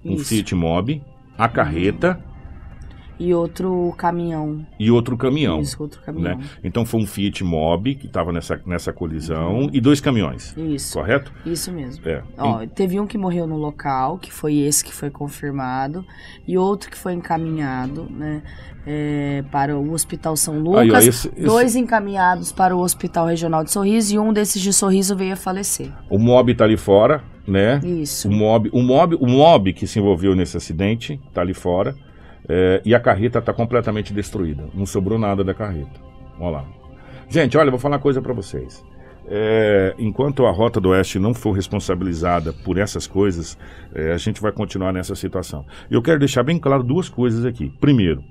um. 0.04 0.18
Fiat 0.18 0.54
Mob, 0.56 1.00
a 1.38 1.48
carreta 1.48 2.20
E 3.18 3.32
outro 3.32 3.94
caminhão. 3.96 4.66
e 4.78 4.90
outro 4.90 5.16
caminhão. 5.16 5.60
Isso, 5.60 5.76
outro 5.82 6.00
caminhão. 6.02 6.36
Né? 6.38 6.44
Então 6.62 6.84
foi 6.84 7.00
um 7.00 7.06
Fiat 7.06 7.42
Mob 7.42 7.94
que 7.94 8.06
estava 8.06 8.30
nessa, 8.32 8.60
nessa 8.66 8.92
colisão 8.92 9.70
e 9.72 9.80
dois 9.80 10.00
caminhões. 10.00 10.54
Isso. 10.56 10.92
Correto? 10.98 11.32
Isso 11.46 11.72
mesmo. 11.72 12.06
É. 12.06 12.22
Ó, 12.36 12.66
teve 12.66 13.00
um 13.00 13.06
que 13.06 13.16
morreu 13.16 13.46
no 13.46 13.56
local, 13.56 14.18
que 14.18 14.30
foi 14.32 14.56
esse 14.58 14.84
que 14.84 14.92
foi 14.92 15.08
confirmado, 15.10 16.04
e 16.46 16.58
outro 16.58 16.90
que 16.90 16.96
foi 16.98 17.14
encaminhado, 17.14 18.06
né, 18.10 18.42
é, 18.86 19.42
para 19.50 19.76
o 19.76 19.92
Hospital 19.92 20.36
São 20.36 20.58
Lucas, 20.60 20.80
Aí, 20.82 20.90
ó, 20.90 20.98
esse- 20.98 21.28
esse- 21.28 21.30
dois 21.42 21.74
encaminhados 21.74 22.52
para 22.52 22.76
o 22.76 22.80
Hospital 22.80 23.26
Regional 23.26 23.64
de 23.64 23.72
Sorriso 23.72 24.14
e 24.14 24.18
um 24.18 24.32
desses 24.32 24.60
de 24.60 24.72
Sorriso 24.72 25.16
veio 25.16 25.32
a 25.32 25.36
falecer. 25.36 25.90
O 26.10 26.18
Mob 26.18 26.54
tá 26.54 26.64
ali 26.64 26.76
fora, 26.76 27.22
né? 27.46 27.80
Isso. 27.82 28.28
O 28.28 28.32
mob, 28.32 28.68
o 28.72 28.82
mob, 28.82 29.16
o 29.20 29.26
mob 29.26 29.72
que 29.72 29.86
se 29.86 29.98
envolveu 30.00 30.34
nesse 30.34 30.56
acidente 30.56 31.18
está 31.28 31.40
ali 31.40 31.54
fora 31.54 31.94
é, 32.48 32.80
e 32.84 32.94
a 32.94 33.00
carreta 33.00 33.38
está 33.38 33.52
completamente 33.52 34.12
destruída. 34.12 34.64
Não 34.74 34.86
sobrou 34.86 35.18
nada 35.18 35.42
da 35.42 35.54
carreta. 35.54 36.00
Vamos 36.38 36.52
lá. 36.52 36.64
Gente, 37.28 37.56
olha, 37.56 37.70
vou 37.70 37.80
falar 37.80 37.96
uma 37.96 38.02
coisa 38.02 38.22
para 38.22 38.32
vocês. 38.32 38.84
É, 39.28 39.94
enquanto 39.98 40.46
a 40.46 40.52
Rota 40.52 40.80
do 40.80 40.90
Oeste 40.90 41.18
não 41.18 41.34
for 41.34 41.52
responsabilizada 41.52 42.52
por 42.52 42.78
essas 42.78 43.06
coisas, 43.06 43.58
é, 43.92 44.12
a 44.12 44.16
gente 44.16 44.40
vai 44.40 44.52
continuar 44.52 44.92
nessa 44.92 45.16
situação. 45.16 45.64
Eu 45.90 46.00
quero 46.00 46.20
deixar 46.20 46.44
bem 46.44 46.58
claro 46.58 46.84
duas 46.84 47.08
coisas 47.08 47.44
aqui. 47.44 47.72
Primeiro, 47.80 48.22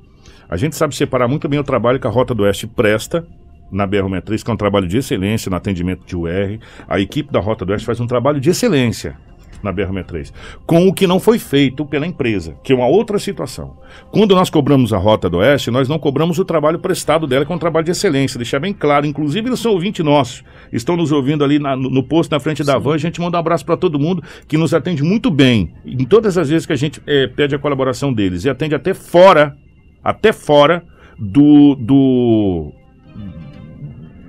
a 0.48 0.56
gente 0.56 0.76
sabe 0.76 0.96
separar 0.96 1.28
muito 1.28 1.50
bem 1.50 1.60
o 1.60 1.64
trabalho 1.64 2.00
que 2.00 2.08
a 2.08 2.10
Rota 2.10 2.34
do 2.34 2.44
Oeste 2.44 2.66
presta 2.66 3.28
na 3.70 3.86
BR-63, 3.86 4.44
que 4.44 4.50
é 4.50 4.54
um 4.54 4.58
trabalho 4.58 4.88
de 4.88 4.98
excelência 4.98 5.50
no 5.50 5.58
atendimento 5.58 6.06
de 6.06 6.16
UR. 6.16 6.60
A 6.88 7.00
equipe 7.00 7.32
da 7.32 7.42
Rota 7.42 7.66
do 7.66 7.72
Oeste 7.72 7.86
faz 7.86 8.00
um 8.00 8.08
trabalho 8.08 8.40
de 8.40 8.50
excelência. 8.50 9.18
Na 9.64 9.74
BR-63, 9.74 10.32
com 10.66 10.88
o 10.88 10.94
que 10.94 11.08
não 11.08 11.20
foi 11.20 11.40
feito 11.40 11.86
pela 11.86 12.06
empresa, 12.06 12.56
que 12.64 12.74
é 12.74 12.76
uma 12.76 12.88
outra 12.88 13.20
situação. 13.20 13.78
Quando 14.12 14.36
nós 14.36 14.50
cobramos 14.50 14.94
a 14.94 14.98
Rota 14.98 15.30
do 15.30 15.38
Oeste, 15.38 15.72
nós 15.72 15.88
não 15.88 16.00
cobramos 16.00 16.40
o 16.40 16.46
trabalho 16.46 16.80
prestado 16.80 17.28
dela, 17.28 17.46
que 17.46 17.52
é 17.52 17.56
um 17.56 17.60
trabalho 17.60 17.86
de 17.86 17.92
excelência, 17.92 18.38
deixar 18.38 18.60
bem 18.60 18.74
claro. 18.74 19.06
Inclusive, 19.06 19.50
eles 19.50 19.60
são 19.60 19.72
ouvintes 19.72 20.04
nossos, 20.06 20.44
estão 20.72 20.96
nos 20.96 21.12
ouvindo 21.12 21.44
ali 21.44 21.60
na, 21.60 21.76
no, 21.76 21.90
no 21.90 22.04
posto 22.04 22.32
na 22.32 22.40
frente 22.40 22.64
da 22.64 22.78
van. 22.78 22.96
A 22.96 22.98
gente 22.98 23.20
manda 23.22 23.38
um 23.38 23.40
abraço 23.40 23.66
para 23.66 23.78
todo 23.78 24.00
mundo 24.00 24.24
que 24.48 24.58
nos 24.58 24.74
atende 24.74 25.04
muito 25.04 25.30
bem, 25.32 25.74
em 25.86 26.06
todas 26.06 26.38
as 26.38 26.50
vezes 26.50 26.66
que 26.66 26.74
a 26.74 26.78
gente 26.78 27.02
é, 27.06 27.28
pede 27.28 27.56
a 27.56 27.60
colaboração 27.60 28.14
deles, 28.14 28.46
e 28.46 28.50
atende 28.50 28.76
até 28.76 28.94
fora, 28.94 29.56
até 30.04 30.32
fora 30.32 30.84
do, 31.18 31.76
do 31.76 32.72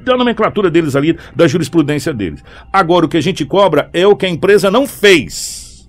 da 0.06 0.16
nomenclatura 0.16 0.70
deles 0.70 0.94
ali, 0.94 1.18
da 1.34 1.48
jurisprudência 1.48 2.14
deles. 2.14 2.42
Agora, 2.72 3.06
o 3.06 3.08
que 3.08 3.16
a 3.16 3.20
gente 3.20 3.44
cobra 3.44 3.90
é 3.92 4.06
o 4.06 4.16
que 4.16 4.24
a 4.24 4.28
empresa 4.28 4.70
não 4.70 4.86
fez. 4.86 5.88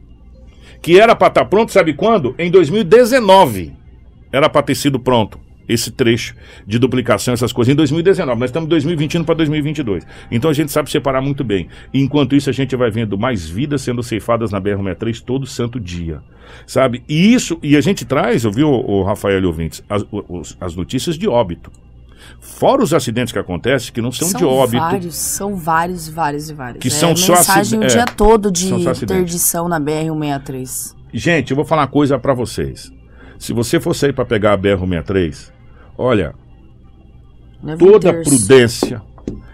Que 0.81 0.99
era 0.99 1.15
para 1.15 1.27
estar 1.27 1.41
tá 1.41 1.47
pronto, 1.47 1.71
sabe 1.71 1.93
quando? 1.93 2.33
Em 2.37 2.49
2019. 2.49 3.73
Era 4.31 4.49
para 4.49 4.63
ter 4.63 4.75
sido 4.75 4.99
pronto 4.99 5.39
esse 5.67 5.91
trecho 5.91 6.33
de 6.65 6.79
duplicação, 6.79 7.33
essas 7.33 7.51
coisas, 7.51 7.73
em 7.73 7.75
2019. 7.75 8.39
Nós 8.39 8.49
estamos 8.49 8.67
em 8.67 8.69
2021 8.69 9.23
para 9.23 9.35
2022. 9.35 10.07
Então 10.31 10.49
a 10.49 10.53
gente 10.53 10.71
sabe 10.71 10.89
separar 10.89 11.21
muito 11.21 11.43
bem. 11.43 11.67
Enquanto 11.93 12.35
isso, 12.35 12.49
a 12.49 12.53
gente 12.53 12.75
vai 12.75 12.89
vendo 12.89 13.17
mais 13.17 13.47
vidas 13.47 13.81
sendo 13.81 14.01
ceifadas 14.01 14.51
na 14.51 14.61
BR-63 14.61 15.21
todo 15.21 15.45
santo 15.45 15.79
dia. 15.79 16.21
Sabe? 16.65 17.03
E 17.07 17.33
isso, 17.33 17.59
e 17.61 17.75
a 17.75 17.81
gente 17.81 18.05
traz, 18.05 18.45
ouviu, 18.45 18.69
o 18.69 19.03
Rafael 19.03 19.41
e 19.41 19.45
ouvintes, 19.45 19.83
as, 19.89 20.05
as 20.59 20.75
notícias 20.75 21.17
de 21.17 21.27
óbito. 21.27 21.71
Fora 22.39 22.81
os 22.81 22.93
acidentes 22.93 23.31
que 23.31 23.39
acontecem, 23.39 23.93
que 23.93 24.01
não 24.01 24.11
são, 24.11 24.27
são 24.27 24.39
de 24.39 24.45
óbito. 24.45 24.77
Vários, 24.77 25.15
são 25.15 25.55
vários, 25.55 26.07
vários 26.07 26.49
e 26.49 26.53
vários. 26.53 26.81
Que 26.81 26.87
é 26.87 26.91
são 26.91 27.15
só 27.15 27.33
mensagem 27.33 27.79
o 27.79 27.83
é, 27.83 27.87
dia 27.87 28.05
todo 28.05 28.51
de 28.51 28.73
interdição 28.73 29.67
na 29.67 29.79
BR-163. 29.79 30.95
Gente, 31.13 31.51
eu 31.51 31.55
vou 31.55 31.65
falar 31.65 31.83
uma 31.83 31.87
coisa 31.87 32.17
para 32.17 32.33
vocês. 32.33 32.91
Se 33.39 33.53
você 33.53 33.79
for 33.79 33.93
sair 33.93 34.13
para 34.13 34.25
pegar 34.25 34.53
a 34.53 34.57
BR-163, 34.57 35.51
olha, 35.97 36.33
Never 37.61 37.77
toda 37.77 38.13
prudência, 38.13 39.01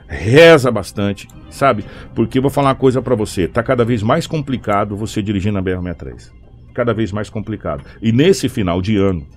reza 0.08 0.72
bastante, 0.72 1.28
sabe? 1.50 1.86
Porque 2.16 2.38
eu 2.38 2.42
vou 2.42 2.52
falar 2.52 2.70
uma 2.70 2.76
coisa 2.76 3.02
para 3.02 3.16
você, 3.16 3.48
tá 3.48 3.62
cada 3.62 3.84
vez 3.84 4.02
mais 4.02 4.26
complicado 4.28 4.96
você 4.96 5.22
dirigir 5.22 5.52
na 5.52 5.62
BR-63. 5.62 6.32
Cada 6.74 6.94
vez 6.94 7.12
mais 7.12 7.30
complicado. 7.30 7.84
E 8.02 8.12
nesse 8.12 8.50
final 8.50 8.82
de 8.82 8.98
ano, 8.98 9.28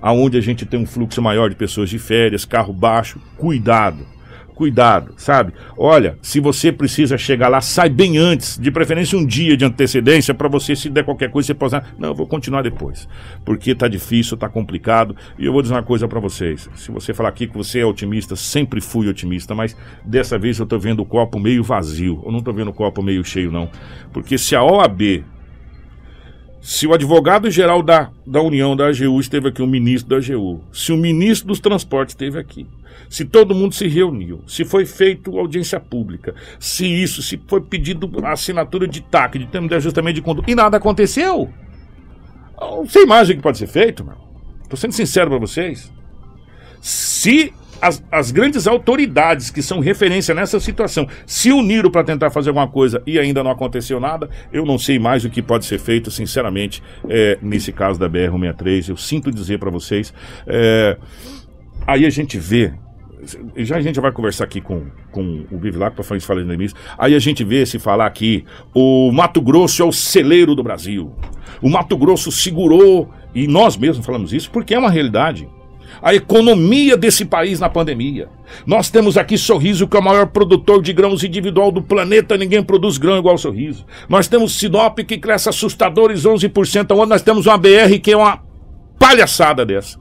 aonde 0.00 0.36
a 0.36 0.40
gente 0.40 0.66
tem 0.66 0.80
um 0.80 0.86
fluxo 0.86 1.20
maior 1.22 1.48
de 1.48 1.56
pessoas 1.56 1.90
de 1.90 1.98
férias, 1.98 2.44
carro 2.44 2.72
baixo, 2.72 3.20
cuidado. 3.36 4.16
Cuidado, 4.56 5.12
sabe? 5.18 5.52
Olha, 5.76 6.16
se 6.22 6.40
você 6.40 6.72
precisa 6.72 7.18
chegar 7.18 7.48
lá, 7.48 7.60
sai 7.60 7.90
bem 7.90 8.16
antes, 8.16 8.58
de 8.58 8.70
preferência 8.70 9.18
um 9.18 9.26
dia 9.26 9.54
de 9.54 9.66
antecedência, 9.66 10.32
para 10.32 10.48
você, 10.48 10.74
se 10.74 10.88
der 10.88 11.04
qualquer 11.04 11.30
coisa, 11.30 11.48
você 11.48 11.54
posar. 11.54 11.94
Não, 11.98 12.08
eu 12.08 12.14
vou 12.14 12.26
continuar 12.26 12.62
depois. 12.62 13.06
Porque 13.44 13.74
tá 13.74 13.86
difícil, 13.86 14.34
tá 14.34 14.48
complicado. 14.48 15.14
E 15.38 15.44
eu 15.44 15.52
vou 15.52 15.60
dizer 15.60 15.74
uma 15.74 15.82
coisa 15.82 16.08
para 16.08 16.18
vocês. 16.20 16.70
Se 16.74 16.90
você 16.90 17.12
falar 17.12 17.28
aqui 17.28 17.46
que 17.46 17.54
você 17.54 17.80
é 17.80 17.84
otimista, 17.84 18.34
sempre 18.34 18.80
fui 18.80 19.06
otimista, 19.08 19.54
mas 19.54 19.76
dessa 20.02 20.38
vez 20.38 20.58
eu 20.58 20.64
tô 20.64 20.78
vendo 20.78 21.00
o 21.00 21.04
copo 21.04 21.38
meio 21.38 21.62
vazio. 21.62 22.22
Eu 22.24 22.32
não 22.32 22.40
tô 22.40 22.50
vendo 22.50 22.70
o 22.70 22.74
copo 22.74 23.02
meio 23.02 23.22
cheio, 23.22 23.52
não. 23.52 23.68
Porque 24.10 24.38
se 24.38 24.56
a 24.56 24.64
OAB 24.64 25.22
se 26.66 26.84
o 26.84 26.92
advogado-geral 26.92 27.80
da, 27.80 28.10
da 28.26 28.42
União, 28.42 28.74
da 28.74 28.88
AGU, 28.88 29.20
esteve 29.20 29.50
aqui, 29.50 29.62
o 29.62 29.68
ministro 29.68 30.10
da 30.10 30.16
AGU, 30.16 30.64
se 30.72 30.90
o 30.90 30.96
ministro 30.96 31.46
dos 31.46 31.60
Transportes 31.60 32.12
esteve 32.12 32.40
aqui, 32.40 32.66
se 33.08 33.24
todo 33.24 33.54
mundo 33.54 33.72
se 33.72 33.86
reuniu, 33.86 34.40
se 34.48 34.64
foi 34.64 34.84
feito 34.84 35.38
audiência 35.38 35.78
pública, 35.78 36.34
se 36.58 36.84
isso, 36.84 37.22
se 37.22 37.40
foi 37.46 37.60
pedido 37.60 38.10
a 38.24 38.32
assinatura 38.32 38.88
de 38.88 39.00
TAC, 39.00 39.38
de 39.38 39.46
termo 39.46 39.68
de 39.68 39.76
ajustamento 39.76 40.16
de 40.16 40.22
conduta, 40.22 40.50
e 40.50 40.56
nada 40.56 40.78
aconteceu, 40.78 41.48
sei 42.88 43.06
mais 43.06 43.28
o 43.28 43.36
que 43.36 43.40
pode 43.40 43.58
ser 43.58 43.68
feito, 43.68 44.04
meu. 44.04 44.16
Tô 44.68 44.76
sendo 44.76 44.92
sincero 44.92 45.30
para 45.30 45.38
vocês. 45.38 45.92
Se 46.80 47.52
as, 47.80 48.02
as, 48.10 48.30
grandes 48.30 48.66
autoridades 48.66 49.50
que 49.50 49.62
são 49.62 49.80
referência 49.80 50.34
nessa 50.34 50.58
situação 50.60 51.06
se 51.26 51.52
uniram 51.52 51.90
para 51.90 52.04
tentar 52.04 52.30
fazer 52.30 52.50
alguma 52.50 52.68
coisa 52.68 53.02
e 53.06 53.18
ainda 53.18 53.42
não 53.42 53.50
aconteceu 53.50 54.00
nada, 54.00 54.28
eu 54.52 54.64
não 54.64 54.78
sei 54.78 54.98
mais 54.98 55.24
o 55.24 55.30
que 55.30 55.42
pode 55.42 55.64
ser 55.64 55.78
feito, 55.78 56.10
sinceramente, 56.10 56.82
é, 57.08 57.38
nesse 57.42 57.72
caso 57.72 57.98
da 57.98 58.08
BR-163. 58.08 58.88
Eu 58.88 58.96
sinto 58.96 59.30
dizer 59.30 59.58
para 59.58 59.70
vocês. 59.70 60.12
É, 60.46 60.96
aí 61.86 62.06
a 62.06 62.10
gente 62.10 62.38
vê. 62.38 62.72
Já 63.56 63.76
a 63.76 63.80
gente 63.80 63.98
vai 63.98 64.12
conversar 64.12 64.44
aqui 64.44 64.60
com, 64.60 64.86
com 65.10 65.44
o 65.50 65.58
Bivilac 65.58 65.96
para 65.96 66.04
falar 66.04 66.44
no 66.44 66.54
início. 66.54 66.76
Aí 66.96 67.14
a 67.14 67.18
gente 67.18 67.42
vê 67.42 67.66
se 67.66 67.78
falar 67.78 68.06
aqui: 68.06 68.44
o 68.74 69.10
Mato 69.10 69.40
Grosso 69.40 69.82
é 69.82 69.84
o 69.84 69.92
celeiro 69.92 70.54
do 70.54 70.62
Brasil. 70.62 71.12
O 71.60 71.68
Mato 71.68 71.96
Grosso 71.96 72.30
segurou, 72.30 73.10
e 73.34 73.48
nós 73.48 73.76
mesmos 73.76 74.04
falamos 74.04 74.32
isso, 74.32 74.50
porque 74.50 74.74
é 74.74 74.78
uma 74.78 74.90
realidade 74.90 75.48
a 76.02 76.14
economia 76.14 76.96
desse 76.96 77.24
país 77.24 77.60
na 77.60 77.68
pandemia. 77.68 78.28
Nós 78.66 78.90
temos 78.90 79.16
aqui 79.16 79.36
Sorriso, 79.36 79.88
que 79.88 79.96
é 79.96 80.00
o 80.00 80.04
maior 80.04 80.26
produtor 80.26 80.82
de 80.82 80.92
grãos 80.92 81.24
individual 81.24 81.70
do 81.70 81.82
planeta, 81.82 82.36
ninguém 82.36 82.62
produz 82.62 82.98
grão 82.98 83.18
igual 83.18 83.36
Sorriso. 83.36 83.84
Nós 84.08 84.28
temos 84.28 84.58
Sinop, 84.58 84.98
que 85.00 85.18
cresce 85.18 85.48
assustadores 85.48 86.24
11% 86.24 86.90
ao 86.90 86.98
ano, 86.98 87.10
nós 87.10 87.22
temos 87.22 87.46
uma 87.46 87.58
BR 87.58 87.98
que 88.02 88.12
é 88.12 88.16
uma 88.16 88.40
palhaçada 88.98 89.64
dessa. 89.64 89.98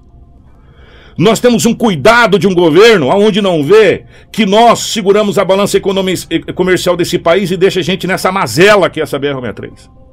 Nós 1.18 1.40
temos 1.40 1.66
um 1.66 1.74
cuidado 1.74 2.38
de 2.38 2.46
um 2.46 2.54
governo 2.54 3.10
aonde 3.10 3.42
não 3.42 3.64
vê 3.64 4.04
que 4.32 4.46
nós 4.46 4.80
seguramos 4.80 5.38
a 5.38 5.46
balança 5.46 5.80
comercial 6.54 6.98
desse 6.98 7.18
país 7.18 7.52
e 7.52 7.58
deixa 7.58 7.80
a 7.80 7.84
gente 7.84 8.06
nessa 8.06 8.32
mazela 8.32 8.90
que 8.90 9.00
é 9.00 9.04
essa 9.04 9.18
BR-63. 9.18 10.05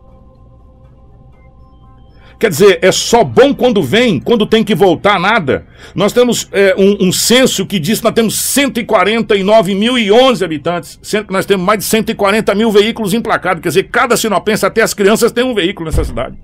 Quer 2.43 2.51
dizer, 2.51 2.81
é 2.83 2.91
só 2.91 3.23
bom 3.23 3.55
quando 3.55 3.81
vem, 3.81 4.19
quando 4.19 4.45
tem 4.45 4.65
que 4.65 4.75
voltar, 4.75 5.21
nada. 5.21 5.65
Nós 5.95 6.13
temos 6.13 6.49
é, 6.51 6.75
um, 6.77 7.07
um, 7.07 7.13
censo 7.13 7.65
que 7.65 7.79
diz 7.79 8.01
que 8.01 8.05
nós 8.05 8.13
temos 8.13 8.35
149.011 8.35 10.45
habitantes, 10.45 10.99
sendo 11.01 11.29
que 11.29 11.33
nós 11.33 11.47
temos 11.47 11.65
mais 11.65 11.79
de 11.79 11.85
140 11.85 12.53
mil 12.57 12.73
veículos 12.73 13.15
emplacados. 13.15 13.63
Quer 13.63 13.69
dizer, 13.69 13.85
cada 13.85 14.17
sinopense, 14.17 14.67
até 14.67 14.83
as 14.83 14.93
crianças, 14.93 15.31
tem 15.31 15.45
um 15.45 15.55
veículo 15.55 15.87
nessa 15.87 16.03
cidade. 16.03 16.37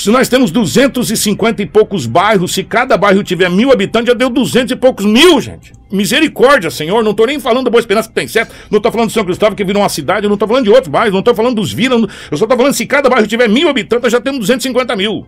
Se 0.00 0.10
nós 0.10 0.30
temos 0.30 0.50
250 0.50 1.60
e 1.60 1.66
poucos 1.66 2.06
bairros, 2.06 2.54
se 2.54 2.64
cada 2.64 2.96
bairro 2.96 3.22
tiver 3.22 3.50
mil 3.50 3.70
habitantes, 3.70 4.08
já 4.08 4.14
deu 4.14 4.30
200 4.30 4.72
e 4.72 4.76
poucos 4.76 5.04
mil, 5.04 5.38
gente. 5.42 5.74
Misericórdia, 5.92 6.70
Senhor. 6.70 7.04
Não 7.04 7.10
estou 7.10 7.26
nem 7.26 7.38
falando 7.38 7.64
da 7.64 7.70
Boa 7.70 7.80
Esperança 7.80 8.08
que 8.08 8.14
tem 8.14 8.26
certo. 8.26 8.54
Não 8.70 8.78
estou 8.78 8.90
falando 8.90 9.08
de 9.08 9.12
São 9.12 9.26
Cristóvão 9.26 9.54
que 9.54 9.62
virou 9.62 9.82
uma 9.82 9.90
cidade. 9.90 10.26
Não 10.26 10.36
estou 10.36 10.48
falando 10.48 10.64
de 10.64 10.70
outros 10.70 10.88
bairros. 10.88 11.12
Não 11.12 11.18
estou 11.18 11.34
falando 11.34 11.56
dos 11.56 11.70
Vila. 11.70 11.96
Eu 12.30 12.38
só 12.38 12.46
estou 12.46 12.56
falando 12.56 12.72
se 12.72 12.86
cada 12.86 13.10
bairro 13.10 13.26
tiver 13.26 13.46
mil 13.46 13.68
habitantes, 13.68 14.10
já 14.10 14.18
temos 14.22 14.40
250 14.40 14.96
mil. 14.96 15.26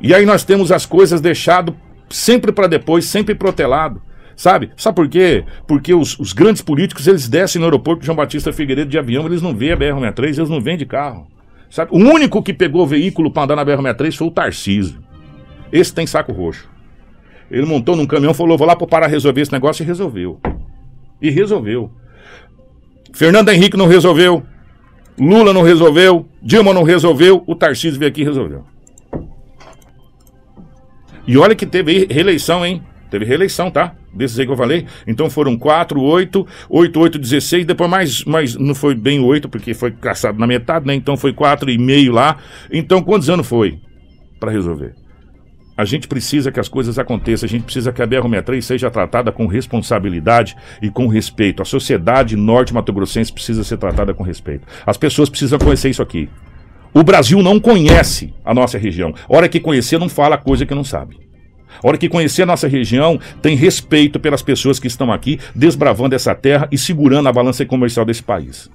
E 0.00 0.14
aí 0.14 0.24
nós 0.24 0.44
temos 0.44 0.70
as 0.70 0.86
coisas 0.86 1.20
deixado 1.20 1.74
sempre 2.08 2.52
para 2.52 2.68
depois, 2.68 3.06
sempre 3.06 3.34
protelado. 3.34 4.00
Sabe? 4.36 4.70
Sabe 4.76 4.94
por 4.94 5.08
quê? 5.08 5.44
Porque 5.66 5.92
os, 5.92 6.16
os, 6.16 6.32
grandes 6.32 6.62
políticos, 6.62 7.08
eles 7.08 7.28
descem 7.28 7.58
no 7.58 7.66
aeroporto 7.66 8.06
João 8.06 8.14
Batista 8.14 8.52
Figueiredo 8.52 8.88
de 8.88 8.98
avião, 8.98 9.26
eles 9.26 9.42
não 9.42 9.52
veem 9.52 9.72
a 9.72 9.76
BR-63, 9.76 10.24
eles 10.38 10.48
não 10.48 10.60
vêm 10.60 10.76
de 10.76 10.86
carro. 10.86 11.26
Sabe? 11.72 11.90
O 11.90 11.96
único 11.96 12.42
que 12.42 12.52
pegou 12.52 12.86
veículo 12.86 13.30
para 13.30 13.44
andar 13.44 13.56
na 13.56 13.64
BR-63 13.64 14.14
foi 14.14 14.26
o 14.26 14.30
Tarcísio. 14.30 15.02
Esse 15.72 15.94
tem 15.94 16.06
saco 16.06 16.30
roxo. 16.30 16.68
Ele 17.50 17.64
montou 17.64 17.96
num 17.96 18.06
caminhão, 18.06 18.34
falou: 18.34 18.58
vou 18.58 18.66
lá 18.66 18.76
para 18.76 18.86
Pará 18.86 19.06
resolver 19.06 19.40
esse 19.40 19.52
negócio 19.52 19.82
e 19.82 19.86
resolveu. 19.86 20.38
E 21.20 21.30
resolveu. 21.30 21.90
Fernando 23.14 23.48
Henrique 23.48 23.74
não 23.74 23.86
resolveu. 23.86 24.42
Lula 25.18 25.54
não 25.54 25.62
resolveu. 25.62 26.28
Dilma 26.42 26.74
não 26.74 26.82
resolveu. 26.82 27.42
O 27.46 27.54
Tarcísio 27.54 27.98
veio 27.98 28.10
aqui 28.10 28.20
e 28.20 28.24
resolveu. 28.24 28.66
E 31.26 31.38
olha 31.38 31.54
que 31.54 31.64
teve 31.64 32.06
reeleição, 32.10 32.66
hein? 32.66 32.82
Teve 33.10 33.24
reeleição, 33.24 33.70
tá? 33.70 33.96
Desses 34.14 34.38
aí 34.38 34.46
que 34.46 34.52
eu 34.52 34.56
falei. 34.56 34.86
Então 35.06 35.30
foram 35.30 35.56
4, 35.56 36.00
8, 36.00 36.46
8, 36.68 37.00
8, 37.00 37.18
16. 37.18 37.64
Depois 37.64 37.90
mais, 37.90 38.24
mais 38.24 38.56
não 38.56 38.74
foi 38.74 38.94
bem 38.94 39.20
8, 39.20 39.48
porque 39.48 39.74
foi 39.74 39.90
caçado 39.90 40.38
na 40.38 40.46
metade, 40.46 40.86
né? 40.86 40.94
Então 40.94 41.16
foi 41.16 41.32
4,5 41.32 42.12
lá. 42.12 42.36
Então 42.70 43.02
quantos 43.02 43.30
anos 43.30 43.46
foi 43.46 43.78
para 44.38 44.50
resolver? 44.50 44.94
A 45.76 45.86
gente 45.86 46.06
precisa 46.06 46.52
que 46.52 46.60
as 46.60 46.68
coisas 46.68 46.98
aconteçam, 46.98 47.46
a 47.46 47.50
gente 47.50 47.64
precisa 47.64 47.90
que 47.92 48.02
a 48.02 48.06
BR-63 48.06 48.60
seja 48.60 48.90
tratada 48.90 49.32
com 49.32 49.46
responsabilidade 49.46 50.54
e 50.82 50.90
com 50.90 51.06
respeito. 51.06 51.62
A 51.62 51.64
sociedade 51.64 52.36
norte-mato-grossense 52.36 53.32
precisa 53.32 53.64
ser 53.64 53.78
tratada 53.78 54.12
com 54.12 54.22
respeito. 54.22 54.66
As 54.86 54.98
pessoas 54.98 55.30
precisam 55.30 55.58
conhecer 55.58 55.88
isso 55.88 56.02
aqui. 56.02 56.28
O 56.92 57.02
Brasil 57.02 57.42
não 57.42 57.58
conhece 57.58 58.34
a 58.44 58.52
nossa 58.52 58.76
região. 58.76 59.14
Hora 59.26 59.48
que 59.48 59.58
conhecer, 59.58 59.98
não 59.98 60.10
fala 60.10 60.36
coisa 60.36 60.66
que 60.66 60.74
não 60.74 60.84
sabe. 60.84 61.16
A 61.82 61.86
hora 61.86 61.98
que 61.98 62.08
conhecer 62.08 62.42
a 62.42 62.46
nossa 62.46 62.66
região, 62.66 63.18
tem 63.40 63.56
respeito 63.56 64.18
pelas 64.18 64.42
pessoas 64.42 64.78
que 64.78 64.86
estão 64.86 65.12
aqui, 65.12 65.38
desbravando 65.54 66.14
essa 66.14 66.34
terra 66.34 66.68
e 66.72 66.78
segurando 66.78 67.28
a 67.28 67.32
balança 67.32 67.64
comercial 67.64 68.04
desse 68.04 68.22
país. 68.22 68.70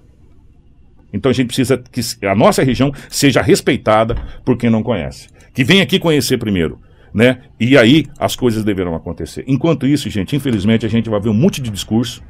Então 1.12 1.30
a 1.30 1.34
gente 1.34 1.48
precisa 1.48 1.78
que 1.78 2.02
a 2.26 2.36
nossa 2.36 2.64
região 2.64 2.92
seja 3.10 3.42
respeitada 3.42 4.16
por 4.44 4.58
quem 4.58 4.70
não 4.70 4.84
conhece. 4.84 5.28
Que 5.54 5.64
venha 5.64 5.84
aqui 5.84 6.00
conhecer 6.00 6.38
primeiro. 6.38 6.80
Né? 7.14 7.40
E 7.60 7.78
aí 7.78 8.06
as 8.20 8.36
coisas 8.36 8.64
deverão 8.64 8.94
acontecer. 8.94 9.44
Enquanto 9.48 9.88
isso, 9.88 10.10
gente, 10.10 10.36
infelizmente 10.36 10.86
a 10.86 10.90
gente 10.90 11.10
vai 11.10 11.20
ver 11.20 11.30
um 11.30 11.34
monte 11.34 11.62
de 11.62 11.72
discurso, 11.72 12.22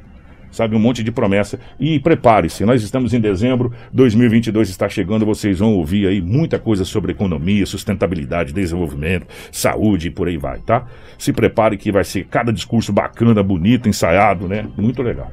sabe? 0.50 0.76
Um 0.76 0.78
monte 0.78 1.02
de 1.02 1.10
promessa. 1.10 1.58
E 1.78 1.98
prepare-se, 1.98 2.64
nós 2.64 2.82
estamos 2.82 3.12
em 3.14 3.20
dezembro, 3.20 3.72
2022 3.92 4.68
está 4.68 4.88
chegando, 4.88 5.26
vocês 5.26 5.58
vão 5.58 5.74
ouvir 5.74 6.06
aí 6.06 6.20
muita 6.20 6.58
coisa 6.58 6.84
sobre 6.84 7.12
economia, 7.12 7.64
sustentabilidade, 7.66 8.52
desenvolvimento, 8.52 9.26
saúde 9.52 10.08
e 10.08 10.10
por 10.10 10.28
aí 10.28 10.36
vai, 10.36 10.58
tá? 10.60 10.86
Se 11.18 11.32
prepare 11.32 11.76
que 11.76 11.92
vai 11.92 12.04
ser 12.04 12.24
cada 12.24 12.52
discurso 12.52 12.92
bacana, 12.92 13.42
bonito, 13.42 13.88
ensaiado, 13.88 14.48
né? 14.48 14.66
Muito 14.76 15.02
legal. 15.02 15.32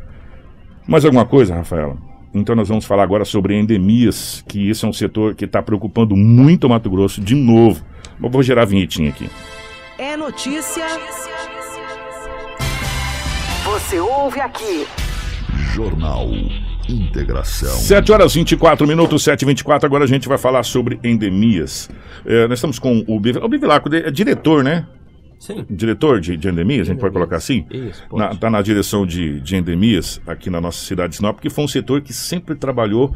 Mais 0.87 1.03
alguma 1.03 1.25
coisa, 1.25 1.55
Rafaela? 1.55 1.97
Então 2.33 2.53
nós 2.53 2.67
vamos 2.67 2.85
falar 2.85 3.03
agora 3.03 3.23
sobre 3.23 3.57
endemias, 3.57 4.43
que 4.47 4.69
esse 4.69 4.83
é 4.83 4.87
um 4.87 4.93
setor 4.93 5.35
que 5.35 5.45
está 5.45 5.61
preocupando 5.61 6.15
muito 6.17 6.67
o 6.67 6.69
Mato 6.69 6.89
Grosso 6.89 7.21
de 7.21 7.33
novo. 7.33 7.81
Eu 8.21 8.29
vou 8.29 8.43
gerar 8.43 8.63
a 8.63 8.65
vinhetinha 8.65 9.09
aqui. 9.09 9.29
É 9.97 10.17
notícia. 10.17 10.85
Você 13.63 13.99
ouve 13.99 14.41
aqui. 14.41 14.85
Jornal 15.75 16.29
Integração. 16.87 17.67
7 17.67 18.09
horas 18.09 18.33
24 18.33 18.87
minutos, 18.87 19.23
7 19.23 19.41
e 19.41 19.45
24 19.45 19.85
Agora 19.85 20.05
a 20.05 20.07
gente 20.07 20.25
vai 20.25 20.37
falar 20.37 20.63
sobre 20.63 20.97
endemias. 21.03 21.89
É, 22.25 22.47
nós 22.47 22.59
estamos 22.59 22.79
com 22.79 23.03
o 23.05 23.19
Biv... 23.19 23.39
O 23.43 23.49
Bivilaco, 23.49 23.93
é 23.93 24.09
diretor, 24.09 24.63
né? 24.63 24.87
Sim. 25.37 25.65
Diretor 25.69 26.21
de, 26.21 26.37
de 26.37 26.47
endemias, 26.47 26.87
a 26.87 26.93
gente 26.93 27.01
pode 27.01 27.13
colocar 27.13 27.35
assim? 27.35 27.65
Isso, 27.69 28.01
pode. 28.07 28.35
Está 28.35 28.49
na 28.49 28.61
direção 28.61 29.05
de, 29.05 29.41
de 29.41 29.57
endemias 29.57 30.21
aqui 30.25 30.49
na 30.49 30.61
nossa 30.61 30.79
cidade 30.79 31.09
de 31.09 31.17
Sinop, 31.17 31.41
que 31.41 31.49
foi 31.49 31.65
um 31.65 31.67
setor 31.67 32.01
que 32.01 32.13
sempre 32.13 32.55
trabalhou 32.55 33.13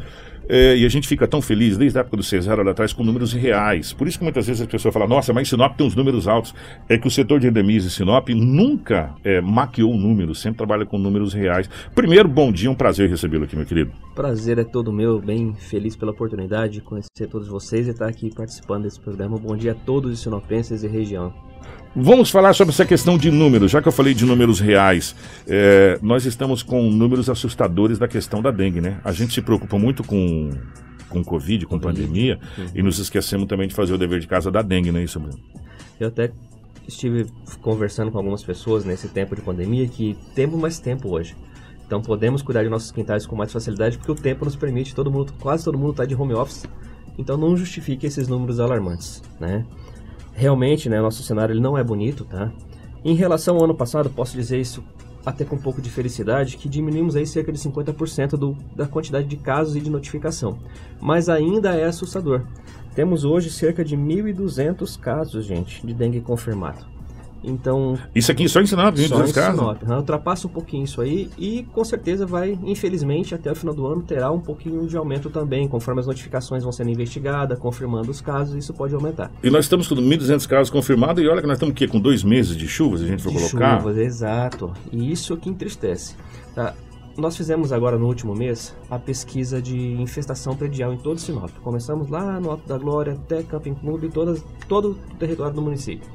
é, 0.52 0.76
e 0.76 0.84
a 0.84 0.88
gente 0.88 1.06
fica 1.06 1.28
tão 1.28 1.40
feliz, 1.40 1.78
desde 1.78 1.96
a 1.96 2.00
época 2.00 2.16
do 2.16 2.24
Cesaro 2.24 2.64
lá 2.64 2.72
atrás, 2.72 2.92
com 2.92 3.04
números 3.04 3.32
reais. 3.32 3.92
Por 3.92 4.08
isso 4.08 4.18
que 4.18 4.24
muitas 4.24 4.48
vezes 4.48 4.60
as 4.60 4.66
pessoas 4.66 4.92
falam, 4.92 5.08
nossa, 5.08 5.32
mas 5.32 5.48
Sinop 5.48 5.76
tem 5.76 5.86
uns 5.86 5.94
números 5.94 6.26
altos. 6.26 6.52
É 6.88 6.98
que 6.98 7.06
o 7.06 7.10
setor 7.10 7.38
de 7.38 7.46
endemias 7.46 7.84
de 7.84 7.90
Sinop 7.90 8.28
nunca 8.30 9.14
é, 9.22 9.40
maquiou 9.40 9.96
números, 9.96 10.40
sempre 10.40 10.58
trabalha 10.58 10.84
com 10.84 10.98
números 10.98 11.32
reais. 11.32 11.70
Primeiro, 11.94 12.28
bom 12.28 12.50
dia, 12.50 12.68
um 12.68 12.74
prazer 12.74 13.08
recebê-lo 13.08 13.44
aqui, 13.44 13.54
meu 13.54 13.64
querido. 13.64 13.92
Prazer 14.12 14.58
é 14.58 14.64
todo 14.64 14.92
meu, 14.92 15.20
bem 15.20 15.54
feliz 15.54 15.94
pela 15.94 16.10
oportunidade 16.10 16.72
de 16.74 16.80
conhecer 16.80 17.28
todos 17.30 17.46
vocês 17.46 17.86
e 17.86 17.90
estar 17.90 18.08
aqui 18.08 18.34
participando 18.34 18.82
desse 18.82 18.98
programa. 18.98 19.38
Bom 19.38 19.56
dia 19.56 19.70
a 19.70 19.74
todos 19.76 20.12
os 20.12 20.20
sinopenses 20.20 20.82
e 20.82 20.88
região. 20.88 21.32
Vamos 21.94 22.30
falar 22.30 22.52
sobre 22.52 22.72
essa 22.72 22.86
questão 22.86 23.18
de 23.18 23.30
números. 23.30 23.70
Já 23.70 23.82
que 23.82 23.88
eu 23.88 23.92
falei 23.92 24.14
de 24.14 24.24
números 24.24 24.60
reais, 24.60 25.14
é, 25.46 25.98
nós 26.00 26.24
estamos 26.24 26.62
com 26.62 26.88
números 26.88 27.28
assustadores 27.28 27.98
da 27.98 28.06
questão 28.06 28.40
da 28.40 28.52
dengue, 28.52 28.80
né? 28.80 29.00
A 29.04 29.10
gente 29.10 29.34
se 29.34 29.42
preocupa 29.42 29.78
muito 29.78 30.04
com 30.04 30.50
com 31.10 31.24
Covid, 31.24 31.66
com 31.66 31.76
pandemia, 31.78 32.38
uhum. 32.56 32.66
e 32.72 32.82
nos 32.84 33.00
esquecemos 33.00 33.48
também 33.48 33.66
de 33.66 33.74
fazer 33.74 33.92
o 33.92 33.98
dever 33.98 34.20
de 34.20 34.28
casa 34.28 34.48
da 34.48 34.62
dengue, 34.62 34.92
não 34.92 35.00
é 35.00 35.02
isso, 35.02 35.18
Bruno? 35.18 35.36
Eu 35.98 36.06
até 36.06 36.30
estive 36.86 37.26
conversando 37.60 38.10
com 38.10 38.18
algumas 38.18 38.42
pessoas 38.42 38.84
nesse 38.84 39.08
tempo 39.08 39.34
de 39.34 39.42
pandemia 39.42 39.86
que 39.88 40.16
temos 40.34 40.58
mais 40.58 40.78
tempo 40.78 41.10
hoje. 41.10 41.36
Então 41.84 42.00
podemos 42.00 42.40
cuidar 42.40 42.62
de 42.62 42.68
nossos 42.68 42.92
quintais 42.92 43.26
com 43.26 43.34
mais 43.34 43.52
facilidade 43.52 43.98
porque 43.98 44.12
o 44.12 44.14
tempo 44.14 44.44
nos 44.44 44.54
permite, 44.54 44.94
todo 44.94 45.10
mundo, 45.10 45.34
quase 45.40 45.64
todo 45.64 45.76
mundo 45.76 45.90
está 45.90 46.04
de 46.04 46.14
home 46.14 46.34
office. 46.34 46.64
Então 47.18 47.36
não 47.36 47.56
justifique 47.56 48.06
esses 48.06 48.28
números 48.28 48.60
alarmantes, 48.60 49.22
né? 49.40 49.66
Realmente, 50.40 50.88
né, 50.88 50.98
nosso 51.02 51.22
cenário 51.22 51.52
ele 51.52 51.60
não 51.60 51.76
é 51.76 51.84
bonito, 51.84 52.24
tá? 52.24 52.50
Em 53.04 53.14
relação 53.14 53.56
ao 53.56 53.64
ano 53.64 53.74
passado, 53.74 54.08
posso 54.08 54.34
dizer 54.34 54.58
isso 54.58 54.82
até 55.24 55.44
com 55.44 55.56
um 55.56 55.60
pouco 55.60 55.82
de 55.82 55.90
felicidade, 55.90 56.56
que 56.56 56.66
diminuímos 56.66 57.14
aí 57.14 57.26
cerca 57.26 57.52
de 57.52 57.58
50% 57.58 58.38
do, 58.38 58.56
da 58.74 58.86
quantidade 58.86 59.26
de 59.26 59.36
casos 59.36 59.76
e 59.76 59.80
de 59.80 59.90
notificação. 59.90 60.58
Mas 60.98 61.28
ainda 61.28 61.74
é 61.74 61.84
assustador. 61.84 62.46
Temos 62.94 63.22
hoje 63.22 63.50
cerca 63.50 63.84
de 63.84 63.98
1.200 63.98 64.98
casos, 64.98 65.44
gente, 65.44 65.86
de 65.86 65.92
dengue 65.92 66.22
confirmado. 66.22 66.86
Então. 67.42 67.98
Isso 68.14 68.30
aqui 68.30 68.48
só 68.48 68.60
em 68.60 68.66
Sinop, 68.66 68.96
só 68.96 69.24
em 69.24 69.26
Sinop. 69.26 69.82
Né? 69.82 69.96
Ultrapassa 69.96 70.46
um 70.46 70.50
pouquinho 70.50 70.84
isso 70.84 71.00
aí 71.00 71.30
e 71.38 71.64
com 71.72 71.84
certeza 71.84 72.26
vai, 72.26 72.58
infelizmente, 72.64 73.34
até 73.34 73.50
o 73.50 73.54
final 73.54 73.74
do 73.74 73.86
ano 73.86 74.02
terá 74.02 74.30
um 74.30 74.40
pouquinho 74.40 74.86
de 74.86 74.96
aumento 74.96 75.30
também, 75.30 75.66
conforme 75.68 76.00
as 76.00 76.06
notificações 76.06 76.62
vão 76.62 76.72
sendo 76.72 76.90
investigadas, 76.90 77.58
confirmando 77.58 78.10
os 78.10 78.20
casos, 78.20 78.54
isso 78.56 78.72
pode 78.74 78.94
aumentar. 78.94 79.30
E 79.42 79.50
nós 79.50 79.64
estamos 79.64 79.88
com 79.88 79.94
1.200 79.94 80.46
casos 80.46 80.70
confirmados 80.70 81.22
e 81.22 81.28
olha 81.28 81.40
que 81.40 81.46
nós 81.46 81.56
estamos 81.56 81.72
aqui 81.72 81.86
com 81.86 82.00
dois 82.00 82.22
meses 82.22 82.56
de 82.56 82.68
chuvas, 82.68 83.02
a 83.02 83.06
gente 83.06 83.22
for 83.22 83.32
colocar. 83.32 83.78
Chuvas, 83.78 83.96
exato. 83.96 84.72
E 84.92 85.10
isso 85.10 85.36
que 85.36 85.48
entristece. 85.48 86.14
Tá? 86.54 86.74
Nós 87.16 87.36
fizemos 87.36 87.72
agora 87.72 87.98
no 87.98 88.06
último 88.06 88.34
mês 88.34 88.74
a 88.88 88.98
pesquisa 88.98 89.60
de 89.60 89.76
infestação 90.00 90.56
predial 90.56 90.92
em 90.92 90.96
todo 90.96 91.18
Sinop. 91.18 91.50
Começamos 91.62 92.08
lá 92.08 92.40
no 92.40 92.50
Alto 92.50 92.66
da 92.66 92.78
Glória 92.78 93.12
até 93.12 93.42
Camping 93.42 93.74
Clube, 93.74 94.08
todas, 94.08 94.42
todo 94.68 94.92
o 94.92 95.16
território 95.16 95.54
do 95.54 95.60
município. 95.60 96.08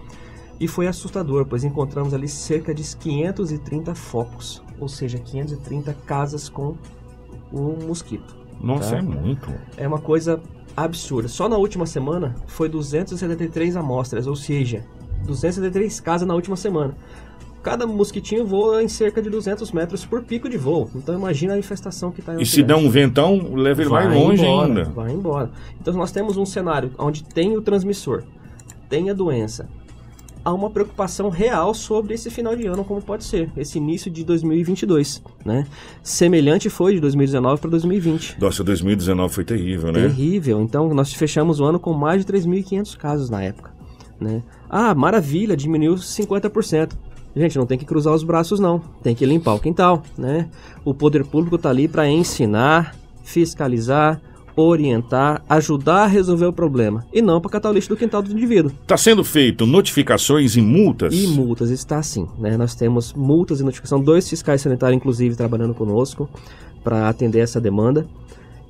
E 0.60 0.68
foi 0.68 0.88
assustador, 0.88 1.46
pois 1.46 1.64
encontramos 1.64 2.14
ali 2.14 2.28
cerca 2.28 2.74
de 2.74 2.84
530 2.96 3.94
focos, 3.94 4.64
ou 4.80 4.88
seja, 4.88 5.18
530 5.18 5.94
casas 6.06 6.48
com 6.48 6.76
o 7.52 7.78
mosquito. 7.86 8.36
Nossa, 8.62 8.92
tá? 8.92 8.98
é 8.98 9.02
muito. 9.02 9.54
É 9.78 9.88
uma 9.88 10.00
coisa 10.00 10.42
absurda. 10.76 11.28
Só 11.28 11.50
na 11.50 11.58
última 11.58 11.86
semana 11.86 12.36
foi 12.48 12.70
273 12.70 13.76
amostras, 13.76 14.28
ou 14.28 14.36
seja, 14.36 14.84
273 15.26 16.00
casas 16.00 16.28
na 16.28 16.34
última 16.34 16.56
semana. 16.56 16.96
Cada 17.62 17.88
mosquitinho 17.88 18.46
voa 18.46 18.84
em 18.84 18.88
cerca 18.88 19.20
de 19.22 19.30
200 19.30 19.72
metros 19.72 20.06
por 20.06 20.22
pico 20.22 20.48
de 20.48 20.56
voo. 20.56 20.90
Então 20.94 21.16
imagina 21.16 21.56
a 21.56 21.58
infestação 21.58 22.12
que 22.12 22.20
está 22.20 22.36
em 22.36 22.42
E 22.42 22.46
se 22.46 22.62
der 22.62 22.76
um 22.76 22.88
ventão, 22.90 23.56
leva 23.56 23.82
ele 23.82 23.90
vai, 23.90 24.08
longe 24.08 24.46
embora, 24.46 24.68
ainda. 24.68 24.84
Vai 24.84 25.12
embora. 25.12 25.52
Então 25.82 25.94
nós 25.96 26.12
temos 26.12 26.38
um 26.38 26.46
cenário 26.46 26.92
onde 26.98 27.24
tem 27.24 27.58
o 27.58 27.62
transmissor, 27.62 28.24
tem 28.88 29.10
a 29.10 29.14
doença, 29.14 29.68
há 30.46 30.54
uma 30.54 30.70
preocupação 30.70 31.30
real 31.30 31.74
sobre 31.74 32.14
esse 32.14 32.30
final 32.30 32.56
de 32.56 32.68
ano, 32.68 32.86
como 32.86 33.02
pode 33.02 33.24
ser, 33.24 33.50
esse 33.58 33.80
início 33.80 34.12
de 34.12 34.24
2022, 34.24 35.24
né? 35.44 35.66
Semelhante 36.04 36.70
foi 36.70 36.94
de 36.94 37.00
2019 37.00 37.60
para 37.60 37.72
2020. 37.72 38.40
Nossa, 38.40 38.64
2019 38.64 39.34
foi 39.34 39.44
terrível, 39.44 39.92
né? 39.92 40.02
Terrível. 40.04 40.62
Então, 40.62 40.94
nós 40.94 41.12
fechamos 41.12 41.60
o 41.60 41.66
ano 41.66 41.80
com 41.80 41.94
mais 41.94 42.24
de 42.24 42.32
3.500 42.32 42.96
casos 42.96 43.30
na 43.32 43.42
época, 43.42 43.74
né? 44.22 44.44
Ah, 44.70 44.94
maravilha, 44.94 45.58
diminuiu 45.58 45.96
50%. 45.96 46.92
Gente, 47.36 47.58
não 47.58 47.66
tem 47.66 47.78
que 47.78 47.84
cruzar 47.84 48.14
os 48.14 48.24
braços 48.24 48.62
não, 48.62 48.80
tem 49.04 49.14
que 49.14 49.26
limpar 49.26 49.56
o 49.56 49.60
quintal, 49.60 50.04
né? 50.18 50.48
O 50.86 50.94
poder 50.94 51.26
público 51.26 51.58
está 51.58 51.70
ali 51.70 51.88
para 51.88 52.08
ensinar, 52.08 52.96
fiscalizar, 53.24 54.22
orientar, 54.56 55.44
ajudar 55.50 56.04
a 56.04 56.08
resolver 56.08 56.46
o 56.46 56.54
problema 56.54 57.06
e 57.12 57.22
não 57.22 57.42
para 57.42 57.52
catar 57.52 57.70
o 57.70 57.74
lixo 57.74 57.90
do 57.90 57.98
quintal 57.98 58.22
do 58.22 58.32
indivíduo. 58.32 58.72
Está 58.82 58.98
sendo 58.98 59.24
feito 59.24 59.66
notificações 59.66 60.56
e 60.56 60.62
multas? 60.62 61.14
E 61.14 61.28
multas, 61.28 61.70
está 61.70 62.02
sim. 62.02 62.28
Né? 62.40 62.56
Nós 62.58 62.76
temos 62.76 63.14
multas 63.14 63.60
e 63.60 63.64
notificação, 63.64 64.00
dois 64.00 64.30
fiscais 64.30 64.62
sanitários, 64.62 64.98
inclusive, 64.98 65.36
trabalhando 65.36 65.74
conosco 65.74 66.30
para 66.84 67.10
atender 67.10 67.40
essa 67.40 67.60
demanda. 67.60 68.08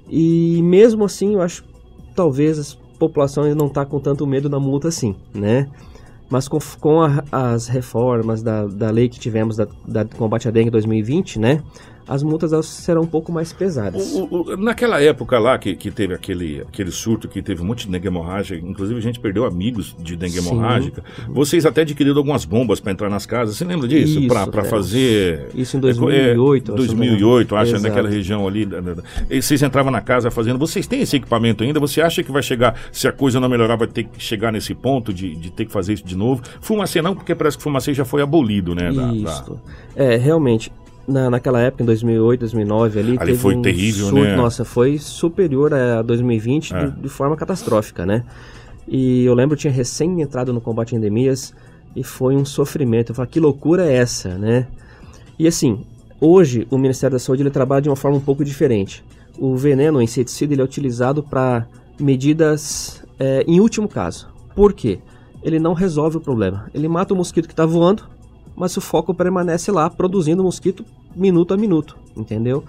E 0.10 0.62
mesmo 0.64 1.06
assim, 1.06 1.34
eu 1.34 1.42
acho 1.42 1.64
talvez 2.16 2.60
a 2.60 2.98
população 2.98 3.44
ainda 3.44 3.56
não 3.56 3.68
está 3.68 3.86
com 3.86 4.00
tanto 4.00 4.26
medo 4.26 4.48
da 4.48 4.60
multa 4.60 4.88
assim, 4.88 5.16
né? 5.34 5.68
Mas 6.30 6.48
com, 6.48 6.58
com 6.80 7.02
a, 7.02 7.24
as 7.32 7.68
reformas 7.68 8.42
da, 8.42 8.66
da 8.66 8.90
lei 8.90 9.10
que 9.10 9.20
tivemos 9.20 9.58
da, 9.58 9.68
da 9.86 10.06
combate 10.06 10.48
à 10.48 10.52
dengue 10.52 10.72
2020, 10.72 11.40
né? 11.40 11.62
As 12.08 12.22
multas 12.24 12.66
serão 12.66 13.01
um 13.01 13.08
pouco 13.08 13.32
mais 13.32 13.51
pesadas. 13.51 14.14
O, 14.14 14.28
o, 14.32 14.58
naquela 14.58 15.01
época 15.01 15.39
lá 15.39 15.58
que, 15.58 15.76
que 15.76 15.89
teve 15.89 16.14
aquele, 16.14 16.62
aquele 16.62 16.91
surto, 16.91 17.28
que 17.28 17.41
teve 17.41 17.62
um 17.62 17.66
monte 17.66 17.86
de 17.86 17.91
dengue 17.91 18.08
hemorrágica, 18.08 18.66
inclusive 18.66 18.99
a 18.99 19.01
gente 19.01 19.20
perdeu 19.20 19.45
amigos 19.45 19.95
de 19.99 20.16
dengue 20.16 20.39
Sim. 20.39 20.47
hemorrágica, 20.47 21.03
vocês 21.30 21.66
até 21.66 21.82
adquiriram 21.82 22.18
algumas 22.18 22.45
bombas 22.45 22.80
para 22.80 22.91
entrar 22.91 23.10
nas 23.10 23.26
casas, 23.26 23.58
você 23.58 23.66
lembra 23.66 23.88
disso? 23.88 24.22
Para 24.28 24.64
fazer... 24.64 25.49
Isso 25.56 25.78
em 25.78 25.80
2008. 25.80 26.72
É, 26.72 26.76
2008, 26.76 27.56
acho, 27.56 27.80
naquela 27.80 28.10
região 28.10 28.47
ali. 28.47 28.68
Vocês 29.30 29.62
entravam 29.64 29.91
na 29.91 30.01
casa 30.01 30.30
fazendo... 30.30 30.60
Vocês 30.60 30.88
têm 30.88 31.01
esse 31.01 31.16
equipamento 31.16 31.64
ainda? 31.64 31.80
Você 31.80 32.01
acha 32.01 32.24
que 32.24 32.32
vai 32.32 32.43
chegar, 32.43 32.76
se 32.91 33.08
a 33.08 33.12
coisa 33.12 33.39
não 33.39 33.49
melhorar, 33.49 33.76
vai 33.76 33.88
ter 33.88 34.03
que 34.03 34.22
chegar 34.22 34.51
nesse 34.51 34.74
ponto 34.74 35.14
de, 35.14 35.36
de 35.36 35.51
ter 35.51 35.66
que 35.66 35.72
fazer 35.72 35.93
isso 35.93 36.06
de 36.06 36.16
novo? 36.16 36.43
Fumacê 36.62 37.01
não, 37.01 37.16
porque 37.16 37.34
parece 37.34 37.58
que 37.58 37.64
Fumacê 37.64 37.93
já 37.93 38.06
foi 38.06 38.22
abolido, 38.22 38.76
né? 38.76 38.89
Isso. 38.91 39.24
Da, 39.24 39.41
da... 39.41 39.56
É, 39.95 40.18
realmente 40.18 40.72
na, 41.08 41.30
naquela 41.30 41.62
época, 41.62 41.84
em 41.84 41.86
2008, 41.86 42.39
2009, 42.41 42.99
ali, 42.99 43.18
ali 43.20 43.38
foi 43.38 43.56
um 43.56 43.62
terrível, 43.62 44.08
surto, 44.08 44.24
né? 44.24 44.36
Nossa, 44.36 44.66
foi 44.66 44.97
superior 44.97 45.74
a 45.74 46.01
2020 46.01 46.74
é. 46.74 46.86
de, 46.86 47.01
de, 47.01 47.10
forma 47.10 47.36
catastrófica, 47.36 48.06
né? 48.06 48.24
E 48.88 49.26
eu 49.26 49.34
lembro, 49.34 49.53
eu 49.53 49.60
tinha 49.60 49.74
recém 49.74 50.22
entrado 50.22 50.53
no 50.53 50.62
combate 50.62 50.95
a 50.95 50.97
endemias 50.97 51.53
e 51.95 52.03
foi 52.03 52.36
um 52.36 52.45
sofrimento. 52.45 53.12
Eu 53.12 53.16
falei, 53.16 53.32
que 53.32 53.39
loucura 53.39 53.86
é 53.86 53.95
essa, 53.95 54.38
né? 54.38 54.68
E 55.38 55.47
assim, 55.47 55.86
hoje 56.20 56.68
o 56.70 56.78
Ministério 56.78 57.16
da 57.16 57.20
Saúde 57.20 57.43
ele 57.43 57.49
trabalha 57.49 57.82
de 57.82 57.89
uma 57.89 57.95
forma 57.95 58.18
um 58.18 58.22
pouco 58.22 58.43
diferente. 58.43 59.03
O 59.38 59.56
veneno, 59.56 59.99
o 59.99 60.01
inseticida, 60.01 60.53
ele 60.53 60.62
é 60.62 60.66
utilizado 60.66 61.22
para 61.22 61.68
medidas 61.99 63.03
é, 63.20 63.43
em 63.47 63.60
último 63.60 63.88
caso. 63.88 64.28
Por 64.56 64.74
quê? 64.74 64.99
Ele 65.43 65.60
não 65.60 65.74
resolve 65.74 66.18
o 66.18 66.22
problema. 66.22 66.68
Ele 66.74 66.88
mata 66.88 67.14
o 67.14 67.18
mosquito 67.18 67.47
que 67.47 67.53
está 67.53 67.66
voando, 67.66 68.03
mas 68.56 68.76
o 68.78 68.82
foco 68.82 69.14
permanece 69.14 69.72
lá 69.72 69.89
produzindo 69.89 70.43
mosquito 70.43 70.86
minuto 71.16 71.53
a 71.53 71.58
minuto, 71.58 71.97
entendeu? 72.16 72.64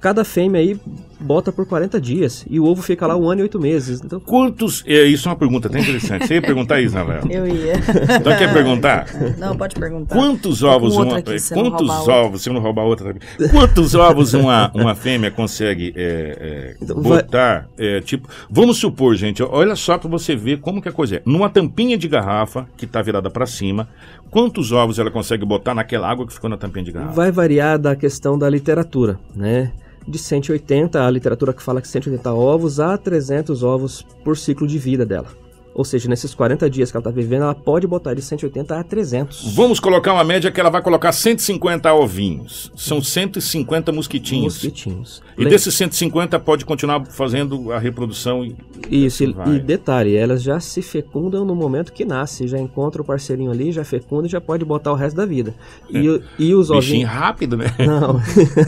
Cada 0.00 0.24
fêmea 0.24 0.60
aí 0.60 0.80
bota 1.22 1.52
por 1.52 1.66
40 1.66 2.00
dias 2.00 2.44
e 2.50 2.58
o 2.60 2.64
ovo 2.66 2.82
fica 2.82 3.06
lá 3.06 3.16
um 3.16 3.30
ano 3.30 3.40
e 3.40 3.42
oito 3.42 3.58
meses. 3.60 4.00
Então, 4.04 4.20
Quantos. 4.20 4.82
É, 4.86 5.04
isso 5.04 5.28
é 5.28 5.30
uma 5.30 5.36
pergunta 5.38 5.68
até 5.68 5.80
interessante. 5.80 6.26
Você 6.26 6.34
ia 6.34 6.42
perguntar 6.42 6.80
isso, 6.80 6.94
Rafael? 6.94 7.22
Eu 7.30 7.46
ia. 7.46 7.74
Então 8.20 8.36
quer 8.36 8.52
perguntar? 8.52 9.06
Não, 9.38 9.56
pode 9.56 9.74
perguntar. 9.74 10.14
Quantos 10.14 10.62
ovos 10.62 10.96
uma. 10.96 11.18
aqui, 11.18 11.38
se 11.38 11.54
quantos 11.54 11.80
roubar 11.88 11.98
outra. 12.00 12.14
ovos, 12.14 12.42
se 12.42 12.48
eu 12.48 12.52
não 12.54 12.60
roubar 12.60 12.82
outra 12.84 13.12
também. 13.12 13.48
Quantos 13.50 13.94
ovos 13.94 14.34
uma, 14.34 14.70
uma 14.74 14.94
fêmea 14.94 15.30
consegue 15.30 15.92
é, 15.96 16.36
é, 16.40 16.76
Então, 16.82 17.00
vai- 17.02 17.22
botar? 17.22 17.68
é, 17.78 18.00
tipo, 18.00 18.28
vamos 18.50 18.78
supor, 18.78 19.14
gente, 19.16 19.42
olha 19.42 19.76
só 19.76 19.96
pra 19.98 20.08
você 20.08 20.34
ver 20.36 20.60
como 20.60 20.80
que 20.82 20.88
a 20.88 20.92
coisa 20.92 21.16
é. 21.16 21.22
Numa 21.24 21.48
tampinha 21.48 21.96
de 21.96 22.08
garrafa 22.08 22.66
que 22.76 22.86
tá 22.86 23.00
virada 23.02 23.30
pra 23.30 23.46
cima, 23.46 23.88
quantos 24.30 24.72
ovos 24.72 24.98
ela 24.98 25.10
consegue 25.10 25.44
botar 25.44 25.74
naquela 25.74 26.08
água 26.10 26.26
que 26.26 26.32
ficou 26.32 26.48
na 26.50 26.56
tampinha 26.56 26.84
de 26.84 26.92
garrafa? 26.92 27.12
vai 27.12 27.30
variar 27.30 27.78
da 27.78 27.94
questão 27.94 28.38
da 28.38 28.48
literatura, 28.48 29.18
né? 29.34 29.70
De 30.06 30.18
180, 30.18 31.06
a 31.06 31.10
literatura 31.10 31.52
que 31.52 31.62
fala 31.62 31.80
que 31.80 31.88
180 31.88 32.32
ovos 32.32 32.80
a 32.80 32.96
300 32.96 33.62
ovos 33.62 34.04
por 34.24 34.36
ciclo 34.36 34.66
de 34.66 34.78
vida 34.78 35.06
dela. 35.06 35.28
Ou 35.74 35.84
seja, 35.84 36.08
nesses 36.08 36.34
40 36.34 36.68
dias 36.68 36.90
que 36.90 36.96
ela 36.96 37.00
está 37.02 37.10
vivendo, 37.10 37.44
ela 37.44 37.54
pode 37.54 37.86
botar 37.86 38.12
de 38.12 38.20
180 38.20 38.78
a 38.78 38.84
300 38.84 39.54
Vamos 39.54 39.80
colocar 39.80 40.12
uma 40.12 40.24
média 40.24 40.50
que 40.52 40.60
ela 40.60 40.68
vai 40.68 40.82
colocar 40.82 41.12
150 41.12 41.92
ovinhos. 41.94 42.70
São 42.76 43.02
150 43.02 43.90
mosquitinhos. 43.90 44.54
mosquitinhos. 44.54 45.22
E 45.36 45.44
desses 45.44 45.74
150 45.74 46.38
pode 46.40 46.64
continuar 46.64 47.04
fazendo 47.06 47.72
a 47.72 47.78
reprodução 47.78 48.44
e 48.44 48.54
Isso, 48.90 49.24
e- 49.24 49.32
Vai. 49.32 49.56
e 49.56 49.60
detalhe, 49.60 50.14
elas 50.14 50.42
já 50.42 50.60
se 50.60 50.82
fecundam 50.82 51.44
no 51.44 51.54
momento 51.54 51.92
que 51.92 52.04
nasce, 52.04 52.46
já 52.46 52.58
encontra 52.58 53.00
o 53.00 53.04
parceirinho 53.04 53.50
ali, 53.50 53.72
já 53.72 53.84
fecunda 53.84 54.26
e 54.26 54.30
já 54.30 54.40
pode 54.40 54.64
botar 54.64 54.92
o 54.92 54.94
resto 54.94 55.16
da 55.16 55.24
vida. 55.24 55.54
E, 55.88 56.08
o- 56.08 56.22
e 56.38 56.54
os 56.54 56.68
bichinho 56.68 56.76
ovinhos. 56.78 57.10
rápido, 57.10 57.56
né? 57.56 57.66
Não. 57.80 58.20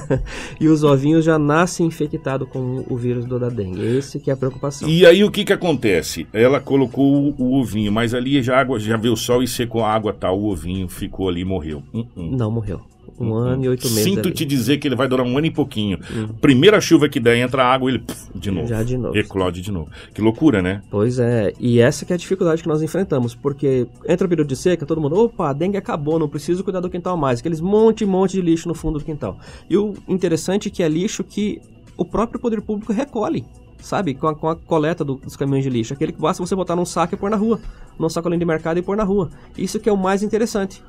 e 0.61 0.69
os 0.69 0.83
ovinhos 0.85 1.25
já 1.25 1.39
nascem 1.39 1.87
infectados 1.87 2.49
com 2.49 2.85
o 2.89 2.97
vírus 2.97 3.25
do 3.27 3.39
da 3.39 3.49
dengue. 3.49 3.81
Esse 3.85 4.19
que 4.19 4.31
é 4.31 4.33
a 4.33 4.37
preocupação. 4.37 4.89
E 4.89 5.05
aí 5.05 5.23
o 5.25 5.31
que 5.31 5.45
que 5.45 5.53
acontece? 5.53 6.27
Ela 6.33 6.61
colocou 6.61 7.29
o, 7.29 7.35
o 7.39 7.61
ovinho, 7.61 7.93
mas 7.93 8.15
ali 8.15 8.43
já, 8.43 8.59
água, 8.61 8.79
já 8.79 8.97
veio 8.97 9.15
o 9.15 9.17
sol 9.17 9.43
e 9.43 9.49
secou 9.49 9.83
a 9.85 9.93
água 9.93 10.13
tal, 10.13 10.39
o 10.39 10.51
ovinho 10.51 10.89
ficou 10.89 11.29
ali 11.29 11.41
e 11.43 11.45
morreu. 11.45 11.83
Hum, 11.93 12.07
hum. 12.17 12.31
Não 12.37 12.51
morreu. 12.51 12.81
Um 13.19 13.35
ano 13.35 13.65
e 13.65 13.69
oito 13.69 13.89
meses. 13.91 14.03
Sinto 14.05 14.27
ali. 14.29 14.33
te 14.35 14.45
dizer 14.45 14.79
que 14.79 14.89
ele 14.89 14.97
vai 14.97 15.07
durar 15.09 15.25
um 15.27 15.37
ano 15.39 15.47
e 15.47 15.51
pouquinho. 15.51 15.99
Primeira 16.41 16.81
chuva 16.81 17.09
que 17.09 17.21
der, 17.21 17.37
entra 17.39 17.65
água, 17.65 17.89
ele 17.91 17.99
puf, 18.01 18.29
de 18.35 18.51
novo. 18.51 18.67
Já 18.67 18.83
de 18.83 18.97
novo. 18.97 19.17
Eclode 19.17 19.61
de 19.63 19.71
novo. 19.71 19.89
Que 20.13 20.21
loucura, 20.21 20.61
né? 20.63 20.83
Pois 20.91 21.19
é, 21.19 21.53
e 21.61 21.79
essa 21.81 22.05
que 22.05 22.13
é 22.13 22.15
a 22.15 22.19
dificuldade 22.19 22.63
que 22.63 22.69
nós 22.69 22.83
enfrentamos, 22.83 23.35
porque 23.35 23.87
entra 24.09 24.27
o 24.27 24.31
período 24.31 24.49
de 24.49 24.57
seca, 24.57 24.85
todo 24.85 25.01
mundo, 25.01 25.17
opa, 25.17 25.51
a 25.51 25.53
dengue 25.53 25.77
acabou, 25.77 26.19
não 26.19 26.29
preciso 26.29 26.65
cuidar 26.65 26.81
do 26.81 26.91
quintal 26.91 27.17
mais, 27.17 27.41
aqueles 27.41 27.61
monte, 27.61 28.05
monte 28.05 28.33
de 28.33 28.43
lixo 28.43 28.67
no 28.69 28.75
fundo 28.75 28.99
do 28.99 29.05
quintal. 29.05 29.39
E 29.71 29.77
o 29.77 29.95
interessante 30.09 30.69
é 30.69 30.71
que 30.71 30.83
é 30.83 30.89
lixo 30.89 31.23
que 31.23 31.61
o 31.97 32.05
próprio 32.05 32.41
poder 32.41 32.61
público 32.61 32.93
recolhe, 32.93 33.45
sabe, 33.79 34.15
com 34.15 34.27
a, 34.27 34.35
com 34.35 34.49
a 34.49 34.57
coleta 34.57 35.05
do- 35.05 35.15
dos 35.17 35.37
caminhões 35.37 35.63
de 35.63 35.71
lixo, 35.71 35.93
aquele 35.95 36.13
que 36.13 36.21
basta 36.21 36.45
você 36.45 36.57
botar 36.57 36.75
num 36.75 36.85
saco 36.85 37.15
e 37.15 37.19
pôr 37.19 37.31
na 37.31 37.37
rua, 37.37 37.61
num 37.99 38.09
sacolinho 38.09 38.41
de 38.41 38.45
mercado 38.47 38.79
e 38.79 38.83
pôr 38.83 38.97
na 38.97 39.05
rua. 39.05 39.31
Isso 39.57 39.79
que 39.79 39.89
é 39.89 39.93
o 39.93 39.97
mais 39.97 40.23
interessante. 40.23 40.83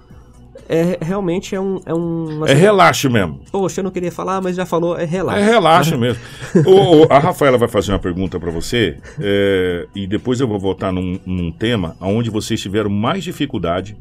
É, 0.68 0.98
realmente 1.02 1.56
é 1.56 1.60
um... 1.60 1.80
É, 1.86 1.94
um, 1.94 2.46
É 2.46 2.54
relaxo 2.54 3.10
mesmo. 3.10 3.40
Poxa, 3.52 3.80
eu 3.80 3.84
não 3.84 3.92
queria 3.92 4.12
falar, 4.12 4.42
mas 4.42 4.56
já 4.56 4.66
falou, 4.66 4.98
é 4.98 5.06
relaxo. 5.06 5.40
É 5.40 5.44
relaxo 5.44 5.98
mesmo. 5.98 6.22
Ô, 6.66 7.04
ô, 7.04 7.08
a 7.10 7.20
Rafaela 7.20 7.58
vai 7.58 7.68
fazer 7.68 7.92
uma 7.92 8.00
pergunta 8.00 8.40
pra 8.40 8.52
você 8.52 8.98
é, 9.20 9.88
e 9.94 10.08
depois 10.08 10.40
eu 10.40 10.48
vou 10.48 10.60
voltar 10.60 10.92
num, 10.92 11.20
num 11.26 11.52
tema 11.52 11.96
onde 12.02 12.30
vocês 12.30 12.62
tiveram 12.62 12.90
mais 12.90 13.24
dificuldade 13.24 13.96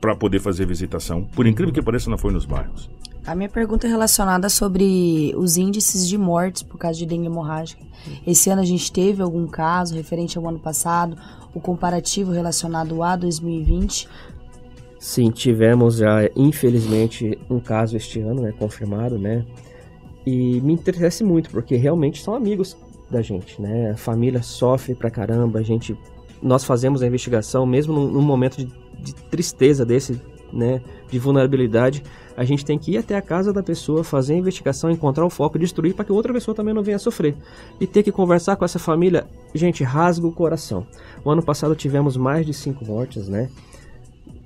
pra 0.00 0.14
poder 0.14 0.40
fazer 0.40 0.66
visitação. 0.66 1.24
Por 1.24 1.46
incrível 1.46 1.72
que 1.72 1.80
pareça, 1.80 2.10
não 2.10 2.18
foi 2.18 2.32
nos 2.32 2.44
bairros. 2.44 2.90
A 3.26 3.34
minha 3.34 3.48
pergunta 3.48 3.86
é 3.86 3.90
relacionada 3.90 4.50
sobre 4.50 5.32
os 5.34 5.56
índices 5.56 6.06
de 6.06 6.18
mortes 6.18 6.62
por 6.62 6.76
causa 6.76 6.98
de 6.98 7.06
dengue 7.06 7.26
hemorrágica. 7.26 7.82
Esse 8.26 8.50
ano 8.50 8.60
a 8.60 8.66
gente 8.66 8.92
teve 8.92 9.22
algum 9.22 9.46
caso 9.46 9.94
referente 9.94 10.36
ao 10.36 10.46
ano 10.46 10.58
passado, 10.58 11.16
o 11.54 11.60
comparativo 11.60 12.32
relacionado 12.32 13.02
a 13.02 13.16
2020. 13.16 14.06
Sim, 15.04 15.30
tivemos 15.30 15.96
já, 15.96 16.30
infelizmente, 16.34 17.38
um 17.50 17.60
caso 17.60 17.94
este 17.94 18.20
ano, 18.20 18.40
né, 18.40 18.54
confirmado, 18.58 19.18
né? 19.18 19.44
E 20.24 20.62
me 20.62 20.72
interessa 20.72 21.22
muito, 21.22 21.50
porque 21.50 21.76
realmente 21.76 22.22
são 22.22 22.34
amigos 22.34 22.74
da 23.10 23.20
gente, 23.20 23.60
né? 23.60 23.90
A 23.90 23.96
família 23.98 24.42
sofre 24.42 24.94
pra 24.94 25.10
caramba, 25.10 25.58
a 25.58 25.62
gente... 25.62 25.94
Nós 26.42 26.64
fazemos 26.64 27.02
a 27.02 27.06
investigação, 27.06 27.66
mesmo 27.66 27.92
num, 27.92 28.12
num 28.12 28.22
momento 28.22 28.56
de, 28.56 28.64
de 28.98 29.14
tristeza 29.14 29.84
desse, 29.84 30.18
né, 30.50 30.80
de 31.10 31.18
vulnerabilidade, 31.18 32.02
a 32.34 32.42
gente 32.42 32.64
tem 32.64 32.78
que 32.78 32.92
ir 32.92 32.96
até 32.96 33.14
a 33.14 33.20
casa 33.20 33.52
da 33.52 33.62
pessoa, 33.62 34.02
fazer 34.02 34.32
a 34.32 34.38
investigação, 34.38 34.90
encontrar 34.90 35.26
o 35.26 35.30
foco, 35.30 35.58
destruir 35.58 35.92
para 35.92 36.06
que 36.06 36.12
outra 36.12 36.32
pessoa 36.32 36.54
também 36.54 36.72
não 36.72 36.82
venha 36.82 36.98
sofrer. 36.98 37.36
E 37.78 37.86
ter 37.86 38.02
que 38.02 38.10
conversar 38.10 38.56
com 38.56 38.64
essa 38.64 38.78
família, 38.78 39.26
gente, 39.54 39.84
rasga 39.84 40.26
o 40.26 40.32
coração. 40.32 40.86
O 41.22 41.30
ano 41.30 41.42
passado 41.42 41.76
tivemos 41.76 42.16
mais 42.16 42.46
de 42.46 42.54
cinco 42.54 42.86
mortes, 42.86 43.28
né? 43.28 43.50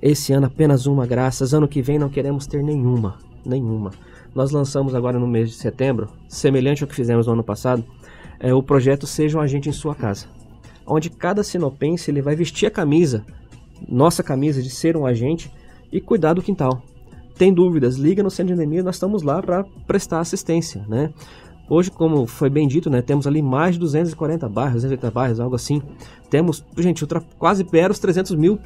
Esse 0.01 0.31
ano 0.31 0.47
apenas 0.47 0.85
uma, 0.85 1.05
graças. 1.05 1.53
Ano 1.53 1.67
que 1.67 1.81
vem 1.81 1.99
não 1.99 2.09
queremos 2.09 2.47
ter 2.47 2.63
nenhuma. 2.63 3.17
Nenhuma. 3.45 3.91
Nós 4.33 4.51
lançamos 4.51 4.95
agora 4.95 5.19
no 5.19 5.27
mês 5.27 5.49
de 5.49 5.55
setembro, 5.55 6.07
semelhante 6.27 6.83
ao 6.83 6.87
que 6.87 6.95
fizemos 6.95 7.27
no 7.27 7.33
ano 7.33 7.43
passado, 7.43 7.83
é, 8.39 8.53
o 8.53 8.63
projeto 8.63 9.07
Seja 9.07 9.37
um 9.37 9.41
Agente 9.41 9.69
em 9.69 9.73
Sua 9.73 9.95
Casa. 9.95 10.27
Onde 10.85 11.09
cada 11.09 11.43
sinopense 11.43 12.09
ele 12.09 12.21
vai 12.21 12.35
vestir 12.35 12.67
a 12.67 12.71
camisa, 12.71 13.25
nossa 13.87 14.23
camisa 14.23 14.61
de 14.61 14.69
ser 14.69 14.95
um 14.95 15.05
agente, 15.05 15.51
e 15.91 15.99
cuidar 15.99 16.33
do 16.33 16.41
quintal. 16.41 16.81
Tem 17.35 17.53
dúvidas, 17.53 17.95
liga 17.95 18.21
no 18.21 18.29
centro 18.29 18.53
de 18.53 18.61
endemia, 18.61 18.83
nós 18.83 18.95
estamos 18.95 19.23
lá 19.23 19.41
para 19.41 19.63
prestar 19.87 20.19
assistência, 20.19 20.85
né? 20.87 21.11
Hoje, 21.69 21.91
como 21.91 22.25
foi 22.25 22.49
bem 22.49 22.67
dito, 22.67 22.89
né, 22.89 22.99
temos 22.99 23.27
ali 23.27 23.43
mais 23.43 23.75
de 23.75 23.79
240 23.81 24.49
bairros, 24.49 24.81
280 24.81 25.11
bairros, 25.11 25.39
algo 25.39 25.55
assim. 25.55 25.81
Temos, 26.27 26.65
gente, 26.77 27.05
quase 27.37 27.63
perto 27.63 27.91
os 27.91 27.99
300 27.99 28.33
mil 28.35 28.59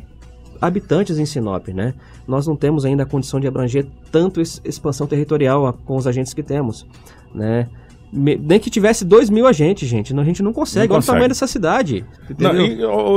habitantes 0.65 1.17
em 1.19 1.25
Sinop, 1.25 1.67
né? 1.69 1.93
Nós 2.27 2.47
não 2.47 2.55
temos 2.55 2.85
ainda 2.85 3.03
a 3.03 3.05
condição 3.05 3.39
de 3.39 3.47
abranger 3.47 3.85
tanto 4.11 4.41
expansão 4.41 5.05
territorial 5.07 5.77
com 5.85 5.95
os 5.97 6.07
agentes 6.07 6.33
que 6.33 6.41
temos, 6.43 6.85
né? 7.33 7.67
Nem 8.15 8.59
que 8.59 8.69
tivesse 8.69 9.03
2 9.03 9.29
mil 9.31 9.47
agentes, 9.47 9.89
gente, 9.89 10.13
não- 10.13 10.21
a 10.21 10.25
gente 10.25 10.43
não 10.43 10.53
consegue. 10.53 10.87
Não 10.87 10.95
Olha 10.95 10.99
consegue. 10.99 11.11
o 11.11 11.13
tamanho 11.15 11.29
dessa 11.29 11.47
cidade, 11.47 12.05
Não, 12.37 12.53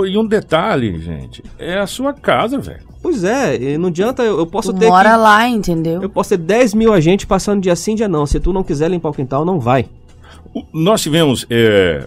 e, 0.07 0.13
e 0.13 0.17
um 0.19 0.25
detalhe, 0.27 0.99
gente, 1.01 1.45
é 1.59 1.79
a 1.79 1.87
sua 1.87 2.15
casa, 2.15 2.59
velho. 2.59 2.81
Pois 3.03 3.23
é, 3.23 3.57
e 3.75 3.77
não 3.79 3.89
adianta, 3.91 4.23
eu, 4.23 4.39
eu 4.39 4.47
posso 4.47 4.73
Tu 4.73 4.79
ter 4.81 4.89
mora 4.89 5.11
que- 5.11 5.17
lá, 5.19 5.47
entendeu? 5.49 6.01
Eu 6.03 6.09
posso 6.09 6.31
ter 6.31 6.39
10 6.39 6.73
mil 6.73 6.95
agentes 6.95 7.27
passando 7.27 7.61
dia 7.61 7.77
sim, 7.77 7.95
dia 7.95 8.09
não. 8.09 8.25
Se 8.25 8.41
tu 8.41 8.55
não 8.55 8.65
quiser 8.65 8.91
limpar 8.91 9.11
o 9.11 9.13
quintal, 9.15 9.45
não 9.45 9.61
vai. 9.61 9.85
O- 10.55 10.65
Nós 10.73 11.03
tivemos, 11.03 11.47
é, 11.51 12.07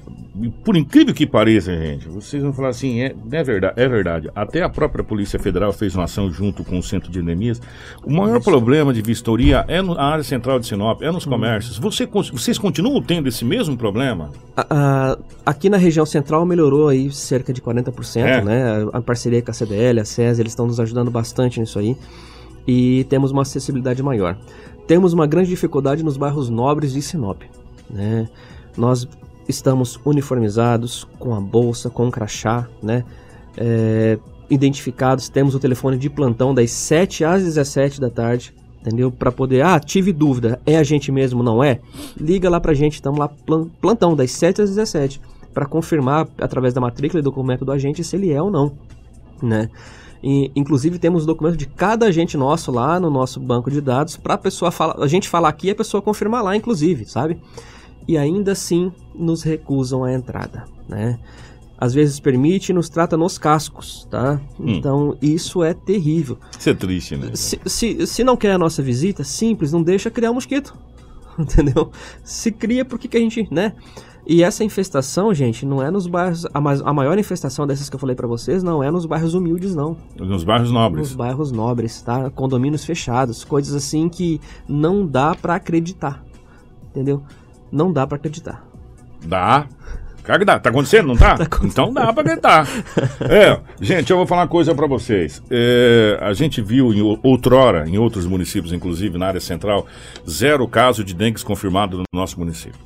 por 0.64 0.76
incrível 0.78 1.14
que 1.14 1.26
pareça, 1.26 1.76
gente, 1.76 2.08
vocês 2.08 2.42
vão 2.42 2.54
falar 2.54 2.70
assim, 2.70 3.02
é, 3.02 3.16
é 3.32 3.44
verdade, 3.44 3.74
é 3.76 3.88
verdade. 3.88 4.30
Até 4.36 4.62
a 4.62 4.70
própria 4.70 5.04
Polícia 5.04 5.40
Federal 5.40 5.74
fez 5.74 5.96
uma 5.96 6.06
ação 6.06 6.32
junto 6.32 6.64
com 6.64 6.78
o 6.80 6.84
Centro 6.84 7.12
de 7.12 7.20
Endemias. 7.20 7.62
O 8.04 8.12
maior 8.12 8.42
problema 8.42 8.94
de 8.94 9.02
vistoria 9.02 9.66
é 9.68 9.82
na 9.82 10.00
área 10.02 10.24
central 10.24 10.60
de 10.60 10.68
Sinop, 10.68 11.02
é 11.02 11.12
nos 11.12 11.26
comércios. 11.26 11.78
Você 11.78 12.06
vocês 12.06 12.58
continuam 12.58 13.02
tendo 13.02 13.28
esse 13.28 13.44
mesmo 13.44 13.76
problema? 13.78 14.32
A- 14.56 14.68
a- 14.70 15.18
aqui 15.46 15.70
na 15.70 15.78
região 15.78 16.06
central 16.06 16.46
melhorou 16.46 16.88
aí 16.88 17.12
cerca 17.12 17.52
de 17.52 17.62
40%, 17.62 18.18
É. 18.26 18.42
né? 18.44 18.90
A, 18.94 18.98
a 18.98 19.02
parceria 19.02 19.42
com 19.42 19.52
a 19.52 19.54
CDL, 19.54 20.00
a 20.00 20.06
SES, 20.06 20.40
eles 20.40 20.52
estão 20.52 20.68
nos 20.68 20.80
ajudando 20.80 21.10
bastante 21.12 21.60
nisso 21.60 21.80
aí. 21.80 21.96
E 22.68 23.04
temos 23.10 23.32
uma 23.32 23.42
acessibilidade 23.42 24.02
maior. 24.04 24.38
Temos 24.88 25.14
uma 25.14 25.26
grande 25.28 25.50
dificuldade 25.50 26.04
nos 26.04 26.18
bairros 26.18 26.50
nobres 26.50 26.94
de 26.94 27.02
Sinop, 27.02 27.42
né? 27.90 28.28
Nós 28.78 29.08
estamos 29.50 30.00
uniformizados, 30.06 31.06
com 31.18 31.36
a 31.36 31.42
bolsa, 31.42 31.90
com 31.90 32.08
o 32.08 32.12
crachá, 32.12 32.68
né? 32.82 33.04
É, 33.58 34.18
identificados, 34.50 35.28
temos 35.28 35.54
o 35.56 35.60
telefone 35.60 35.98
de 35.98 36.10
plantão 36.10 36.54
das 36.54 36.72
7 36.72 37.26
às 37.26 37.44
17 37.44 38.00
da 38.00 38.10
tarde, 38.10 38.54
entendeu? 38.80 39.12
Para 39.12 39.32
poder, 39.32 39.64
ah, 39.64 39.80
tive 39.80 40.14
dúvida, 40.14 40.60
é 40.66 40.78
a 40.78 40.84
gente 40.84 41.12
mesmo, 41.12 41.44
não 41.44 41.64
é? 41.64 41.80
Liga 42.18 42.50
lá 42.50 42.60
pra 42.60 42.74
gente, 42.74 42.94
estamos 42.94 43.20
lá 43.20 43.28
plan- 43.28 43.68
plantão 43.82 44.16
das 44.16 44.32
7 44.32 44.62
às 44.62 44.70
17 44.70 45.20
para 45.54 45.66
confirmar 45.66 46.28
através 46.40 46.74
da 46.74 46.80
matrícula 46.82 47.20
e 47.20 47.24
documento 47.24 47.66
do 47.66 47.72
agente 47.72 48.04
se 48.04 48.16
ele 48.16 48.32
é 48.32 48.42
ou 48.42 48.50
não, 48.50 48.72
né? 49.42 49.70
E, 50.22 50.52
inclusive 50.56 51.00
temos 51.00 51.24
o 51.24 51.28
documento 51.28 51.58
de 51.58 51.66
cada 51.66 52.06
agente 52.08 52.36
nosso 52.38 52.72
lá 52.72 53.00
no 53.00 53.10
nosso 53.10 53.40
banco 53.40 53.72
de 53.72 53.82
dados 53.82 54.18
para 54.18 54.34
a 54.34 54.38
pessoa 54.38 54.70
falar, 54.70 55.02
a 55.02 55.08
gente 55.08 55.30
falar 55.30 55.50
aqui 55.50 55.68
e 55.68 55.72
a 55.72 55.76
pessoa 55.76 56.02
confirmar 56.02 56.44
lá, 56.44 56.56
inclusive, 56.56 57.06
sabe? 57.06 57.40
E 58.10 58.18
ainda 58.18 58.54
assim 58.54 58.92
nos 59.14 59.44
recusam 59.44 60.04
a 60.04 60.12
entrada, 60.12 60.66
né? 60.88 61.20
Às 61.78 61.94
vezes 61.94 62.20
permite 62.20 62.70
e 62.70 62.74
nos 62.74 62.90
trata 62.90 63.16
nos 63.16 63.38
cascos, 63.38 64.08
tá? 64.10 64.42
Então 64.60 65.16
isso 65.22 65.64
é 65.64 65.76
terrível. 65.76 66.40
Isso 66.58 66.72
é 66.72 66.74
triste, 66.74 67.16
né? 67.16 67.30
Se, 67.36 67.60
se, 67.68 68.08
se 68.08 68.24
não 68.24 68.36
quer 68.36 68.54
a 68.54 68.58
nossa 68.58 68.82
visita, 68.82 69.24
simples, 69.24 69.72
não 69.72 69.84
deixa 69.84 70.10
criar 70.10 70.32
um 70.32 70.34
mosquito. 70.34 70.76
Entendeu? 71.38 71.92
Se 72.24 72.52
cria, 72.52 72.84
por 72.84 72.98
que 72.98 73.16
a 73.16 73.20
gente, 73.20 73.48
né? 73.52 73.74
E 74.26 74.42
essa 74.42 74.64
infestação, 74.64 75.32
gente, 75.32 75.64
não 75.64 75.80
é 75.82 75.92
nos 75.92 76.08
bairros. 76.08 76.48
A, 76.52 76.60
mais- 76.60 76.82
a 76.82 76.92
maior 76.92 77.16
infestação 77.20 77.68
dessas 77.68 77.92
que 77.92 77.96
eu 77.96 78.00
falei 78.00 78.16
pra 78.16 78.28
vocês 78.28 78.64
não 78.64 78.84
é 78.84 78.90
nos 78.90 79.06
bairros 79.06 79.36
humildes, 79.36 79.76
não. 79.76 79.96
Nos 80.20 80.44
bairros 80.44 80.72
nobres. 80.72 81.08
Nos 81.10 81.16
bairros 81.16 81.52
nobres, 81.52 82.02
tá? 82.02 82.30
Condomínios 82.32 82.84
fechados, 82.84 83.44
coisas 83.44 83.76
assim 83.76 84.10
que 84.10 84.42
não 84.68 85.06
dá 85.06 85.36
pra 85.36 85.56
acreditar. 85.56 86.26
Entendeu? 86.90 87.22
Não 87.72 87.92
dá 87.92 88.06
pra 88.08 88.18
acreditar. 88.18 88.64
Dá. 89.26 89.68
Claro 90.24 90.40
que 90.40 90.46
dá. 90.46 90.60
Tá 90.60 90.70
acontecendo, 90.70 91.08
não 91.08 91.18
tá? 91.18 91.36
então 91.64 91.92
dá 91.92 92.14
pra 92.14 92.22
acreditar. 92.22 92.68
É, 93.22 93.60
gente, 93.82 94.12
eu 94.12 94.18
vou 94.18 94.28
falar 94.28 94.42
uma 94.44 94.48
coisa 94.48 94.76
pra 94.76 94.86
vocês. 94.86 95.42
É, 95.50 96.20
a 96.22 96.34
gente 96.34 96.62
viu 96.62 96.94
em 96.94 97.02
outrora, 97.24 97.90
em 97.90 97.98
outros 97.98 98.26
municípios, 98.28 98.72
inclusive 98.72 99.18
na 99.18 99.28
área 99.28 99.40
central, 99.40 99.88
zero 100.30 100.68
caso 100.68 101.04
de 101.04 101.14
dengue 101.14 101.44
confirmado 101.44 101.98
no 101.98 102.04
nosso 102.14 102.40
município. 102.40 102.80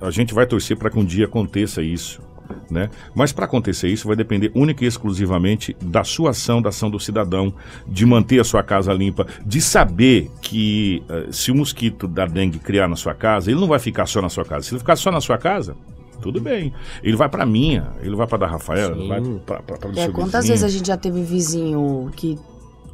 A 0.00 0.10
gente 0.10 0.32
vai 0.32 0.46
torcer 0.46 0.76
para 0.76 0.90
que 0.90 0.98
um 0.98 1.04
dia 1.04 1.26
aconteça 1.26 1.82
isso. 1.82 2.22
Né? 2.70 2.90
Mas 3.14 3.32
para 3.32 3.44
acontecer 3.46 3.88
isso 3.88 4.06
vai 4.06 4.16
depender 4.16 4.50
única 4.54 4.84
e 4.84 4.86
exclusivamente 4.88 5.74
da 5.80 6.04
sua 6.04 6.30
ação, 6.30 6.60
da 6.60 6.68
ação 6.68 6.90
do 6.90 7.00
cidadão, 7.00 7.54
de 7.86 8.04
manter 8.04 8.40
a 8.40 8.44
sua 8.44 8.62
casa 8.62 8.92
limpa, 8.92 9.26
de 9.44 9.60
saber 9.60 10.30
que 10.42 11.02
eh, 11.08 11.28
se 11.30 11.50
o 11.50 11.54
mosquito 11.54 12.06
da 12.06 12.26
dengue 12.26 12.58
criar 12.58 12.88
na 12.88 12.96
sua 12.96 13.14
casa, 13.14 13.50
ele 13.50 13.60
não 13.60 13.68
vai 13.68 13.78
ficar 13.78 14.06
só 14.06 14.20
na 14.20 14.28
sua 14.28 14.44
casa. 14.44 14.64
Se 14.66 14.72
ele 14.74 14.78
ficar 14.80 14.96
só 14.96 15.10
na 15.10 15.20
sua 15.20 15.38
casa, 15.38 15.74
tudo 16.20 16.40
bem. 16.40 16.72
Ele 17.02 17.16
vai 17.16 17.28
para 17.28 17.44
minha, 17.46 17.88
ele 18.02 18.14
vai 18.16 18.26
para 18.26 18.38
da 18.38 18.46
Rafaela, 18.46 18.96
ele 18.96 19.08
vai 19.08 19.20
para 19.44 19.88
do 19.90 19.98
É, 19.98 20.04
seu 20.04 20.12
quantas 20.12 20.44
vizinho. 20.44 20.52
vezes 20.52 20.64
a 20.64 20.68
gente 20.68 20.86
já 20.86 20.96
teve 20.96 21.22
vizinho 21.22 22.10
que 22.16 22.38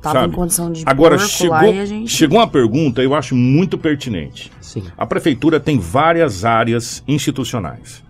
tava 0.03 0.21
Sabe? 0.21 0.33
em 0.33 0.37
condição 0.37 0.73
de 0.73 0.83
Agora 0.87 1.17
porco 1.17 1.31
chegou, 1.31 1.53
lá 1.57 1.69
e 1.69 1.79
a 1.81 1.85
gente... 1.85 2.11
chegou 2.11 2.39
uma 2.39 2.49
pergunta, 2.49 3.03
eu 3.03 3.15
acho 3.15 3.35
muito 3.37 3.77
pertinente. 3.77 4.51
Sim. 4.61 4.83
A 4.97 5.05
prefeitura 5.07 5.61
tem 5.61 5.79
várias 5.79 6.45
áreas 6.45 7.03
institucionais. 7.07 8.03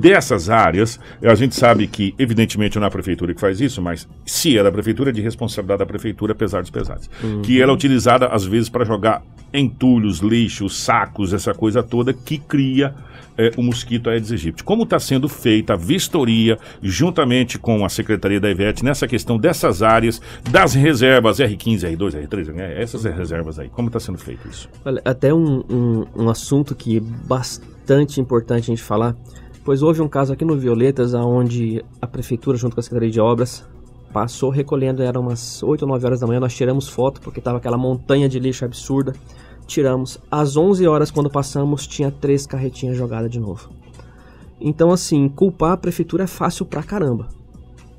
Dessas 0.00 0.50
áreas, 0.50 0.98
a 1.22 1.34
gente 1.34 1.54
sabe 1.54 1.86
que, 1.86 2.14
evidentemente, 2.18 2.76
não 2.78 2.84
é 2.84 2.88
a 2.88 2.90
prefeitura 2.90 3.34
que 3.34 3.40
faz 3.40 3.60
isso, 3.60 3.80
mas 3.80 4.08
se 4.26 4.56
é 4.56 4.62
da 4.62 4.72
prefeitura, 4.72 5.10
é 5.10 5.12
de 5.12 5.20
responsabilidade 5.20 5.78
da 5.78 5.86
prefeitura, 5.86 6.32
apesar 6.32 6.60
dos 6.60 6.70
pesares. 6.70 7.08
Que 7.42 7.60
ela 7.60 7.72
é 7.72 7.74
utilizada, 7.74 8.26
às 8.26 8.44
vezes, 8.44 8.68
para 8.68 8.84
jogar 8.84 9.22
entulhos, 9.52 10.18
lixos, 10.20 10.76
sacos, 10.76 11.32
essa 11.32 11.52
coisa 11.52 11.82
toda 11.82 12.12
que 12.12 12.38
cria 12.38 12.94
eh, 13.36 13.50
o 13.56 13.62
mosquito 13.62 14.10
Aedes 14.10 14.30
aegypti. 14.30 14.64
Como 14.64 14.84
está 14.84 14.98
sendo 14.98 15.28
feita 15.28 15.74
a 15.74 15.76
vistoria, 15.76 16.58
juntamente 16.82 17.58
com 17.58 17.84
a 17.84 17.88
Secretaria 17.88 18.40
da 18.40 18.50
IVET, 18.50 18.84
nessa 18.84 19.06
questão 19.06 19.38
dessas 19.38 19.82
áreas, 19.82 20.20
das 20.50 20.74
reservas 20.74 21.38
R15, 21.38 21.96
R2, 21.96 22.28
R3, 22.28 22.52
né? 22.52 22.80
essas 22.80 23.04
reservas 23.04 23.58
aí. 23.58 23.68
Como 23.68 23.88
está 23.88 24.00
sendo 24.00 24.18
feito 24.18 24.46
isso? 24.48 24.68
Olha, 24.84 25.00
até 25.04 25.32
um, 25.32 25.62
um, 25.68 26.06
um 26.16 26.30
assunto 26.30 26.74
que 26.74 26.98
é 26.98 27.00
bastante 27.00 28.20
importante 28.20 28.64
a 28.64 28.74
gente 28.74 28.82
falar, 28.82 29.16
pois 29.64 29.82
houve 29.82 30.00
um 30.02 30.08
caso 30.08 30.32
aqui 30.32 30.44
no 30.44 30.56
Violetas, 30.56 31.14
onde 31.14 31.84
a 32.00 32.06
prefeitura, 32.06 32.56
junto 32.56 32.74
com 32.74 32.80
a 32.80 32.82
Secretaria 32.82 33.12
de 33.12 33.20
Obras, 33.20 33.64
passou 34.12 34.50
recolhendo, 34.50 35.02
eram 35.02 35.22
umas 35.22 35.62
8 35.62 35.82
ou 35.82 35.88
9 35.88 36.06
horas 36.06 36.20
da 36.20 36.26
manhã, 36.26 36.40
nós 36.40 36.54
tiramos 36.54 36.88
foto, 36.88 37.20
porque 37.20 37.38
estava 37.38 37.58
aquela 37.58 37.78
montanha 37.78 38.28
de 38.28 38.38
lixo 38.38 38.64
absurda, 38.64 39.14
tiramos. 39.66 40.18
Às 40.30 40.56
11 40.56 40.86
horas, 40.86 41.10
quando 41.10 41.30
passamos, 41.30 41.86
tinha 41.86 42.10
três 42.10 42.46
carretinhas 42.46 42.96
jogadas 42.96 43.30
de 43.30 43.40
novo. 43.40 43.70
Então, 44.60 44.92
assim, 44.92 45.28
culpar 45.28 45.72
a 45.72 45.76
prefeitura 45.76 46.24
é 46.24 46.26
fácil 46.26 46.64
pra 46.66 46.82
caramba, 46.82 47.28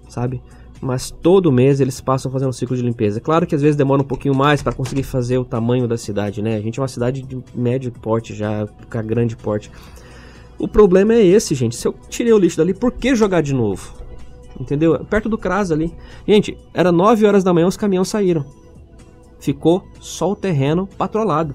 sabe? 0.08 0.42
Mas 0.80 1.10
todo 1.12 1.52
mês 1.52 1.80
eles 1.80 2.00
passam 2.02 2.32
fazendo 2.32 2.50
um 2.50 2.54
ciclo 2.54 2.76
de 2.76 2.82
limpeza. 2.82 3.20
Claro 3.20 3.48
que 3.48 3.56
às 3.56 3.62
vezes 3.62 3.76
demora 3.76 4.02
um 4.02 4.06
pouquinho 4.06 4.36
mais 4.36 4.62
para 4.62 4.74
conseguir 4.74 5.04
fazer 5.04 5.38
o 5.38 5.46
tamanho 5.46 5.88
da 5.88 5.98
cidade, 5.98 6.42
né? 6.42 6.56
A 6.56 6.62
gente 6.62 6.80
é 6.80 6.82
uma 6.82 6.88
cidade 6.88 7.22
de 7.22 7.42
médio 7.56 7.92
porte 7.92 8.36
já, 8.36 8.68
com 8.68 9.04
grande 9.04 9.36
porte. 9.36 9.72
O 10.64 10.68
problema 10.68 11.14
é 11.14 11.22
esse, 11.22 11.54
gente. 11.54 11.76
Se 11.76 11.86
eu 11.86 11.94
tirei 12.08 12.32
o 12.32 12.38
lixo 12.38 12.56
dali, 12.56 12.74
por 12.74 12.94
que 12.94 13.14
jogar 13.14 13.42
de 13.42 13.54
novo? 13.54 13.96
Entendeu? 14.58 14.98
Perto 15.04 15.28
do 15.28 15.38
CRAS 15.38 15.72
ali. 15.72 15.94
Gente, 16.26 16.58
era 16.74 16.90
9 16.90 17.26
horas 17.26 17.44
da 17.44 17.54
manhã, 17.54 17.68
os 17.68 17.76
caminhões 17.76 18.08
saíram. 18.08 18.46
Ficou 19.42 19.84
só 20.00 20.32
o 20.32 20.38
terreno 20.38 20.88
patrolado. 20.98 21.54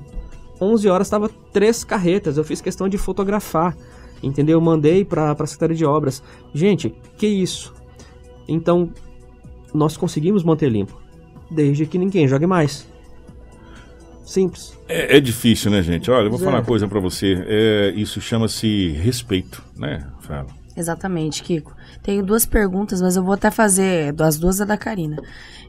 11 0.61 0.91
horas 0.91 1.07
estava 1.07 1.31
três 1.51 1.85
carretas. 1.85 2.37
Eu 2.37 2.45
fiz 2.45 2.61
questão 2.61 2.87
de 2.87 2.99
fotografar. 2.99 3.75
Entendeu? 4.23 4.59
Eu 4.59 4.61
mandei 4.61 5.07
para 5.07 5.33
a 5.33 5.47
Secretaria 5.47 5.77
de 5.77 5.87
Obras. 5.87 6.23
Gente, 6.53 6.95
que 7.17 7.27
isso? 7.27 7.73
Então, 8.47 8.91
nós 9.73 9.97
conseguimos 9.97 10.45
manter 10.45 10.71
limpo. 10.71 11.01
Desde 11.51 11.87
que 11.87 11.97
ninguém 11.97 12.29
jogue 12.29 12.47
mais. 12.47 12.87
Simples. 14.29 14.79
É, 14.87 15.17
é 15.17 15.21
difícil, 15.21 15.71
né, 15.71 15.83
gente? 15.83 16.11
Olha, 16.11 16.27
eu 16.27 16.31
vou 16.31 16.39
falar 16.39 16.57
é. 16.57 16.61
uma 16.61 16.65
coisa 16.65 16.87
pra 16.87 17.01
você. 17.01 17.43
É, 17.47 17.93
isso 17.97 18.21
chama-se 18.21 18.91
respeito, 18.91 19.65
né? 19.75 20.07
Fala. 20.21 20.49
Exatamente, 20.77 21.43
Kiko. 21.43 21.75
Tenho 22.03 22.23
duas 22.23 22.45
perguntas, 22.45 23.01
mas 23.01 23.17
eu 23.17 23.25
vou 23.25 23.33
até 23.33 23.51
fazer. 23.51 24.15
As 24.21 24.39
duas 24.39 24.61
é 24.61 24.67
da 24.67 24.77
Karina. 24.77 25.17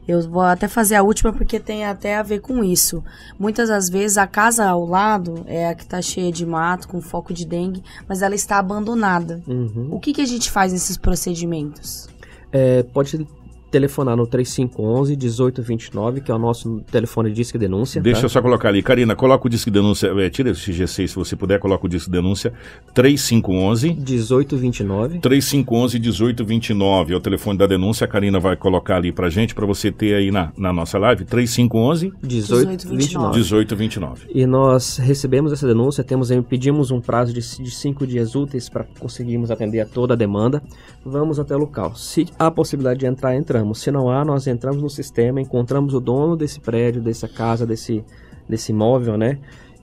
Eu 0.06 0.28
vou 0.28 0.42
até 0.42 0.68
fazer 0.68 0.96
a 0.96 1.02
última 1.02 1.32
porque 1.32 1.58
tem 1.58 1.86
até 1.86 2.18
a 2.18 2.22
ver 2.22 2.40
com 2.40 2.62
isso. 2.62 3.02
Muitas 3.38 3.70
das 3.70 3.88
vezes 3.88 4.18
a 4.18 4.26
casa 4.26 4.66
ao 4.66 4.84
lado 4.84 5.42
é 5.46 5.66
a 5.66 5.74
que 5.74 5.86
tá 5.86 6.02
cheia 6.02 6.30
de 6.30 6.44
mato, 6.44 6.86
com 6.86 7.00
foco 7.00 7.32
de 7.32 7.46
dengue, 7.46 7.82
mas 8.06 8.20
ela 8.20 8.34
está 8.34 8.58
abandonada. 8.58 9.42
Uhum. 9.48 9.88
O 9.90 9.98
que, 9.98 10.12
que 10.12 10.20
a 10.20 10.26
gente 10.26 10.50
faz 10.50 10.70
nesses 10.70 10.98
procedimentos? 10.98 12.10
É, 12.52 12.82
pode 12.82 13.26
telefonar 13.70 14.16
no 14.16 14.26
3511 14.26 15.16
1829, 15.16 16.20
que 16.20 16.30
é 16.30 16.34
o 16.34 16.38
nosso 16.38 16.80
telefone 16.90 17.30
de 17.30 17.36
disque 17.36 17.56
denúncia. 17.58 18.00
Deixa 18.00 18.20
tá? 18.20 18.24
eu 18.26 18.28
só 18.30 18.42
colocar 18.42 18.68
ali. 18.68 18.82
Karina, 18.82 19.14
coloca 19.14 19.46
o 19.46 19.50
disco 19.50 19.70
de 19.70 19.74
denúncia. 19.74 20.08
É, 20.08 20.28
tira 20.30 20.50
esse 20.50 20.72
G6 20.72 21.08
se 21.08 21.14
você 21.14 21.36
puder, 21.36 21.58
coloca 21.58 21.86
o 21.86 21.88
disco 21.88 22.10
de 22.10 22.16
denúncia. 22.16 22.52
3511. 22.94 23.94
1829. 23.94 25.18
3511 25.20 25.98
1829 25.98 27.12
é 27.12 27.16
o 27.16 27.20
telefone 27.20 27.58
da 27.58 27.66
denúncia. 27.66 28.04
A 28.04 28.08
Karina 28.08 28.38
vai 28.40 28.56
colocar 28.56 28.96
ali 28.96 29.12
pra 29.12 29.30
gente, 29.30 29.54
pra 29.54 29.66
você 29.66 29.90
ter 29.92 30.14
aí 30.14 30.30
na, 30.30 30.52
na 30.56 30.72
nossa 30.72 30.98
live. 30.98 31.24
3511 31.24 32.12
1829. 32.22 33.34
1829. 33.34 34.26
E 34.34 34.46
nós 34.46 34.98
recebemos 34.98 35.52
essa 35.52 35.66
denúncia, 35.66 36.02
temos 36.02 36.30
aí- 36.30 36.42
pedimos 36.42 36.90
um 36.90 37.00
prazo 37.00 37.32
de, 37.32 37.40
de 37.40 37.70
cinco 37.70 38.06
dias 38.06 38.34
úteis 38.34 38.68
para 38.68 38.84
conseguirmos 38.98 39.50
atender 39.50 39.80
a 39.80 39.86
toda 39.86 40.14
a 40.14 40.16
demanda. 40.16 40.62
Vamos 41.04 41.38
até 41.38 41.54
o 41.54 41.58
local. 41.58 41.94
Se 41.96 42.26
há 42.38 42.50
possibilidade 42.50 43.00
de 43.00 43.06
entrar, 43.06 43.36
Se 43.74 43.90
não 43.90 44.10
há, 44.10 44.24
nós 44.24 44.46
entramos 44.46 44.82
no 44.82 44.90
sistema, 44.90 45.40
encontramos 45.40 45.94
o 45.94 46.00
dono 46.00 46.36
desse 46.36 46.60
prédio, 46.60 47.02
dessa 47.02 47.28
casa, 47.28 47.66
desse, 47.66 48.04
desse 48.48 48.72
imóvel, 48.72 49.16
né? 49.16 49.38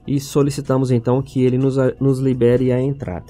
E 0.05 0.19
solicitamos 0.19 0.91
então 0.91 1.21
que 1.21 1.43
ele 1.43 1.57
nos, 1.57 1.75
nos 1.99 2.19
libere 2.19 2.71
a 2.71 2.81
entrada. 2.81 3.25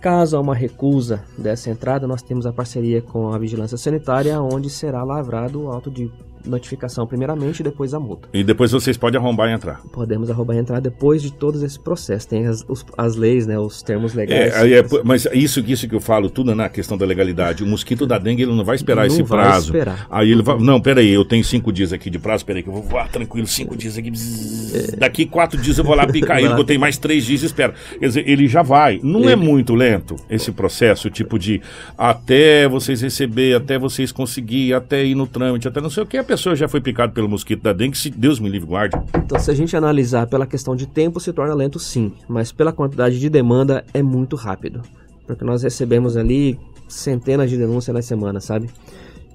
Caso 0.00 0.36
há 0.36 0.40
uma 0.40 0.54
recusa 0.54 1.24
dessa 1.38 1.70
entrada, 1.70 2.06
nós 2.06 2.22
temos 2.22 2.46
a 2.46 2.52
parceria 2.52 3.00
com 3.00 3.32
a 3.32 3.38
Vigilância 3.38 3.76
Sanitária, 3.76 4.40
onde 4.40 4.68
será 4.68 5.02
lavrado 5.02 5.62
o 5.62 5.68
auto 5.68 5.90
de 5.90 6.10
notificação 6.46 7.06
primeiramente 7.06 7.60
e 7.60 7.62
depois 7.62 7.92
a 7.94 8.00
multa. 8.00 8.28
E 8.32 8.42
depois 8.44 8.70
vocês 8.72 8.96
podem 8.96 9.20
arrombar 9.20 9.48
e 9.50 9.52
entrar. 9.52 9.80
Podemos 9.92 10.30
arrobar 10.30 10.56
e 10.56 10.58
entrar 10.60 10.80
depois 10.80 11.22
de 11.22 11.32
todos 11.32 11.62
esse 11.62 11.78
processo. 11.78 12.28
Tem 12.28 12.46
as, 12.46 12.64
os- 12.68 12.84
as 12.96 13.16
leis, 13.16 13.46
né? 13.46 13.58
Os 13.58 13.82
termos 13.82 14.14
legais. 14.14 14.54
É, 14.54 14.58
aí 14.58 14.72
é 14.74 14.82
p- 14.82 15.02
mas 15.04 15.26
isso, 15.32 15.60
isso 15.66 15.88
que 15.88 15.94
eu 15.94 16.00
falo, 16.00 16.28
tudo 16.30 16.54
na 16.54 16.68
questão 16.68 16.96
da 16.96 17.04
legalidade. 17.06 17.62
O 17.64 17.66
mosquito 17.66 18.06
da 18.06 18.18
dengue, 18.18 18.42
ele 18.42 18.54
não 18.54 18.64
vai 18.64 18.76
esperar 18.76 19.02
Não 19.02 19.06
esse 19.06 19.22
vai 19.22 19.40
prazo. 19.42 19.66
esperar. 19.66 20.06
Aí 20.10 20.30
ele 20.30 20.42
vai. 20.42 20.58
Não, 20.58 20.80
peraí, 20.80 21.10
eu 21.10 21.24
tenho 21.24 21.44
cinco 21.44 21.72
dias 21.72 21.92
aqui 21.92 22.08
de 22.10 22.18
prazo, 22.18 22.44
peraí, 22.44 22.62
que 22.62 22.68
eu 22.68 22.72
vou 22.72 22.82
voar 22.82 23.08
tranquilo, 23.08 23.46
cinco 23.46 23.76
dias 23.76 23.96
aqui. 23.98 24.10
bzzz. 24.10 24.92
Daqui 24.98 25.26
quatro 25.26 25.60
dias 25.60 25.78
eu 25.78 25.84
vou 25.84 25.94
lá 25.94 26.06
picar 26.06 26.38
ele, 26.38 26.54
que 26.54 26.60
eu 26.60 26.64
tenho 26.64 26.80
mais 26.80 26.96
três 26.98 27.24
dias 27.24 27.42
e 27.42 27.46
espero. 27.46 27.72
Quer 27.98 28.06
dizer, 28.06 28.28
ele 28.28 28.46
já 28.48 28.62
vai. 28.62 29.00
Não 29.02 29.20
é 29.28 29.32
Ele- 29.32 29.36
muito 29.36 29.74
lento 29.74 30.16
esse 30.30 30.50
processo, 30.52 31.08
tipo 31.10 31.38
de 31.38 31.60
até 31.96 32.68
vocês 32.68 33.00
receber, 33.00 33.54
até 33.56 33.78
vocês 33.78 34.12
conseguir, 34.12 34.74
até 34.74 35.04
ir 35.04 35.14
no 35.14 35.26
trâmite, 35.26 35.66
até 35.68 35.80
não 35.80 35.90
sei 35.90 36.02
o 36.02 36.06
que, 36.06 36.16
a 36.16 36.24
pessoa 36.24 36.35
já 36.36 36.68
foi 36.68 36.80
picada 36.80 37.12
pelo 37.12 37.28
mosquito 37.28 37.62
da 37.62 37.72
dengue, 37.72 37.96
se 37.96 38.10
Deus 38.10 38.38
me 38.40 38.48
livre, 38.48 38.68
guarde. 38.68 38.96
Então, 39.16 39.38
se 39.38 39.50
a 39.50 39.54
gente 39.54 39.76
analisar 39.76 40.26
pela 40.26 40.46
questão 40.46 40.74
de 40.76 40.86
tempo, 40.86 41.18
se 41.20 41.32
torna 41.32 41.54
lento 41.54 41.78
sim. 41.78 42.12
Mas 42.28 42.52
pela 42.52 42.72
quantidade 42.72 43.18
de 43.18 43.28
demanda, 43.28 43.84
é 43.94 44.02
muito 44.02 44.36
rápido. 44.36 44.82
Porque 45.26 45.44
nós 45.44 45.62
recebemos 45.62 46.16
ali 46.16 46.58
centenas 46.88 47.50
de 47.50 47.56
denúncias 47.56 47.94
na 47.94 48.02
semana, 48.02 48.40
sabe? 48.40 48.68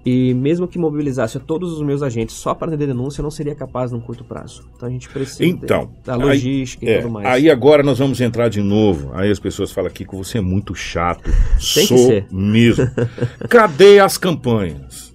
E 0.04 0.34
mesmo 0.34 0.68
que 0.68 0.80
mobilizasse 0.80 1.38
todos 1.40 1.74
os 1.74 1.82
meus 1.84 2.02
agentes 2.02 2.36
só 2.36 2.56
para 2.56 2.70
atender 2.70 2.88
denúncia, 2.88 3.22
não 3.22 3.30
seria 3.30 3.54
capaz 3.54 3.92
num 3.92 4.00
curto 4.00 4.24
prazo. 4.24 4.64
Então 4.76 4.90
a 4.90 4.92
gente 4.92 5.08
precisa 5.08 5.46
Então, 5.46 5.92
da 6.04 6.16
aí- 6.16 6.20
logística 6.22 6.84
É, 6.90 6.98
e 6.98 7.02
tudo 7.04 7.12
mais. 7.12 7.28
aí 7.28 7.52
agora 7.52 7.84
nós 7.84 8.00
vamos 8.00 8.20
entrar 8.20 8.50
de 8.50 8.62
novo. 8.62 9.12
Aí 9.14 9.30
as 9.30 9.38
pessoas 9.38 9.72
falam 9.72 9.92
aqui 9.92 10.04
que 10.04 10.16
você 10.16 10.40
é 10.40 10.42
muito 10.42 10.74
chato. 10.74 11.26
Tem 11.26 11.86
que 11.86 11.88
Sou 11.88 11.98
ser. 12.00 12.26
mesmo. 12.32 12.90
Cadê 13.48 14.00
as 14.00 14.18
campanhas? 14.18 15.11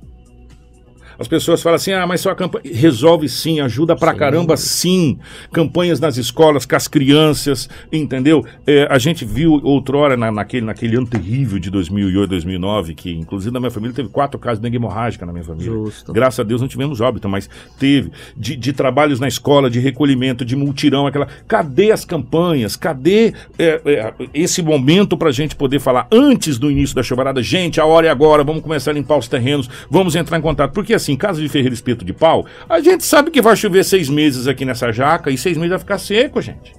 As 1.18 1.28
pessoas 1.28 1.62
falam 1.62 1.76
assim: 1.76 1.92
ah, 1.92 2.06
mas 2.06 2.20
só 2.20 2.30
a 2.30 2.34
campanha. 2.34 2.64
Resolve 2.72 3.28
sim, 3.28 3.60
ajuda 3.60 3.96
pra 3.96 4.12
Sim. 4.12 4.18
caramba 4.18 4.56
sim. 4.56 5.18
Campanhas 5.52 6.00
nas 6.00 6.16
escolas, 6.16 6.66
com 6.66 6.76
as 6.76 6.88
crianças, 6.88 7.68
entendeu? 7.92 8.44
É, 8.66 8.86
a 8.90 8.98
gente 8.98 9.24
viu 9.24 9.60
outrora, 9.62 10.16
na, 10.16 10.30
naquele, 10.30 10.66
naquele 10.66 10.96
ano 10.96 11.06
terrível 11.06 11.58
de 11.58 11.70
2008, 11.70 12.28
2009, 12.30 12.94
que 12.94 13.12
inclusive 13.12 13.52
na 13.52 13.60
minha 13.60 13.70
família 13.70 13.94
teve 13.94 14.08
quatro 14.08 14.38
casos 14.38 14.58
de 14.58 14.62
dengue 14.64 14.76
hemorrágica 14.76 15.24
na 15.24 15.32
minha 15.32 15.44
família. 15.44 15.72
Justo. 15.72 16.12
Graças 16.12 16.40
a 16.40 16.42
Deus 16.42 16.60
não 16.60 16.68
tivemos 16.68 17.00
óbito, 17.00 17.28
mas 17.28 17.48
teve. 17.78 18.10
De, 18.36 18.56
de 18.56 18.72
trabalhos 18.72 19.20
na 19.20 19.28
escola, 19.28 19.70
de 19.70 19.80
recolhimento, 19.80 20.44
de 20.44 20.56
multirão, 20.56 21.06
aquela. 21.06 21.28
Cadê 21.46 21.92
as 21.92 22.04
campanhas? 22.04 22.76
Cadê 22.76 23.32
é, 23.58 23.80
é, 23.84 24.14
esse 24.34 24.62
momento 24.62 25.16
pra 25.16 25.30
gente 25.30 25.54
poder 25.54 25.80
falar 25.80 26.06
antes 26.10 26.58
do 26.58 26.70
início 26.70 26.94
da 26.94 27.02
chuvarada? 27.02 27.42
Gente, 27.42 27.80
a 27.80 27.86
hora 27.86 28.06
é 28.06 28.10
agora, 28.10 28.44
vamos 28.44 28.62
começar 28.62 28.90
a 28.90 28.94
limpar 28.94 29.16
os 29.16 29.28
terrenos, 29.28 29.68
vamos 29.90 30.16
entrar 30.16 30.38
em 30.38 30.42
contato. 30.42 30.72
Porque 30.72 30.94
assim, 30.94 31.05
caso 31.14 31.42
de 31.42 31.48
Ferreira 31.50 31.74
Espeto 31.74 32.06
de 32.06 32.14
Pau, 32.14 32.46
a 32.66 32.80
gente 32.80 33.04
sabe 33.04 33.30
que 33.30 33.42
vai 33.42 33.54
chover 33.54 33.84
seis 33.84 34.08
meses 34.08 34.48
aqui 34.48 34.64
nessa 34.64 34.90
jaca 34.90 35.30
e 35.30 35.36
seis 35.36 35.58
meses 35.58 35.70
vai 35.70 35.78
ficar 35.78 35.98
seco, 35.98 36.40
gente. 36.40 36.74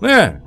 Né? 0.00 0.40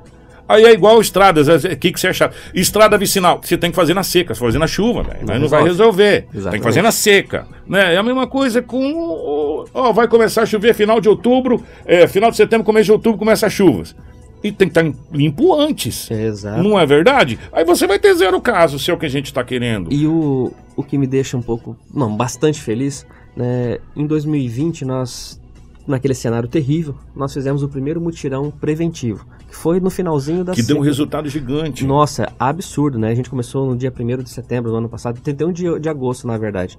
Aí 0.48 0.64
é 0.64 0.72
igual 0.72 0.98
estradas, 0.98 1.46
o 1.46 1.76
que, 1.76 1.92
que 1.92 2.00
você 2.00 2.08
acha? 2.08 2.30
Estrada 2.54 2.96
vicinal, 2.96 3.38
você 3.42 3.58
tem 3.58 3.70
que 3.70 3.76
fazer 3.76 3.92
na 3.92 4.02
seca, 4.02 4.32
se 4.32 4.40
fazer 4.40 4.58
na 4.58 4.66
chuva, 4.66 5.02
velho. 5.02 5.30
Aí 5.30 5.38
não 5.38 5.46
vai 5.46 5.62
resolver. 5.62 6.22
Tem 6.22 6.30
que 6.30 6.36
Exatamente. 6.38 6.62
fazer 6.62 6.82
na 6.82 6.90
seca. 6.90 7.46
Né? 7.66 7.94
É 7.94 7.96
a 7.98 8.02
mesma 8.02 8.26
coisa 8.26 8.62
com. 8.62 9.66
Ó, 9.74 9.92
vai 9.92 10.08
começar 10.08 10.42
a 10.42 10.46
chover 10.46 10.74
final 10.74 11.02
de 11.02 11.08
outubro, 11.08 11.62
é, 11.84 12.06
final 12.06 12.30
de 12.30 12.36
setembro, 12.38 12.64
começo 12.64 12.86
de 12.86 12.92
outubro, 12.92 13.18
começa 13.18 13.46
as 13.46 13.52
chuvas. 13.52 13.94
E 14.42 14.52
tem 14.52 14.68
que 14.68 14.78
estar 14.78 14.98
limpo 15.12 15.54
antes. 15.54 16.10
Exato. 16.10 16.62
Não 16.62 16.78
é 16.78 16.86
verdade? 16.86 17.38
Aí 17.52 17.64
você 17.64 17.86
vai 17.86 17.98
ter 17.98 18.14
zero 18.14 18.40
caso, 18.40 18.78
se 18.78 18.90
é 18.90 18.94
o 18.94 18.98
que 18.98 19.06
a 19.06 19.10
gente 19.10 19.26
está 19.26 19.42
querendo. 19.42 19.92
E 19.92 20.06
o, 20.06 20.52
o 20.76 20.82
que 20.82 20.96
me 20.96 21.06
deixa 21.06 21.36
um 21.36 21.42
pouco, 21.42 21.76
não, 21.92 22.16
bastante 22.16 22.60
feliz, 22.60 23.06
né? 23.36 23.78
Em 23.96 24.06
2020 24.06 24.84
nós, 24.84 25.40
naquele 25.86 26.14
cenário 26.14 26.48
terrível, 26.48 26.94
nós 27.16 27.32
fizemos 27.34 27.62
o 27.62 27.68
primeiro 27.68 28.00
mutirão 28.00 28.50
preventivo, 28.50 29.26
que 29.48 29.56
foi 29.56 29.80
no 29.80 29.90
finalzinho 29.90 30.44
da 30.44 30.52
Que 30.54 30.62
deu 30.62 30.76
um 30.76 30.80
seca. 30.80 30.88
resultado 30.90 31.28
gigante. 31.28 31.84
Nossa, 31.84 32.32
absurdo, 32.38 32.98
né? 32.98 33.10
A 33.10 33.14
gente 33.14 33.28
começou 33.30 33.66
no 33.66 33.76
dia 33.76 33.92
1 33.96 34.22
de 34.22 34.30
setembro 34.30 34.70
do 34.70 34.76
ano 34.76 34.88
passado, 34.88 35.20
31 35.20 35.52
de, 35.52 35.80
de 35.80 35.88
agosto, 35.88 36.26
na 36.26 36.38
verdade. 36.38 36.78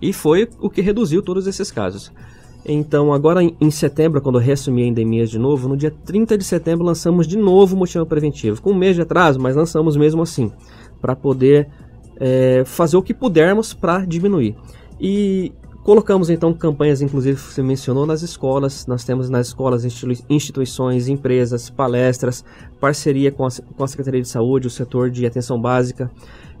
E 0.00 0.12
foi 0.12 0.48
o 0.60 0.70
que 0.70 0.80
reduziu 0.80 1.22
todos 1.22 1.46
esses 1.46 1.70
casos. 1.72 2.12
Então, 2.64 3.12
agora 3.12 3.42
em, 3.42 3.56
em 3.60 3.70
setembro, 3.70 4.20
quando 4.20 4.38
eu 4.38 4.42
reassumi 4.42 4.82
a 4.82 4.86
endemia 4.86 5.26
de 5.26 5.38
novo, 5.38 5.68
no 5.68 5.76
dia 5.76 5.90
30 6.04 6.36
de 6.36 6.44
setembro 6.44 6.84
lançamos 6.84 7.26
de 7.26 7.36
novo 7.36 7.74
o 7.74 7.78
mutirão 7.78 8.04
preventivo. 8.04 8.60
Com 8.60 8.72
um 8.72 8.74
mês 8.74 8.96
de 8.96 9.02
atraso, 9.02 9.40
mas 9.40 9.56
lançamos 9.56 9.96
mesmo 9.96 10.22
assim, 10.22 10.52
para 11.00 11.16
poder 11.16 11.68
é, 12.18 12.62
fazer 12.66 12.96
o 12.96 13.02
que 13.02 13.14
pudermos 13.14 13.72
para 13.72 14.04
diminuir. 14.04 14.54
E 15.00 15.52
colocamos 15.82 16.28
então 16.28 16.52
campanhas, 16.52 17.00
inclusive 17.00 17.40
você 17.40 17.62
mencionou, 17.62 18.04
nas 18.04 18.20
escolas. 18.20 18.86
Nós 18.86 19.04
temos 19.04 19.30
nas 19.30 19.48
escolas 19.48 19.84
institui- 19.84 20.18
instituições, 20.28 21.08
empresas, 21.08 21.70
palestras, 21.70 22.44
parceria 22.78 23.32
com 23.32 23.46
a, 23.46 23.48
com 23.76 23.82
a 23.82 23.88
Secretaria 23.88 24.20
de 24.20 24.28
Saúde, 24.28 24.66
o 24.66 24.70
setor 24.70 25.10
de 25.10 25.24
atenção 25.24 25.58
básica, 25.58 26.10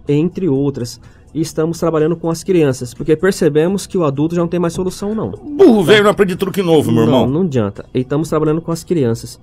entre 0.08 0.48
outras. 0.48 0.98
E 1.32 1.40
estamos 1.40 1.78
trabalhando 1.78 2.16
com 2.16 2.28
as 2.28 2.42
crianças, 2.42 2.92
porque 2.92 3.14
percebemos 3.14 3.86
que 3.86 3.96
o 3.96 4.04
adulto 4.04 4.34
já 4.34 4.40
não 4.40 4.48
tem 4.48 4.58
mais 4.58 4.72
solução, 4.72 5.14
não. 5.14 5.30
Burro 5.30 5.84
velho 5.84 6.02
não 6.04 6.10
aprende 6.10 6.34
truque 6.34 6.60
novo, 6.60 6.90
meu 6.90 7.04
irmão. 7.04 7.24
Não, 7.26 7.34
não 7.34 7.42
adianta. 7.42 7.84
E 7.94 8.00
estamos 8.00 8.28
trabalhando 8.28 8.60
com 8.60 8.72
as 8.72 8.82
crianças. 8.82 9.38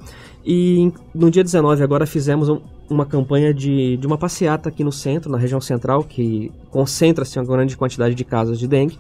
E 0.46 0.92
no 1.16 1.32
dia 1.32 1.44
19 1.44 1.82
agora 1.84 2.06
fizemos 2.06 2.50
um- 2.50 2.60
uma 2.90 3.06
campanha 3.06 3.54
de, 3.54 3.96
de 3.98 4.06
uma 4.08 4.18
passeata 4.18 4.68
aqui 4.70 4.84
no 4.84 4.92
centro, 4.92 5.32
na 5.32 5.38
região 5.38 5.62
central, 5.62 6.04
que 6.04 6.52
concentra-se 6.72 7.40
uma 7.40 7.46
grande 7.46 7.78
quantidade 7.78 8.16
de 8.16 8.24
casos 8.26 8.60
de 8.60 8.68
dengue, 8.68 8.98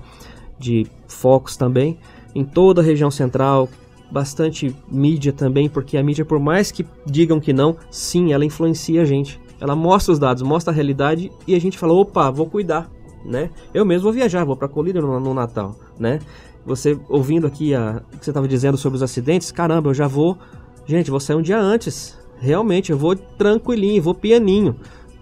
de 0.59 0.87
focos 1.07 1.55
também, 1.57 1.97
em 2.33 2.43
toda 2.43 2.81
a 2.81 2.83
região 2.83 3.11
central, 3.11 3.69
bastante 4.09 4.73
mídia 4.89 5.33
também, 5.33 5.67
porque 5.69 5.97
a 5.97 6.03
mídia, 6.03 6.23
por 6.25 6.39
mais 6.39 6.71
que 6.71 6.85
digam 7.05 7.39
que 7.39 7.51
não, 7.51 7.75
sim, 7.91 8.31
ela 8.33 8.45
influencia 8.45 9.01
a 9.01 9.05
gente. 9.05 9.39
Ela 9.59 9.75
mostra 9.75 10.13
os 10.13 10.19
dados, 10.19 10.43
mostra 10.43 10.71
a 10.71 10.75
realidade 10.75 11.31
e 11.47 11.55
a 11.55 11.59
gente 11.59 11.77
fala, 11.77 11.93
opa, 11.93 12.29
vou 12.29 12.47
cuidar, 12.47 12.89
né? 13.25 13.49
Eu 13.73 13.85
mesmo 13.85 14.03
vou 14.03 14.13
viajar, 14.13 14.43
vou 14.45 14.55
para 14.55 14.67
Colírio 14.67 15.01
no, 15.01 15.19
no 15.19 15.33
Natal, 15.33 15.75
né? 15.99 16.19
Você 16.65 16.99
ouvindo 17.07 17.47
aqui 17.47 17.73
a, 17.73 18.01
o 18.13 18.17
que 18.17 18.25
você 18.25 18.29
estava 18.29 18.47
dizendo 18.47 18.77
sobre 18.77 18.97
os 18.97 19.03
acidentes, 19.03 19.51
caramba, 19.51 19.89
eu 19.89 19.93
já 19.93 20.07
vou, 20.07 20.37
gente, 20.85 21.09
vou 21.09 21.19
sair 21.19 21.35
um 21.35 21.41
dia 21.41 21.59
antes. 21.59 22.17
Realmente, 22.39 22.91
eu 22.91 22.97
vou 22.97 23.15
tranquilinho, 23.15 24.01
vou 24.01 24.13
pianinho, 24.13 24.75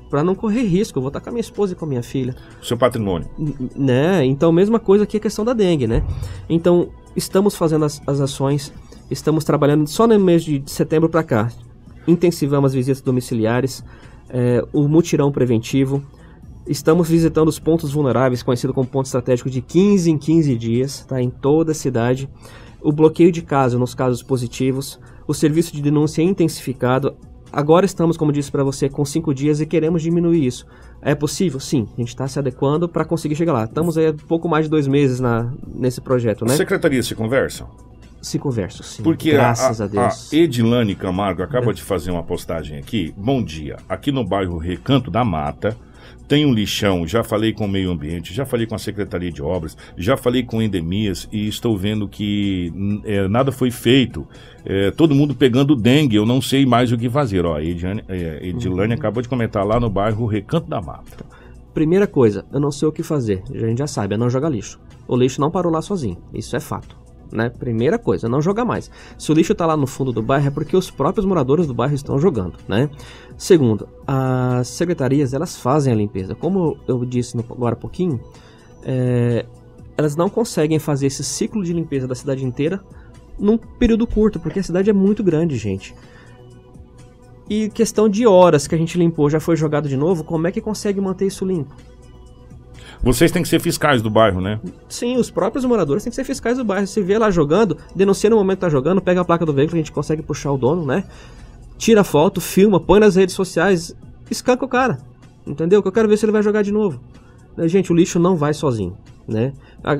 para 0.10 0.24
não 0.24 0.36
correr 0.36 0.64
risco. 0.64 0.98
Eu 0.98 1.02
vou 1.02 1.10
estar 1.10 1.22
com 1.22 1.30
a 1.30 1.32
minha 1.32 1.42
esposa 1.42 1.74
e 1.74 1.76
com 1.76 1.86
a 1.86 1.88
minha 1.88 2.04
filha 2.04 2.36
Seu 2.62 2.78
patrimônio. 2.78 3.28
né? 3.76 4.26
Então, 4.26 4.52
mesma 4.52 4.80
coisa 4.80 5.04
aqui 5.04 5.18
a 5.18 5.20
questão 5.20 5.46
da 5.46 5.54
dengue, 5.54 5.88
né? 5.88 6.04
Então, 6.50 6.90
estamos 7.16 7.56
fazendo 7.56 7.86
as, 7.86 8.02
as 8.06 8.20
ações, 8.20 8.74
estamos 9.10 9.44
trabalhando 9.44 9.88
só 9.88 10.08
no 10.08 10.20
mês 10.20 10.44
de 10.44 10.62
setembro 10.66 11.10
para 11.10 11.24
cá. 11.24 11.52
Intensivamos 12.08 12.72
as 12.72 12.76
visitas 12.76 13.02
domiciliares, 13.02 13.84
é, 14.36 14.62
o 14.74 14.86
mutirão 14.86 15.32
preventivo. 15.32 16.04
Estamos 16.68 17.08
visitando 17.08 17.48
os 17.48 17.58
pontos 17.58 17.94
vulneráveis, 17.94 18.44
conhecido 18.44 18.74
como 18.74 18.86
ponto 18.86 19.06
estratégico, 19.06 19.50
de 19.50 19.62
15 19.62 20.12
em 20.12 20.18
15 20.18 20.56
dias, 20.58 21.06
tá? 21.08 21.22
Em 21.22 21.30
toda 21.30 21.72
a 21.72 21.76
cidade. 21.76 22.30
O 22.82 22.92
bloqueio 22.92 23.32
de 23.32 23.42
caso 23.42 23.80
nos 23.80 23.96
casos 23.96 24.22
positivos. 24.22 25.00
O 25.26 25.34
serviço 25.34 25.74
de 25.74 25.82
denúncia 25.82 26.22
intensificado. 26.22 27.16
Agora 27.50 27.86
estamos, 27.86 28.18
como 28.18 28.34
disse 28.34 28.52
para 28.52 28.64
você, 28.64 28.90
com 28.90 29.06
cinco 29.06 29.34
dias 29.34 29.62
e 29.62 29.66
queremos 29.66 30.02
diminuir 30.02 30.46
isso. 30.46 30.66
É 31.02 31.16
possível? 31.16 31.60
Sim. 31.62 31.88
A 31.94 32.02
gente 32.02 32.10
está 32.10 32.28
se 32.28 32.38
adequando 32.38 32.90
para 32.90 33.06
conseguir 33.06 33.36
chegar 33.36 33.54
lá. 33.54 33.64
Estamos 33.64 33.98
aí 33.98 34.08
há 34.08 34.14
pouco 34.28 34.50
mais 34.50 34.66
de 34.66 34.70
dois 34.70 34.86
meses 34.86 35.22
na, 35.22 35.54
nesse 35.66 36.02
projeto, 36.02 36.44
né? 36.44 36.52
As 36.52 36.58
secretarias 36.58 37.08
se 37.08 37.16
conversam? 37.16 37.70
Se 38.26 38.40
conversa, 38.40 38.82
sim. 38.82 39.04
Porque 39.04 39.30
Graças 39.34 39.80
a, 39.80 39.84
a, 39.84 39.88
Deus. 39.88 40.34
a 40.34 40.36
Edilane 40.36 40.96
Camargo 40.96 41.44
acaba 41.44 41.72
de 41.72 41.84
fazer 41.84 42.10
uma 42.10 42.24
postagem 42.24 42.80
aqui. 42.80 43.14
Bom 43.16 43.44
dia. 43.44 43.78
Aqui 43.88 44.12
no 44.12 44.26
bairro 44.26 44.58
Recanto 44.58 45.12
da 45.12 45.24
Mata 45.24 45.78
tem 46.28 46.44
um 46.44 46.52
lixão. 46.52 47.06
Já 47.08 47.24
falei 47.24 47.54
com 47.54 47.66
o 47.66 47.68
meio 47.68 47.92
ambiente, 47.92 48.34
já 48.34 48.44
falei 48.44 48.66
com 48.66 48.74
a 48.74 48.80
Secretaria 48.80 49.32
de 49.32 49.44
Obras, 49.44 49.78
já 49.96 50.18
falei 50.18 50.42
com 50.42 50.60
endemias 50.60 51.30
e 51.32 51.48
estou 51.48 51.78
vendo 51.78 52.08
que 52.08 52.74
é, 53.06 53.28
nada 53.28 53.52
foi 53.52 53.70
feito. 53.70 54.28
É, 54.66 54.90
todo 54.90 55.14
mundo 55.14 55.36
pegando 55.36 55.76
dengue. 55.76 56.16
Eu 56.16 56.26
não 56.26 56.42
sei 56.42 56.66
mais 56.66 56.92
o 56.92 56.98
que 56.98 57.08
fazer. 57.12 57.46
Ó, 57.46 57.54
a 57.58 57.64
Edilane, 57.64 58.04
é, 58.10 58.40
Edilane 58.42 58.94
Uhum. 58.96 59.00
acabou 59.00 59.22
de 59.22 59.30
comentar 59.30 59.64
lá 59.64 59.80
no 59.80 59.88
bairro 59.88 60.26
Recanto 60.26 60.68
da 60.68 60.82
Mata. 60.82 61.24
Primeira 61.76 62.08
coisa, 62.08 62.44
eu 62.52 62.60
não 62.60 62.72
sei 62.72 62.88
o 62.88 62.92
que 62.92 63.04
fazer. 63.04 63.44
A 63.54 63.68
gente 63.68 63.78
já 63.78 63.88
sabe, 63.88 64.16
é 64.16 64.18
não 64.18 64.32
jogar 64.32 64.50
lixo. 64.50 64.80
O 65.08 65.16
lixo 65.16 65.40
não 65.40 65.52
parou 65.52 65.72
lá 65.72 65.84
sozinho. 65.84 66.18
Isso 66.34 66.56
é 66.56 66.60
fato. 66.60 67.05
Né? 67.36 67.50
Primeira 67.50 68.00
coisa, 68.00 68.30
não 68.30 68.42
jogar 68.42 68.66
mais. 68.66 68.90
Se 69.18 69.32
o 69.32 69.36
lixo 69.36 69.52
está 69.52 69.66
lá 69.66 69.76
no 69.76 69.86
fundo 69.86 70.12
do 70.12 70.22
bairro 70.22 70.48
é 70.48 70.52
porque 70.52 70.76
os 70.76 70.90
próprios 70.90 71.26
moradores 71.26 71.68
do 71.68 71.74
bairro 71.74 71.94
estão 71.94 72.18
jogando, 72.18 72.54
né? 72.68 72.90
Segundo, 73.38 73.88
as 74.08 74.68
secretarias 74.68 75.34
elas 75.34 75.58
fazem 75.58 75.92
a 75.92 75.96
limpeza. 75.96 76.34
Como 76.34 76.78
eu 76.88 77.04
disse 77.04 77.38
agora 77.38 77.74
há 77.74 77.78
pouquinho, 77.78 78.20
é, 78.84 79.46
elas 79.98 80.16
não 80.16 80.30
conseguem 80.30 80.80
fazer 80.80 81.08
esse 81.08 81.24
ciclo 81.24 81.64
de 81.64 81.74
limpeza 81.74 82.08
da 82.08 82.16
cidade 82.16 82.46
inteira 82.46 82.82
num 83.38 83.58
período 83.58 84.08
curto, 84.08 84.40
porque 84.40 84.60
a 84.60 84.64
cidade 84.64 84.90
é 84.90 84.94
muito 84.94 85.24
grande, 85.24 85.58
gente. 85.58 85.94
E 87.50 87.70
questão 87.70 88.10
de 88.10 88.26
horas 88.26 88.66
que 88.66 88.74
a 88.74 88.78
gente 88.78 88.98
limpou 88.98 89.30
já 89.30 89.40
foi 89.40 89.56
jogado 89.56 89.88
de 89.88 89.96
novo, 89.96 90.24
como 90.24 90.48
é 90.48 90.52
que 90.52 90.62
consegue 90.62 91.00
manter 91.00 91.28
isso 91.28 91.46
limpo? 91.46 91.76
Vocês 93.04 93.32
têm 93.32 93.42
que 93.44 93.48
ser 93.48 93.60
fiscais 93.60 94.02
do 94.02 94.10
bairro, 94.10 94.42
né? 94.42 94.60
Sim, 94.90 95.18
os 95.18 95.30
próprios 95.30 95.64
moradores 95.66 96.04
têm 96.04 96.10
que 96.10 96.16
ser 96.16 96.24
fiscais 96.24 96.58
do 96.58 96.64
bairro. 96.64 96.88
Se 96.88 97.02
vê 97.02 97.18
lá 97.18 97.30
jogando, 97.30 97.78
denuncia 97.96 98.30
no 98.30 98.36
momento 98.38 98.58
que 98.58 98.62
tá 98.62 98.70
jogando, 98.70 99.02
pega 99.02 99.22
a 99.22 99.26
placa 99.26 99.46
do 99.46 99.54
veículo, 99.54 99.76
a 99.78 99.82
gente 99.82 99.92
consegue 99.92 100.22
puxar 100.24 100.52
o 100.52 100.58
dono, 100.58 100.86
né? 100.86 101.04
Tira 101.78 102.02
a 102.02 102.04
foto, 102.04 102.40
filma, 102.42 102.80
põe 102.80 103.00
nas 103.00 103.16
redes 103.16 103.36
sociais, 103.36 103.96
escanca 104.32 104.64
o 104.66 104.68
cara. 104.68 104.98
Entendeu? 105.46 105.82
Que 105.82 105.88
eu 105.88 105.92
quero 105.92 106.08
ver 106.08 106.18
se 106.18 106.26
ele 106.26 106.32
vai 106.32 106.42
jogar 106.42 106.62
de 106.64 106.72
novo. 106.72 107.00
Né, 107.56 107.68
Gente, 107.68 107.92
o 107.92 107.96
lixo 107.96 108.18
não 108.18 108.36
vai 108.36 108.54
sozinho, 108.54 108.98
né? 109.28 109.54
A- 109.84 110.00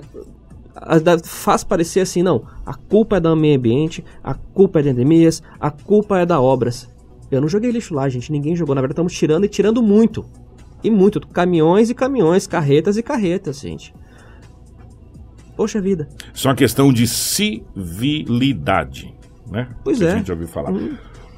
a- 0.76 1.00
da- 1.00 1.20
faz 1.20 1.64
parecer 1.64 2.00
assim, 2.00 2.24
não. 2.24 2.44
A 2.66 2.74
culpa 2.74 3.18
é 3.18 3.20
do 3.20 3.36
meio 3.36 3.58
ambiente, 3.58 4.04
a 4.24 4.34
culpa 4.34 4.80
é 4.80 4.84
de 4.84 4.90
endemias, 4.90 5.44
a 5.60 5.70
culpa 5.70 6.20
é 6.20 6.26
da 6.26 6.42
obras. 6.42 6.90
Eu 7.30 7.42
não 7.42 7.48
joguei 7.48 7.72
lixo 7.72 7.94
lá, 7.94 8.08
gente. 8.10 8.32
Ninguém 8.32 8.56
jogou. 8.56 8.74
Na 8.76 8.82
verdade, 8.82 8.94
estamos 8.94 9.14
tirando 9.14 9.46
e 9.46 9.50
tirando 9.50 9.82
muito. 9.84 10.26
E 10.86 10.92
muito. 10.92 11.20
Caminhões 11.20 11.90
e 11.90 11.96
caminhões, 11.96 12.46
carretas 12.46 12.96
e 12.96 13.02
carretas, 13.02 13.60
gente. 13.60 13.92
Poxa 15.58 15.82
vida. 15.82 16.08
Isso 16.32 16.48
é 16.48 16.52
uma 16.52 16.56
questão 16.56 16.94
de 16.94 17.08
civilidade, 17.08 19.12
né? 19.50 19.68
Pois 19.84 19.98
Que 19.98 20.06
é. 20.06 20.12
A 20.12 20.18
gente 20.18 20.28
já 20.28 20.34
ouviu 20.34 20.48
falar. 20.48 20.72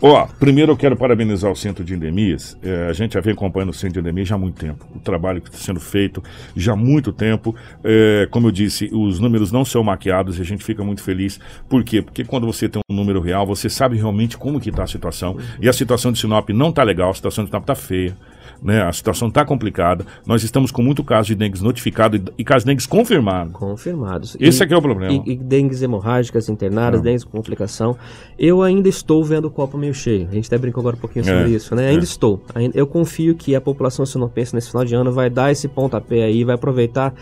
Ó, 0.01 0.27
primeiro 0.39 0.73
eu 0.73 0.77
quero 0.77 0.97
parabenizar 0.97 1.51
o 1.51 1.55
Centro 1.55 1.83
de 1.83 1.93
Endemias. 1.93 2.57
É, 2.61 2.87
a 2.89 2.93
gente 2.93 3.13
já 3.13 3.21
vem 3.21 3.33
acompanhando 3.33 3.69
o 3.69 3.73
Centro 3.73 3.93
de 3.93 3.99
Endemias 3.99 4.27
já 4.27 4.35
há 4.35 4.37
muito 4.37 4.59
tempo. 4.59 4.85
O 4.93 4.99
trabalho 4.99 5.41
que 5.41 5.47
está 5.49 5.59
sendo 5.59 5.79
feito 5.79 6.21
já 6.55 6.73
há 6.73 6.75
muito 6.75 7.13
tempo. 7.13 7.55
É, 7.83 8.27
como 8.29 8.47
eu 8.47 8.51
disse, 8.51 8.89
os 8.91 9.19
números 9.19 9.51
não 9.51 9.63
são 9.63 9.83
maquiados 9.83 10.37
e 10.37 10.41
a 10.41 10.45
gente 10.45 10.63
fica 10.63 10.83
muito 10.83 11.01
feliz. 11.01 11.39
Por 11.69 11.85
quê? 11.85 12.01
Porque 12.01 12.25
quando 12.25 12.45
você 12.45 12.67
tem 12.67 12.81
um 12.91 12.95
número 12.95 13.21
real, 13.21 13.47
você 13.47 13.69
sabe 13.69 13.95
realmente 13.95 14.37
como 14.37 14.59
que 14.59 14.69
está 14.69 14.83
a 14.83 14.87
situação. 14.87 15.37
E 15.59 15.69
a 15.69 15.73
situação 15.73 16.11
de 16.11 16.19
Sinop 16.19 16.49
não 16.49 16.69
está 16.69 16.83
legal, 16.83 17.09
a 17.09 17.13
situação 17.13 17.43
de 17.43 17.49
Sinop 17.49 17.63
está 17.63 17.75
feia. 17.75 18.15
Né? 18.61 18.81
A 18.81 18.91
situação 18.91 19.27
está 19.27 19.45
complicada. 19.45 20.05
Nós 20.25 20.43
estamos 20.43 20.71
com 20.71 20.81
muito 20.81 21.03
caso 21.03 21.27
de 21.27 21.35
dengue 21.35 21.61
notificado 21.61 22.17
e, 22.17 22.23
e 22.39 22.43
casos 22.43 22.63
de 22.63 22.71
dengue 22.71 22.87
confirmados. 22.87 23.53
Confirmados. 23.53 24.35
Esse 24.39 24.61
E- 24.61 24.63
aqui 24.63 24.73
é 24.73 24.77
o 24.77 24.81
problema. 24.81 25.23
E, 25.25 25.33
e 25.33 25.35
dengues 25.37 25.81
hemorrágicas 25.81 26.49
internadas, 26.49 27.01
dengues 27.01 27.23
com 27.23 27.31
complicação. 27.31 27.95
Eu 28.37 28.61
ainda 28.61 28.89
estou 28.89 29.23
vendo 29.23 29.45
o 29.45 29.51
copo 29.51 29.77
meio 29.77 29.93
cheio. 29.93 30.27
A 30.31 30.33
gente 30.33 30.47
até 30.47 30.57
brincou 30.57 30.81
agora 30.81 30.95
um 30.95 30.99
pouquinho 30.99 31.23
sobre 31.25 31.43
É, 31.43 31.49
isso, 31.49 31.75
né? 31.75 31.85
é. 31.85 31.89
Ainda 31.89 32.03
estou. 32.03 32.41
Ainda- 32.55 32.77
Eu 32.77 32.87
confio 32.87 33.35
que 33.35 33.55
a 33.55 33.61
população 33.61 34.05
sinopense 34.05 34.53
nesse 34.55 34.69
final 34.69 34.83
de 34.85 34.95
ano 34.95 35.11
vai 35.11 35.29
dar 35.29 35.51
esse 35.51 35.67
pontapé 35.67 36.23
aí, 36.23 36.43
vai 36.43 36.55
aproveitar 36.55 37.13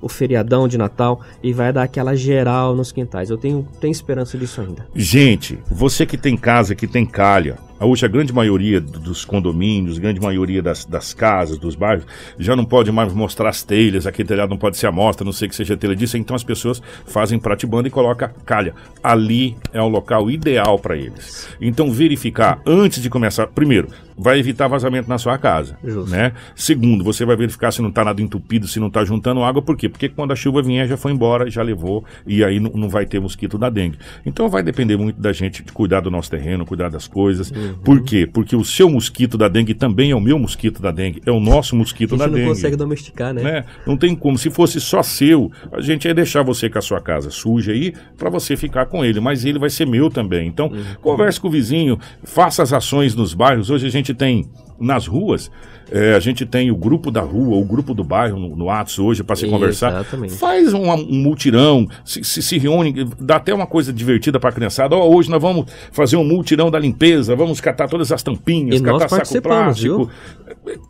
o 0.00 0.08
feriadão 0.08 0.68
de 0.68 0.76
Natal 0.76 1.20
e 1.42 1.52
vai 1.52 1.72
dar 1.72 1.82
aquela 1.84 2.14
geral 2.14 2.76
nos 2.76 2.92
quintais. 2.92 3.30
Eu 3.30 3.38
tenho, 3.38 3.66
tenho 3.80 3.90
esperança 3.90 4.36
disso 4.36 4.60
ainda. 4.60 4.86
Gente, 4.94 5.58
você 5.70 6.04
que 6.04 6.18
tem 6.18 6.36
casa, 6.36 6.74
que 6.74 6.86
tem 6.86 7.06
calha, 7.06 7.56
Hoje 7.84 8.04
a 8.04 8.08
grande 8.08 8.32
maioria 8.32 8.80
do- 8.80 8.98
dos 8.98 9.24
condomínios, 9.24 9.98
grande 9.98 10.20
maioria 10.20 10.62
das, 10.62 10.84
das 10.84 11.12
casas, 11.12 11.58
dos 11.58 11.74
bairros, 11.74 12.06
já 12.38 12.56
não 12.56 12.64
pode 12.64 12.90
mais 12.90 13.12
mostrar 13.12 13.48
as 13.50 13.62
telhas, 13.62 14.06
aquele 14.06 14.26
telhado 14.28 14.50
não 14.50 14.56
pode 14.58 14.76
ser 14.76 14.86
amostra, 14.86 15.24
não 15.24 15.32
sei 15.32 15.48
que 15.48 15.54
seja 15.54 15.76
telha 15.76 15.94
disso, 15.94 16.16
então 16.16 16.34
as 16.34 16.42
pessoas 16.44 16.80
fazem 17.06 17.38
pratibanda 17.38 17.88
e 17.88 17.90
colocam 17.90 18.30
calha. 18.44 18.74
Ali 19.02 19.56
é 19.72 19.80
o 19.82 19.88
local 19.88 20.30
ideal 20.30 20.78
para 20.78 20.96
eles. 20.96 21.48
Então 21.60 21.90
verificar 21.90 22.60
antes 22.66 23.02
de 23.02 23.10
começar, 23.10 23.46
primeiro, 23.48 23.88
vai 24.16 24.38
evitar 24.38 24.68
vazamento 24.68 25.08
na 25.08 25.18
sua 25.18 25.36
casa, 25.38 25.76
Justo. 25.84 26.10
né? 26.10 26.32
Segundo, 26.54 27.02
você 27.04 27.24
vai 27.24 27.36
verificar 27.36 27.72
se 27.72 27.82
não 27.82 27.88
está 27.88 28.04
nada 28.04 28.20
entupido, 28.22 28.66
se 28.68 28.78
não 28.78 28.88
está 28.88 29.04
juntando 29.04 29.42
água, 29.42 29.60
por 29.62 29.76
quê? 29.76 29.88
Porque 29.88 30.08
quando 30.08 30.32
a 30.32 30.36
chuva 30.36 30.62
vier 30.62 30.86
já 30.86 30.96
foi 30.96 31.12
embora, 31.12 31.50
já 31.50 31.62
levou 31.62 32.04
e 32.26 32.44
aí 32.44 32.60
não, 32.60 32.70
não 32.70 32.88
vai 32.88 33.06
ter 33.06 33.20
mosquito 33.20 33.58
da 33.58 33.68
dengue. 33.70 33.98
Então 34.24 34.48
vai 34.48 34.62
depender 34.62 34.96
muito 34.96 35.20
da 35.20 35.32
gente 35.32 35.62
de 35.62 35.72
cuidar 35.72 36.00
do 36.00 36.10
nosso 36.10 36.30
terreno, 36.30 36.64
cuidar 36.64 36.88
das 36.90 37.06
coisas. 37.06 37.50
Uhum. 37.50 37.74
Por 37.84 38.02
quê? 38.02 38.26
Porque 38.30 38.54
o 38.56 38.64
seu 38.64 38.88
mosquito 38.90 39.36
da 39.36 39.48
dengue 39.48 39.74
também 39.74 40.10
é 40.12 40.14
o 40.16 40.20
meu 40.20 40.38
mosquito 40.38 40.80
da 40.80 40.90
dengue, 40.90 41.22
é 41.26 41.30
o 41.30 41.40
nosso 41.40 41.74
A 41.74 41.78
mosquito 41.78 42.10
gente 42.10 42.18
da 42.20 42.26
não 42.26 42.34
dengue. 42.34 42.48
consegue 42.48 42.76
domesticar, 42.76 43.34
né? 43.34 43.42
né? 43.42 43.64
Não 43.86 43.96
tem 43.96 44.14
como. 44.14 44.38
Se 44.38 44.50
fosse 44.50 44.80
só 44.80 45.02
seu, 45.02 45.50
a 45.72 45.80
gente 45.80 46.06
ia 46.06 46.14
deixar 46.14 46.42
você 46.42 46.68
com 46.68 46.78
a 46.78 46.82
sua 46.82 47.00
casa 47.00 47.30
suja 47.30 47.72
aí 47.72 47.92
para 48.16 48.30
você 48.30 48.56
ficar 48.56 48.86
com 48.86 49.04
ele, 49.04 49.20
mas 49.20 49.44
ele 49.44 49.58
vai 49.58 49.70
ser 49.70 49.86
meu 49.86 50.08
também. 50.10 50.46
Então, 50.46 50.66
Uhum. 50.66 50.82
converse 51.02 51.40
com 51.40 51.48
o 51.48 51.50
vizinho, 51.50 51.98
faça 52.22 52.62
as 52.62 52.72
ações 52.72 53.14
nos 53.14 53.34
bairros. 53.34 53.70
Hoje 53.70 53.86
a 53.86 53.90
gente 53.90 54.03
tem 54.12 54.44
nas 54.78 55.06
ruas, 55.06 55.50
eh, 55.90 56.14
a 56.14 56.20
gente 56.20 56.44
tem 56.44 56.70
o 56.70 56.76
grupo 56.76 57.10
da 57.10 57.20
rua, 57.20 57.56
o 57.56 57.64
grupo 57.64 57.94
do 57.94 58.02
bairro 58.02 58.38
no, 58.38 58.56
no 58.56 58.70
Atos 58.70 58.98
hoje 58.98 59.22
para 59.22 59.36
se 59.36 59.46
conversar. 59.46 59.92
Exatamente. 59.92 60.34
Faz 60.34 60.72
um, 60.72 60.90
um 60.90 61.14
multirão, 61.14 61.86
se, 62.04 62.24
se, 62.24 62.42
se 62.42 62.58
reúne, 62.58 63.04
dá 63.20 63.36
até 63.36 63.54
uma 63.54 63.66
coisa 63.66 63.92
divertida 63.92 64.40
para 64.40 64.50
a 64.50 64.52
criançada. 64.52 64.96
Ó, 64.96 65.08
hoje 65.08 65.30
nós 65.30 65.40
vamos 65.40 65.66
fazer 65.92 66.16
um 66.16 66.24
multirão 66.24 66.70
da 66.70 66.78
limpeza, 66.78 67.36
vamos 67.36 67.60
catar 67.60 67.88
todas 67.88 68.10
as 68.10 68.22
tampinhas, 68.22 68.80
E 68.80 68.82
nós 68.82 69.02
catar 69.02 69.24
saco 69.24 69.42
plástico, 69.42 70.10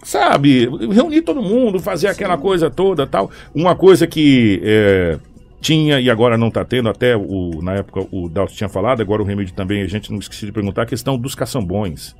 sabe, 0.02 0.68
reunir 0.90 1.22
todo 1.22 1.42
mundo, 1.42 1.78
fazer 1.78 2.08
aquela 2.08 2.38
coisa 2.38 2.70
toda 2.70 3.06
tal. 3.06 3.30
Uma 3.54 3.76
coisa 3.76 4.06
que 4.06 4.60
é, 4.64 5.18
tinha 5.60 6.00
e 6.00 6.08
agora 6.08 6.38
não 6.38 6.48
está 6.48 6.64
tendo, 6.64 6.88
até 6.88 7.16
o, 7.16 7.60
na 7.62 7.74
época 7.74 8.06
o 8.12 8.28
Dalton 8.28 8.54
tinha 8.54 8.68
falado, 8.68 9.00
agora 9.00 9.22
o 9.22 9.24
remédio 9.24 9.54
também, 9.54 9.82
a 9.82 9.86
gente 9.86 10.10
não 10.12 10.18
esqueci 10.18 10.46
de 10.46 10.52
perguntar, 10.52 10.82
a 10.82 10.86
questão 10.86 11.18
dos 11.18 11.34
caçambões. 11.34 12.14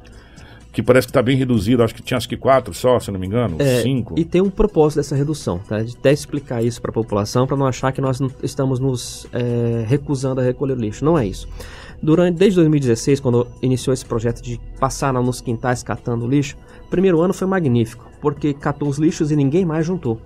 Que 0.75 0.83
parece 0.83 1.07
que 1.07 1.13
está 1.13 1.23
bem 1.23 1.37
reduzido, 1.37 1.85
acho 1.85 1.95
que 1.95 2.03
tinha 2.03 2.19
acho 2.19 2.29
que 2.29 2.37
quatro 2.37 2.75
só, 2.75 2.99
se 2.99 3.11
não 3.11 3.19
me 3.21 3.27
engano, 3.27 3.57
É, 3.61 3.81
cinco. 3.83 4.15
E 4.19 4.25
tem 4.25 4.43
um 4.43 4.51
propósito 4.51 4.97
dessa 4.97 5.15
redução, 5.15 5.61
tá? 5.61 5.81
De 5.81 5.95
até 5.97 6.13
explicar 6.13 6.65
isso 6.65 6.83
para 6.83 6.91
a 6.91 6.95
população, 6.95 7.47
para 7.47 7.57
não 7.57 7.65
achar 7.65 7.93
que 7.93 8.01
nós 8.01 8.21
estamos 8.43 8.81
nos 8.81 9.27
é, 9.33 9.85
recusando 9.87 10.41
a 10.41 10.45
recolher 10.45 10.77
lixo. 10.77 11.05
Não 11.05 11.17
é 11.17 11.27
isso. 11.27 11.49
Durante, 12.03 12.37
desde 12.37 12.57
2016, 12.57 13.21
quando 13.21 13.47
iniciou 13.63 13.95
esse 13.95 14.05
projeto 14.05 14.43
de 14.43 14.61
passar 14.81 15.13
nos 15.13 15.41
quintais 15.41 15.83
catando 15.83 16.27
lixo, 16.27 16.57
o 16.87 16.91
primeiro 16.91 17.21
ano 17.21 17.33
foi 17.33 17.47
magnífico, 17.47 18.11
porque 18.21 18.53
catou 18.53 18.89
os 18.89 18.99
lixos 18.99 19.31
e 19.31 19.37
ninguém 19.37 19.65
mais 19.65 19.87
juntou. 19.87 20.21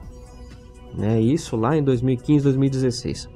Né? 0.95 1.21
Isso 1.21 1.57
lá 1.57 1.77
em 1.77 1.83
2015, 1.83 2.43
2016. 2.43 3.29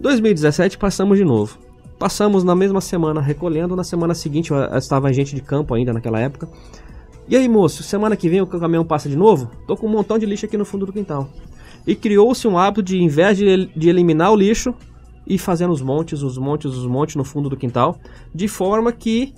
2017 0.00 0.78
passamos 0.78 1.18
de 1.18 1.24
novo. 1.24 1.58
Passamos 1.98 2.42
na 2.42 2.54
mesma 2.54 2.80
semana 2.80 3.20
recolhendo, 3.20 3.76
na 3.76 3.84
semana 3.84 4.14
seguinte 4.14 4.50
eu, 4.50 4.58
estava 4.76 5.12
gente 5.12 5.34
de 5.34 5.40
campo 5.40 5.74
ainda 5.74 5.92
naquela 5.92 6.18
época. 6.20 6.48
E 7.26 7.36
aí, 7.36 7.48
moço, 7.48 7.82
semana 7.82 8.16
que 8.16 8.28
vem 8.28 8.42
o 8.42 8.46
caminhão 8.46 8.84
passa 8.84 9.08
de 9.08 9.16
novo? 9.16 9.50
Tô 9.66 9.76
com 9.76 9.86
um 9.86 9.90
montão 9.90 10.18
de 10.18 10.26
lixo 10.26 10.44
aqui 10.44 10.56
no 10.56 10.64
fundo 10.64 10.84
do 10.84 10.92
quintal. 10.92 11.28
E 11.86 11.94
criou-se 11.94 12.46
um 12.46 12.58
hábito 12.58 12.82
de, 12.82 12.98
em 12.98 13.08
vez 13.08 13.38
de, 13.38 13.66
de 13.66 13.88
eliminar 13.88 14.32
o 14.32 14.36
lixo, 14.36 14.74
ir 15.26 15.38
fazendo 15.38 15.72
os 15.72 15.80
montes, 15.80 16.22
os 16.22 16.36
montes, 16.36 16.72
os 16.72 16.86
montes 16.86 17.16
no 17.16 17.24
fundo 17.24 17.48
do 17.48 17.56
quintal, 17.56 17.98
de 18.34 18.48
forma 18.48 18.92
que 18.92 19.34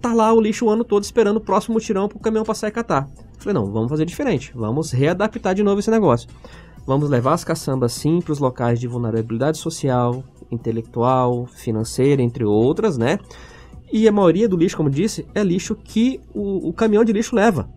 tá 0.00 0.14
lá 0.14 0.32
o 0.32 0.40
lixo 0.40 0.64
o 0.64 0.70
ano 0.70 0.82
todo 0.82 1.04
esperando 1.04 1.36
o 1.36 1.40
próximo 1.40 1.78
tirão 1.78 2.08
pro 2.08 2.18
caminhão 2.18 2.44
passar 2.44 2.68
e 2.68 2.70
catar. 2.70 3.08
Falei, 3.38 3.54
não, 3.54 3.70
vamos 3.70 3.90
fazer 3.90 4.04
diferente, 4.04 4.52
vamos 4.54 4.90
readaptar 4.90 5.54
de 5.54 5.62
novo 5.62 5.80
esse 5.80 5.90
negócio. 5.90 6.28
Vamos 6.86 7.10
levar 7.10 7.34
as 7.34 7.44
caçambas 7.44 7.92
sim 7.92 8.20
para 8.20 8.32
os 8.32 8.38
locais 8.38 8.80
de 8.80 8.86
vulnerabilidade 8.86 9.58
social, 9.58 10.24
intelectual, 10.50 11.46
financeira, 11.46 12.22
entre 12.22 12.44
outras, 12.44 12.98
né? 12.98 13.18
E 13.92 14.06
a 14.06 14.12
maioria 14.12 14.48
do 14.48 14.56
lixo, 14.56 14.76
como 14.76 14.88
disse, 14.88 15.26
é 15.34 15.42
lixo 15.42 15.74
que 15.74 16.20
o, 16.34 16.68
o 16.68 16.72
caminhão 16.72 17.04
de 17.04 17.12
lixo 17.12 17.34
leva. 17.34 17.68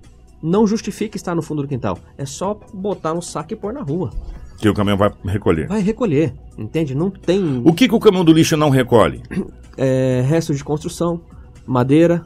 Não 0.41 0.67
justifica 0.67 1.17
estar 1.17 1.33
no 1.33 1.41
fundo 1.41 1.61
do 1.61 1.67
quintal. 1.67 1.97
É 2.17 2.25
só 2.25 2.59
botar 2.73 3.13
no 3.13 3.21
saco 3.21 3.53
e 3.53 3.55
pôr 3.55 3.73
na 3.73 3.81
rua. 3.81 4.11
Que 4.57 4.69
o 4.69 4.73
caminhão 4.73 4.97
vai 4.97 5.11
recolher. 5.25 5.67
Vai 5.67 5.81
recolher, 5.81 6.33
entende? 6.57 6.93
Não 6.93 7.09
tem 7.09 7.61
O 7.65 7.73
que, 7.73 7.87
que 7.87 7.95
o 7.95 7.99
caminhão 7.99 8.25
do 8.25 8.33
lixo 8.33 8.55
não 8.55 8.69
recolhe? 8.69 9.23
é, 9.77 10.23
restos 10.27 10.57
de 10.57 10.63
construção, 10.63 11.21
madeira, 11.65 12.23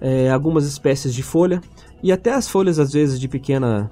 é, 0.00 0.30
algumas 0.30 0.66
espécies 0.66 1.14
de 1.14 1.22
folha 1.22 1.60
e 2.02 2.12
até 2.12 2.34
as 2.34 2.48
folhas 2.48 2.78
às 2.78 2.92
vezes 2.92 3.18
de 3.18 3.28
pequena, 3.28 3.90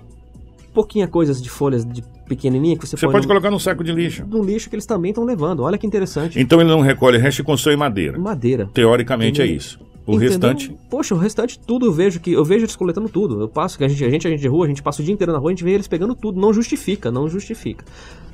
pouquinha 0.75 1.07
coisas 1.07 1.41
de 1.41 1.49
folhas 1.49 1.87
de 1.87 2.03
pequenininha 2.31 2.77
que 2.77 2.87
você, 2.87 2.97
Você 2.97 3.07
põe 3.07 3.13
pode 3.13 3.27
no, 3.27 3.29
colocar 3.29 3.51
num 3.51 3.59
saco 3.59 3.83
de 3.83 3.93
lixo. 3.93 4.25
no 4.25 4.43
lixo 4.43 4.71
que 4.71 4.77
eles 4.77 4.87
também 4.87 5.11
estão 5.11 5.25
levando. 5.25 5.65
Olha 5.65 5.77
que 5.77 5.87
interessante. 5.87 6.39
Então 6.39 6.61
ele 6.61 6.71
não 6.71 6.81
recolhe 6.81 7.19
resto 7.19 7.45
e 7.73 7.77
madeira. 7.77 8.19
Madeira. 8.19 8.71
Teoricamente 8.73 9.43
é 9.43 9.47
isso. 9.47 9.79
O 10.07 10.13
Entendeu? 10.13 10.31
restante. 10.31 10.77
Poxa, 10.89 11.15
o 11.15 11.19
restante 11.19 11.59
tudo 11.59 11.87
eu 11.87 11.93
vejo 11.93 12.21
que 12.21 12.33
eu 12.33 12.45
vejo 12.45 12.65
eles 12.65 12.77
coletando 12.77 13.09
tudo. 13.09 13.41
Eu 13.41 13.49
passo 13.49 13.77
que 13.77 13.85
a 13.85 13.89
gente, 13.89 14.05
a 14.05 14.09
gente, 14.09 14.27
a 14.27 14.31
gente 14.31 14.41
de 14.41 14.49
rua, 14.49 14.65
a 14.65 14.69
gente 14.69 14.83
passa 14.83 15.03
o 15.03 15.05
dia 15.05 15.13
inteiro 15.13 15.33
na 15.33 15.39
rua, 15.39 15.51
a 15.51 15.53
gente 15.53 15.65
vê 15.65 15.73
eles 15.73 15.89
pegando 15.89 16.15
tudo. 16.15 16.41
Não 16.41 16.53
justifica, 16.53 17.11
não 17.11 17.29
justifica. 17.29 17.85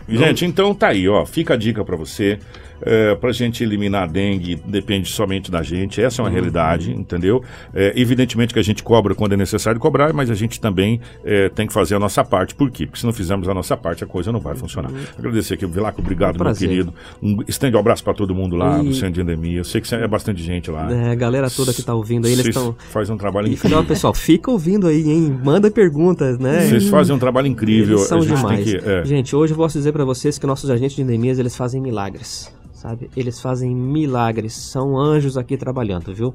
Gente, 0.08 0.44
então 0.44 0.74
tá 0.74 0.88
aí, 0.88 1.08
ó. 1.08 1.24
Fica 1.26 1.54
a 1.54 1.56
dica 1.56 1.84
pra 1.84 1.96
você. 1.96 2.38
É, 2.82 3.14
pra 3.14 3.32
gente 3.32 3.64
eliminar 3.64 4.02
a 4.02 4.06
dengue, 4.06 4.60
depende 4.66 5.08
somente 5.08 5.50
da 5.50 5.62
gente. 5.62 5.98
Essa 5.98 6.20
é 6.20 6.22
Uhum. 6.22 6.28
uma 6.28 6.30
realidade, 6.34 6.92
entendeu? 6.92 7.42
É, 7.74 7.94
evidentemente 7.96 8.52
que 8.52 8.60
a 8.60 8.62
gente 8.62 8.82
cobra 8.82 9.14
quando 9.14 9.32
é 9.32 9.36
necessário 9.36 9.80
cobrar, 9.80 10.12
mas 10.12 10.30
a 10.30 10.34
gente 10.34 10.60
também 10.60 11.00
é, 11.24 11.48
tem 11.48 11.66
que 11.66 11.72
fazer 11.72 11.94
a 11.94 11.98
nossa 11.98 12.22
parte. 12.22 12.54
Por 12.54 12.70
quê? 12.70 12.84
Porque 12.84 13.00
se 13.00 13.06
não 13.06 13.14
fizermos 13.14 13.48
a 13.48 13.54
nossa 13.54 13.78
parte, 13.78 14.04
a 14.04 14.06
coisa 14.06 14.30
não 14.30 14.40
vai 14.40 14.54
funcionar. 14.54 14.90
Agradecer 15.18 15.54
aqui, 15.54 15.64
Vilaco, 15.64 16.02
obrigado, 16.02 16.38
um 16.38 16.44
meu 16.44 16.54
querido. 16.54 16.92
Um, 17.22 17.38
estende 17.48 17.74
um 17.76 17.80
abraço 17.80 18.04
pra 18.04 18.12
todo 18.12 18.34
mundo 18.34 18.56
lá 18.56 18.78
E- 18.78 18.82
no 18.82 18.92
Centro 18.92 19.14
de 19.14 19.20
Endemia. 19.22 19.60
Eu 19.60 19.64
sei 19.64 19.80
que 19.80 19.94
é 19.94 20.06
bastante 20.06 20.42
gente 20.42 20.70
lá. 20.70 20.92
É, 20.92 21.12
a 21.12 21.14
galera 21.14 21.48
toda 21.48 21.72
que 21.72 21.82
tá 21.82 21.94
ouvindo 21.94 22.26
aí, 22.26 22.34
eles 22.34 22.46
estão. 22.48 22.76
fazem 22.90 23.14
um 23.14 23.18
trabalho 23.18 23.48
E 23.48 23.52
incrível. 23.54 23.78
ó, 23.78 23.82
pessoal, 23.84 24.12
fica 24.12 24.50
ouvindo 24.50 24.86
aí, 24.86 25.00
hein? 25.10 25.34
Manda 25.42 25.70
perguntas, 25.70 26.38
né? 26.38 26.66
Vocês 26.68 26.88
fazem 26.90 27.16
um 27.16 27.18
trabalho 27.18 27.46
incrível. 27.46 27.96
Eles 27.96 28.06
são 28.06 28.18
a 28.18 28.20
gente 28.20 28.36
demais. 28.36 28.64
que. 28.64 28.76
é. 28.76 29.02
Gente, 29.06 29.34
hoje 29.34 29.54
eu 29.54 29.56
posso 29.56 29.78
dizer 29.78 29.92
pra 29.96 30.04
vocês 30.04 30.38
que 30.38 30.46
nossos 30.46 30.68
agentes 30.68 30.94
de 30.94 31.02
endemias, 31.02 31.38
eles 31.38 31.56
fazem 31.56 31.80
milagres, 31.80 32.54
sabe? 32.72 33.10
Eles 33.16 33.40
fazem 33.40 33.74
milagres, 33.74 34.52
são 34.52 34.98
anjos 34.98 35.38
aqui 35.38 35.56
trabalhando, 35.56 36.14
viu? 36.14 36.34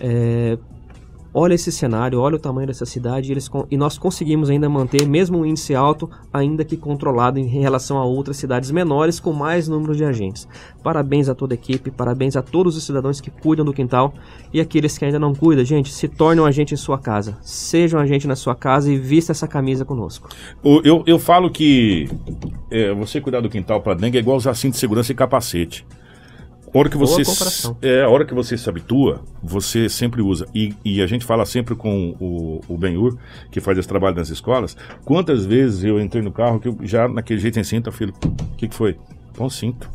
É, 0.00 0.58
Olha 1.32 1.52
esse 1.54 1.70
cenário, 1.70 2.18
olha 2.20 2.36
o 2.36 2.38
tamanho 2.38 2.66
dessa 2.66 2.86
cidade 2.86 3.28
e, 3.28 3.32
eles, 3.32 3.50
e 3.70 3.76
nós 3.76 3.98
conseguimos 3.98 4.48
ainda 4.48 4.68
manter, 4.68 5.06
mesmo 5.06 5.38
um 5.38 5.44
índice 5.46 5.74
alto, 5.74 6.08
ainda 6.32 6.64
que 6.64 6.76
controlado 6.76 7.38
em 7.38 7.46
relação 7.46 7.98
a 7.98 8.04
outras 8.04 8.38
cidades 8.38 8.70
menores 8.70 9.20
com 9.20 9.32
mais 9.32 9.68
número 9.68 9.94
de 9.94 10.04
agentes. 10.04 10.48
Parabéns 10.82 11.28
a 11.28 11.34
toda 11.34 11.52
a 11.52 11.56
equipe, 11.56 11.90
parabéns 11.90 12.34
a 12.34 12.42
todos 12.42 12.76
os 12.76 12.84
cidadãos 12.84 13.20
que 13.20 13.30
cuidam 13.30 13.64
do 13.64 13.74
quintal 13.74 14.14
e 14.52 14.60
aqueles 14.60 14.96
que 14.96 15.04
ainda 15.04 15.18
não 15.18 15.34
cuidam. 15.34 15.64
Gente, 15.64 15.92
se 15.92 16.08
tornem 16.08 16.42
um 16.42 16.46
agente 16.46 16.72
em 16.72 16.76
sua 16.78 16.98
casa. 16.98 17.36
Sejam 17.42 18.00
um 18.00 18.02
agente 18.02 18.26
na 18.26 18.34
sua 18.36 18.54
casa 18.54 18.90
e 18.90 18.96
vista 18.96 19.30
essa 19.32 19.46
camisa 19.46 19.84
conosco. 19.84 20.28
O- 20.62 20.80
Eu, 20.82 21.04
eu 21.06 21.18
falo 21.18 21.50
que 21.50 22.08
é, 22.70 22.94
você 22.94 23.20
cuidar 23.20 23.40
do 23.42 23.50
quintal 23.50 23.82
para 23.82 23.94
dengue 23.94 24.16
é 24.16 24.20
igual 24.20 24.36
usar 24.38 24.54
cinto 24.54 24.72
de 24.72 24.78
segurança 24.78 25.12
e 25.12 25.14
capacete. 25.14 25.86
A 26.78 26.80
hora 26.80 26.88
que 26.88 26.96
Boa 26.96 27.08
você, 27.08 27.24
comparação. 27.24 27.76
é, 27.82 28.02
a 28.02 28.08
hora 28.08 28.24
que 28.24 28.32
você 28.32 28.56
se 28.56 28.68
habitua, 28.68 29.20
você 29.42 29.88
sempre 29.88 30.22
usa. 30.22 30.46
E, 30.54 30.72
e 30.84 31.02
a 31.02 31.08
gente 31.08 31.24
fala 31.24 31.44
sempre 31.44 31.74
com 31.74 32.14
o, 32.20 32.60
o 32.68 32.78
Benhur, 32.78 33.18
que 33.50 33.60
faz 33.60 33.76
esse 33.78 33.88
trabalho 33.88 34.14
nas 34.14 34.28
escolas. 34.28 34.76
Quantas 35.04 35.44
vezes 35.44 35.82
eu 35.82 36.00
entrei 36.00 36.22
no 36.22 36.30
carro 36.30 36.60
que 36.60 36.68
eu 36.68 36.78
já 36.82 37.08
naquele 37.08 37.40
jeito 37.40 37.54
sem 37.54 37.64
cinto, 37.64 37.88
eu 37.88 37.92
falei, 37.92 38.14
o 38.22 38.56
que, 38.56 38.68
que 38.68 38.74
foi? 38.76 38.96
Põe 39.34 39.50
cinto. 39.50 39.90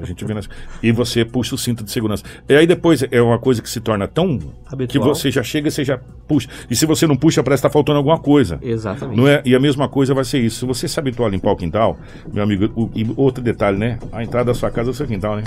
A 0.00 0.04
gente 0.04 0.24
vê 0.24 0.34
nas... 0.34 0.48
E 0.82 0.92
você 0.92 1.24
puxa 1.24 1.54
o 1.54 1.58
cinto 1.58 1.82
de 1.84 1.90
segurança. 1.90 2.22
E 2.48 2.54
aí 2.54 2.66
depois 2.66 3.02
é 3.10 3.20
uma 3.22 3.38
coisa 3.38 3.60
que 3.62 3.68
se 3.68 3.80
torna 3.80 4.06
tão. 4.06 4.38
que 4.38 4.46
Habitual. 4.72 5.14
você 5.14 5.30
já 5.30 5.42
chega 5.42 5.68
e 5.68 5.70
você 5.70 5.84
já 5.84 5.98
puxa. 6.26 6.48
E 6.70 6.76
se 6.76 6.86
você 6.86 7.06
não 7.06 7.16
puxa, 7.16 7.42
parece 7.42 7.62
que 7.62 7.66
está 7.66 7.72
faltando 7.72 7.98
alguma 7.98 8.18
coisa. 8.18 8.58
Exatamente. 8.62 9.16
Não 9.16 9.26
é? 9.26 9.42
E 9.44 9.54
a 9.54 9.60
mesma 9.60 9.88
coisa 9.88 10.14
vai 10.14 10.24
ser 10.24 10.38
isso. 10.40 10.60
Se 10.60 10.66
você 10.66 10.86
se 10.88 10.98
habituar 10.98 11.28
a 11.28 11.30
limpar 11.32 11.52
o 11.52 11.56
quintal, 11.56 11.96
meu 12.32 12.42
amigo, 12.42 12.70
o- 12.76 12.90
e 12.94 13.06
outro 13.16 13.42
detalhe, 13.42 13.78
né? 13.78 13.98
A 14.12 14.22
entrada 14.22 14.46
da 14.46 14.54
sua 14.54 14.70
casa 14.70 14.90
é 14.90 14.92
o 14.92 14.94
seu 14.94 15.06
quintal, 15.06 15.36
né? 15.36 15.44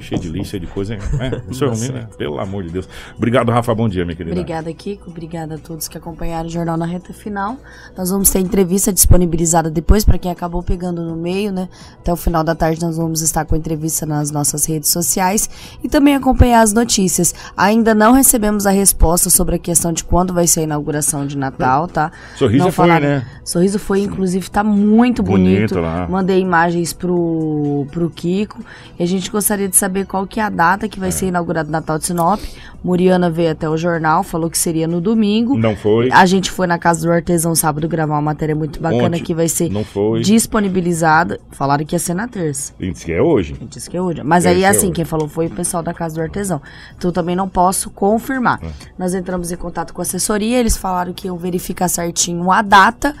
Cheio 0.00 0.20
de 0.20 0.28
lixo, 0.28 0.50
cheio 0.50 0.60
de 0.60 0.66
coisa, 0.66 0.96
né? 0.96 1.42
O 1.48 1.54
seu 1.54 1.68
ruim, 1.70 1.88
né? 1.88 2.08
Pelo 2.16 2.38
amor 2.40 2.64
de 2.64 2.70
Deus. 2.70 2.88
Obrigado, 3.16 3.50
Rafa. 3.50 3.74
Bom 3.74 3.88
dia, 3.88 4.04
minha 4.04 4.16
querida. 4.16 4.34
Obrigada, 4.38 4.72
Kiko. 4.72 5.10
Obrigada 5.10 5.54
a 5.56 5.58
todos 5.58 5.88
que 5.88 5.96
acompanharam 5.98 6.48
o 6.48 6.50
jornal 6.52 6.76
na 6.76 6.86
reta 6.86 7.12
final. 7.12 7.56
Nós 7.96 8.10
vamos 8.10 8.30
ter 8.30 8.38
entrevista 8.40 8.92
disponibilizada 8.92 9.70
depois 9.70 10.04
para 10.04 10.18
quem 10.18 10.30
acabou 10.30 10.62
pegando 10.62 11.02
no 11.02 11.16
meio, 11.16 11.52
né? 11.52 11.68
Até 12.00 12.12
o 12.12 12.16
final 12.16 12.42
da 12.44 12.54
tarde 12.54 12.80
nós 12.80 12.96
vamos 12.96 13.20
estar 13.22 13.35
com 13.44 13.54
a 13.54 13.58
entrevista 13.58 14.06
nas 14.06 14.30
nossas 14.30 14.64
redes 14.66 14.90
sociais 14.90 15.48
e 15.82 15.88
também 15.88 16.14
acompanhar 16.14 16.62
as 16.62 16.72
notícias. 16.72 17.34
Ainda 17.56 17.94
não 17.94 18.12
recebemos 18.12 18.66
a 18.66 18.70
resposta 18.70 19.30
sobre 19.30 19.56
a 19.56 19.58
questão 19.58 19.92
de 19.92 20.04
quando 20.04 20.32
vai 20.32 20.46
ser 20.46 20.60
a 20.60 20.62
inauguração 20.64 21.26
de 21.26 21.36
Natal, 21.36 21.88
tá? 21.88 22.10
Sorriso 22.36 22.64
não 22.64 22.72
foi, 22.72 23.00
né? 23.00 23.26
Sorriso 23.44 23.78
foi, 23.78 24.00
inclusive, 24.00 24.50
tá 24.50 24.64
muito 24.64 25.22
Bonito 25.22 25.56
bonito. 25.56 25.80
lá. 25.80 26.06
Mandei 26.08 26.40
imagens 26.40 26.92
pro, 26.92 27.86
pro 27.90 28.10
Kiko. 28.10 28.64
E 28.98 29.02
a 29.02 29.06
gente 29.06 29.30
gostaria 29.30 29.68
de 29.68 29.76
saber 29.76 30.06
qual 30.06 30.26
que 30.26 30.40
é 30.40 30.42
a 30.42 30.50
data 30.50 30.88
que 30.88 30.98
vai 30.98 31.10
ser 31.10 31.26
inaugurado 31.26 31.68
o 31.68 31.72
Natal 31.72 31.98
de 31.98 32.06
Sinop. 32.06 32.40
Muriana 32.86 33.28
veio 33.28 33.50
até 33.50 33.68
o 33.68 33.76
jornal, 33.76 34.22
falou 34.22 34.48
que 34.48 34.56
seria 34.56 34.86
no 34.86 35.00
domingo. 35.00 35.58
Não 35.58 35.74
foi. 35.74 36.08
A 36.12 36.24
gente 36.24 36.52
foi 36.52 36.68
na 36.68 36.78
casa 36.78 37.04
do 37.04 37.12
artesão 37.12 37.52
sábado 37.52 37.88
gravar 37.88 38.14
uma 38.14 38.22
matéria 38.22 38.54
muito 38.54 38.80
bacana 38.80 39.08
Ontem. 39.08 39.24
que 39.24 39.34
vai 39.34 39.48
ser 39.48 39.68
Não 39.70 39.82
foi. 39.82 40.20
disponibilizada. 40.20 41.40
Falaram 41.50 41.84
que 41.84 41.96
ia 41.96 41.98
ser 41.98 42.14
na 42.14 42.28
terça. 42.28 42.72
Disse 42.78 43.04
que 43.04 43.12
é 43.12 43.20
hoje. 43.20 43.56
Disse 43.68 43.90
que 43.90 43.96
é 43.96 44.00
hoje. 44.00 44.22
Mas 44.22 44.44
Deve 44.44 44.54
aí, 44.56 44.60
ser 44.62 44.78
assim, 44.78 44.86
hoje. 44.86 44.94
quem 44.94 45.04
falou 45.04 45.26
foi 45.28 45.46
o 45.46 45.50
pessoal 45.50 45.82
da 45.82 45.92
Casa 45.92 46.14
do 46.14 46.20
Artesão. 46.20 46.62
Então, 46.96 47.08
eu 47.08 47.12
também 47.12 47.34
não 47.34 47.48
posso 47.48 47.90
confirmar. 47.90 48.60
É. 48.62 48.68
Nós 48.96 49.14
entramos 49.14 49.50
em 49.50 49.56
contato 49.56 49.92
com 49.92 50.00
a 50.00 50.04
assessoria, 50.04 50.56
eles 50.60 50.76
falaram 50.76 51.12
que 51.12 51.26
iam 51.26 51.36
verificar 51.36 51.88
certinho 51.88 52.52
a 52.52 52.62
data, 52.62 53.16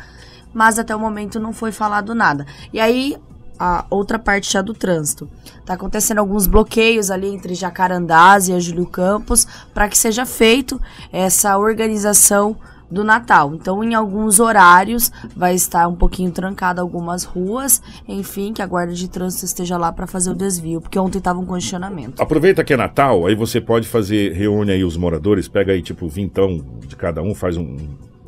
mas 0.54 0.78
até 0.78 0.94
o 0.94 1.00
momento 1.00 1.40
não 1.40 1.52
foi 1.52 1.72
falado 1.72 2.14
nada. 2.14 2.46
E 2.72 2.78
aí, 2.78 3.16
a 3.58 3.84
outra 3.90 4.18
parte 4.18 4.52
já 4.52 4.62
do 4.62 4.74
trânsito. 4.74 5.28
Tá 5.64 5.74
acontecendo 5.74 6.18
alguns 6.18 6.46
bloqueios 6.46 7.10
ali 7.10 7.28
entre 7.28 7.54
Jacarandás 7.54 8.48
e 8.48 8.52
a 8.52 8.60
Júlio 8.60 8.86
Campos 8.86 9.46
para 9.72 9.88
que 9.88 9.98
seja 9.98 10.24
feito 10.24 10.80
essa 11.12 11.56
organização 11.58 12.56
do 12.90 13.02
Natal. 13.02 13.54
Então, 13.54 13.82
em 13.82 13.94
alguns 13.94 14.38
horários 14.40 15.10
vai 15.34 15.54
estar 15.54 15.88
um 15.88 15.94
pouquinho 15.94 16.30
trancado 16.30 16.80
algumas 16.80 17.24
ruas, 17.24 17.82
enfim, 18.06 18.52
que 18.52 18.62
a 18.62 18.66
guarda 18.66 18.92
de 18.92 19.08
trânsito 19.08 19.44
esteja 19.44 19.76
lá 19.76 19.92
para 19.92 20.06
fazer 20.06 20.30
o 20.30 20.34
desvio, 20.34 20.80
porque 20.80 20.98
ontem 20.98 21.20
tava 21.20 21.40
um 21.40 21.44
congestionamento. 21.44 22.22
Aproveita 22.22 22.64
que 22.64 22.72
é 22.72 22.76
Natal, 22.76 23.26
aí 23.26 23.34
você 23.34 23.60
pode 23.60 23.88
fazer, 23.88 24.32
reúne 24.32 24.72
aí 24.72 24.84
os 24.84 24.96
moradores, 24.96 25.48
pega 25.48 25.72
aí 25.72 25.82
tipo 25.82 26.08
vintão 26.08 26.64
de 26.86 26.96
cada 26.96 27.22
um, 27.22 27.34
faz 27.34 27.56
um, 27.56 27.76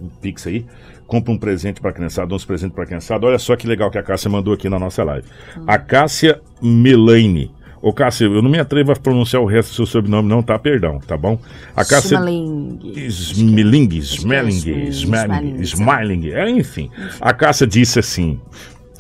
um 0.00 0.08
pix 0.20 0.46
aí, 0.46 0.66
compra 1.08 1.32
um 1.32 1.38
presente 1.38 1.80
pra 1.80 1.90
criançada, 1.90 2.28
dá 2.28 2.36
uns 2.36 2.44
presentes 2.44 2.74
pra 2.74 2.86
criançada. 2.86 3.26
Olha 3.26 3.38
só 3.38 3.56
que 3.56 3.66
legal 3.66 3.90
que 3.90 3.98
a 3.98 4.02
Cássia 4.02 4.30
mandou 4.30 4.52
aqui 4.52 4.68
na 4.68 4.78
nossa 4.78 5.02
live. 5.02 5.26
A 5.66 5.78
Cássia 5.78 6.40
Melaine. 6.62 7.50
Ô, 7.80 7.92
Cássia, 7.92 8.26
eu 8.26 8.42
não 8.42 8.50
me 8.50 8.58
atrevo 8.58 8.92
a 8.92 8.96
pronunciar 8.96 9.40
o 9.40 9.46
resto 9.46 9.70
do 9.70 9.74
seu 9.76 9.86
sobrenome, 9.86 10.28
não, 10.28 10.42
tá? 10.42 10.58
Perdão, 10.58 11.00
tá 11.00 11.16
bom? 11.16 11.38
A 11.74 11.84
Cássia. 11.84 12.18
Smiling, 12.18 13.98
Smelling, 13.98 14.88
Smelling. 14.90 15.60
Smiling, 15.62 16.30
é, 16.30 16.50
enfim. 16.50 16.90
A 17.20 17.32
Cássia 17.32 17.66
disse 17.66 17.98
assim: 17.98 18.38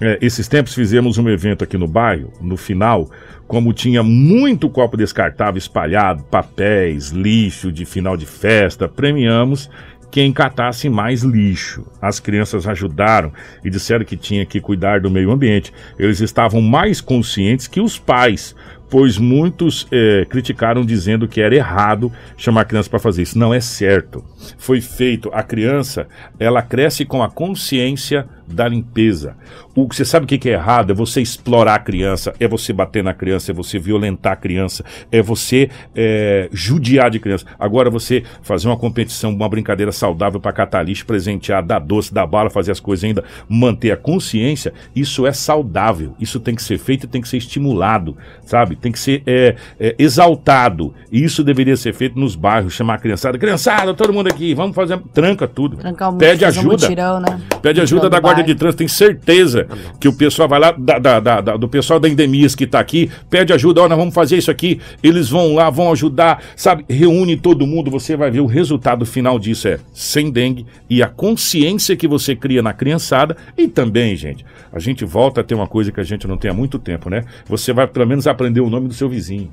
é, 0.00 0.18
esses 0.22 0.48
tempos 0.48 0.74
fizemos 0.74 1.18
um 1.18 1.28
evento 1.28 1.62
aqui 1.62 1.76
no 1.76 1.88
bairro, 1.88 2.32
no 2.40 2.56
final, 2.56 3.10
como 3.46 3.72
tinha 3.72 4.02
muito 4.02 4.70
copo 4.70 4.96
descartável 4.96 5.58
espalhado, 5.58 6.22
papéis, 6.24 7.10
lixo 7.10 7.72
de 7.72 7.84
final 7.84 8.16
de 8.16 8.24
festa, 8.24 8.88
premiamos 8.88 9.68
quem 10.10 10.32
catasse 10.32 10.88
mais 10.88 11.22
lixo. 11.22 11.86
As 12.00 12.18
crianças 12.18 12.66
ajudaram 12.66 13.32
e 13.64 13.70
disseram 13.70 14.04
que 14.04 14.16
tinha 14.16 14.46
que 14.46 14.60
cuidar 14.60 15.00
do 15.00 15.10
meio 15.10 15.30
ambiente. 15.30 15.72
Eles 15.98 16.20
estavam 16.20 16.60
mais 16.60 17.00
conscientes 17.00 17.66
que 17.66 17.80
os 17.80 17.98
pais, 17.98 18.54
pois 18.90 19.18
muitos 19.18 19.86
eh, 19.90 20.26
criticaram 20.28 20.84
dizendo 20.84 21.28
que 21.28 21.40
era 21.40 21.54
errado 21.54 22.12
chamar 22.36 22.62
a 22.62 22.64
criança 22.64 22.88
para 22.88 22.98
fazer 22.98 23.22
isso. 23.22 23.38
Não 23.38 23.52
é 23.52 23.60
certo. 23.60 24.24
Foi 24.56 24.80
feito. 24.80 25.30
A 25.32 25.42
criança, 25.42 26.06
ela 26.38 26.62
cresce 26.62 27.04
com 27.04 27.22
a 27.22 27.28
consciência 27.28 28.26
da 28.46 28.66
limpeza. 28.66 29.36
O 29.74 29.86
você 29.86 30.04
sabe 30.04 30.24
o 30.24 30.26
que 30.26 30.48
é 30.48 30.52
errado? 30.52 30.90
É 30.90 30.94
você 30.94 31.20
explorar 31.20 31.74
a 31.74 31.78
criança, 31.78 32.34
é 32.40 32.48
você 32.48 32.72
bater 32.72 33.04
na 33.04 33.14
criança, 33.14 33.52
é 33.52 33.54
você 33.54 33.78
violentar 33.78 34.32
a 34.32 34.36
criança, 34.36 34.84
é 35.12 35.22
você 35.22 35.70
eh, 35.94 36.48
judiar 36.52 37.10
de 37.10 37.20
criança. 37.20 37.44
Agora 37.58 37.90
você 37.90 38.24
fazer 38.42 38.68
uma 38.68 38.76
competição, 38.76 39.30
uma 39.30 39.48
brincadeira 39.48 39.92
saudável 39.92 40.40
para 40.40 40.52
catar 40.52 40.82
lixo, 40.82 41.06
presentear, 41.06 41.64
dar 41.64 41.78
doce, 41.78 42.12
dar 42.12 42.26
bala, 42.26 42.50
fazer 42.50 42.72
as 42.72 42.80
coisas 42.80 43.04
ainda, 43.04 43.24
manter 43.48 43.92
a 43.92 43.96
consciência, 43.96 44.72
isso 44.96 45.26
é 45.26 45.32
saudável. 45.32 46.14
Isso 46.18 46.40
tem 46.40 46.54
que 46.54 46.62
ser 46.62 46.78
feito 46.78 47.04
e 47.04 47.08
tem 47.08 47.20
que 47.20 47.28
ser 47.28 47.36
estimulado, 47.36 48.16
sabe? 48.44 48.77
Tem 48.80 48.92
que 48.92 48.98
ser 48.98 49.22
é, 49.26 49.56
é, 49.78 49.94
exaltado. 49.98 50.94
E 51.10 51.22
isso 51.24 51.42
deveria 51.42 51.76
ser 51.76 51.92
feito 51.94 52.18
nos 52.18 52.34
bairros, 52.36 52.72
chamar 52.74 52.94
a 52.94 52.98
criançada. 52.98 53.38
Criançada, 53.38 53.94
todo 53.94 54.12
mundo 54.12 54.28
aqui, 54.28 54.54
vamos 54.54 54.74
fazer. 54.74 54.98
Tranca 55.12 55.46
tudo. 55.48 55.76
Trancar 55.76 56.12
o 56.14 56.16
Pede 56.18 56.44
um 56.44 56.48
ajuda. 56.48 56.68
mutirão, 56.68 57.20
né? 57.20 57.40
Pede 57.62 57.80
ajuda 57.80 58.08
da 58.10 58.20
Guarda 58.20 58.42
de 58.42 58.46
bairro. 58.54 58.58
Trânsito, 58.58 58.78
tenho 58.78 58.88
certeza 58.90 59.66
que 60.00 60.08
o 60.08 60.12
pessoal 60.12 60.48
vai 60.48 60.58
lá, 60.60 60.72
da- 60.72 60.98
da- 60.98 61.20
da- 61.20 61.40
da- 61.40 61.56
do 61.56 61.68
pessoal 61.68 61.98
da 62.00 62.08
Endemias 62.08 62.54
que 62.54 62.64
está 62.64 62.80
aqui, 62.80 63.10
pede 63.30 63.52
ajuda, 63.52 63.82
ó, 63.82 63.88
nós 63.88 63.98
vamos 63.98 64.14
fazer 64.14 64.36
isso 64.36 64.50
aqui, 64.50 64.80
eles 65.02 65.28
vão 65.28 65.54
lá, 65.54 65.70
vão 65.70 65.90
ajudar, 65.92 66.42
sabe? 66.56 66.84
Reúne 66.88 67.36
todo 67.36 67.66
mundo, 67.66 67.90
você 67.90 68.16
vai 68.16 68.30
ver 68.30 68.40
o 68.40 68.46
resultado 68.46 69.04
final 69.06 69.38
disso 69.38 69.68
é 69.68 69.78
sem 69.92 70.30
dengue 70.30 70.66
e 70.88 71.02
a 71.02 71.08
consciência 71.08 71.96
que 71.96 72.06
você 72.08 72.34
cria 72.34 72.62
na 72.62 72.72
criançada 72.72 73.36
e 73.56 73.68
também, 73.68 74.14
gente, 74.16 74.44
a 74.72 74.78
gente 74.78 75.04
volta 75.04 75.40
a 75.40 75.44
ter 75.44 75.54
uma 75.54 75.66
coisa 75.66 75.90
que 75.92 76.00
a 76.00 76.04
gente 76.04 76.26
não 76.26 76.36
tem 76.36 76.50
há 76.50 76.54
muito 76.54 76.78
tempo, 76.78 77.08
né? 77.10 77.24
Você 77.46 77.72
vai 77.72 77.86
pelo 77.86 78.06
menos 78.06 78.26
aprender 78.26 78.60
o 78.60 78.67
nome 78.70 78.88
do 78.88 78.94
seu 78.94 79.08
vizinho. 79.08 79.50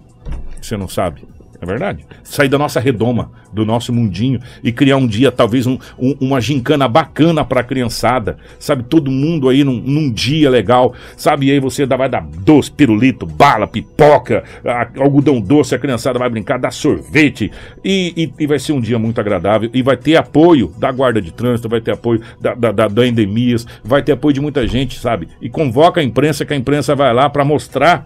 Você 0.62 0.76
não 0.78 0.88
sabe? 0.88 1.22
É 1.62 1.66
verdade? 1.66 2.06
Sair 2.22 2.50
da 2.50 2.58
nossa 2.58 2.82
redoma, 2.82 3.32
do 3.54 3.66
nosso 3.66 3.92
mundinho 3.94 4.42
e 4.62 4.74
criar 4.74 4.98
um 4.98 5.08
dia, 5.08 5.32
talvez, 5.32 5.66
um- 5.66 5.80
um- 5.98 6.16
uma 6.20 6.42
gincana 6.42 6.86
bacana 6.86 7.46
pra 7.46 7.64
criançada. 7.64 8.38
Sabe? 8.60 8.84
Todo 8.84 9.10
mundo 9.10 9.48
aí 9.48 9.64
num, 9.64 9.80
num 9.82 10.12
dia 10.12 10.50
legal. 10.50 10.94
Sabe? 11.16 11.48
E 11.48 11.52
aí 11.52 11.60
você 11.62 11.86
vai 11.86 12.10
dar 12.10 12.22
doce, 12.40 12.70
pirulito, 12.70 13.26
bala, 13.26 13.66
pipoca, 13.68 14.44
a- 14.66 14.90
algodão 15.02 15.40
doce, 15.40 15.74
a 15.74 15.80
criançada 15.80 16.20
vai 16.20 16.30
brincar, 16.30 16.60
dar 16.60 16.72
sorvete. 16.72 17.50
E, 17.84 18.14
e- 18.38 18.44
e 18.44 18.48
vai 18.48 18.60
ser 18.60 18.74
um 18.74 18.82
dia 18.82 19.00
muito 19.00 19.22
agradável. 19.22 19.70
E 19.74 19.82
vai 19.82 19.96
ter 19.96 20.18
apoio 20.18 20.74
da 20.78 20.92
Guarda 20.92 21.22
de 21.22 21.32
Trânsito, 21.32 21.70
vai 21.70 21.80
ter 21.80 21.92
apoio 21.92 22.22
da, 22.40 22.54
da, 22.54 22.72
da, 22.74 22.88
da 22.90 23.08
Endemias, 23.08 23.66
vai 23.84 24.04
ter 24.04 24.12
apoio 24.12 24.34
de 24.34 24.42
muita 24.42 24.68
gente, 24.68 25.00
sabe? 25.00 25.30
E 25.42 25.50
convoca 25.50 26.02
a 26.02 26.04
imprensa, 26.04 26.44
que 26.46 26.54
a 26.54 26.58
imprensa 26.58 26.94
vai 26.94 27.14
lá 27.14 27.30
pra 27.30 27.46
mostrar 27.46 28.06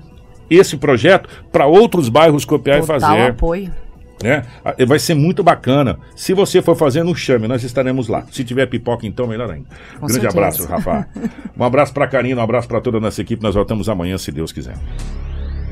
esse 0.50 0.78
projeto 0.78 1.30
para 1.52 1.66
outros 1.66 2.10
bairros 2.10 2.46
copiar 2.46 2.78
e 2.78 2.82
Total 2.82 3.00
fazer 3.00 3.22
apoio. 3.30 3.72
né? 4.24 4.44
Ah, 4.66 4.74
Vai 4.86 5.00
ser 5.00 5.14
muito 5.14 5.44
bacana. 5.44 5.98
Se 6.16 6.34
você 6.34 6.62
for 6.62 6.76
fazer, 6.76 7.04
nos 7.04 7.20
chame, 7.20 7.48
nós 7.48 7.64
estaremos 7.64 8.08
lá. 8.08 8.24
Se 8.32 8.44
tiver 8.44 8.66
pipoca, 8.68 9.06
então, 9.08 9.28
melhor 9.28 9.50
ainda. 9.52 9.68
Com 10.00 10.08
Grande 10.08 10.14
certeza. 10.14 10.38
abraço, 10.38 10.66
Rafa. 10.68 11.08
Um 11.58 11.64
abraço 11.64 11.94
pra 11.94 12.08
Karina, 12.08 12.40
um 12.40 12.44
abraço 12.44 12.68
pra 12.68 12.80
toda 12.82 12.98
a 12.98 13.02
nossa 13.02 13.22
equipe. 13.22 13.44
Nós 13.44 13.54
voltamos 13.56 13.90
amanhã, 13.90 14.18
se 14.18 14.32
Deus 14.32 14.52
quiser. 14.52 14.76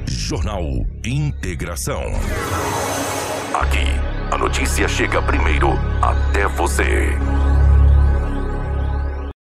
Jornal 0.06 0.64
Integração. 1.06 2.02
Aqui, 3.54 3.86
a 4.32 4.38
notícia 4.38 4.88
chega 4.88 5.22
primeiro 5.22 5.70
até 6.02 6.48
você. 6.48 7.10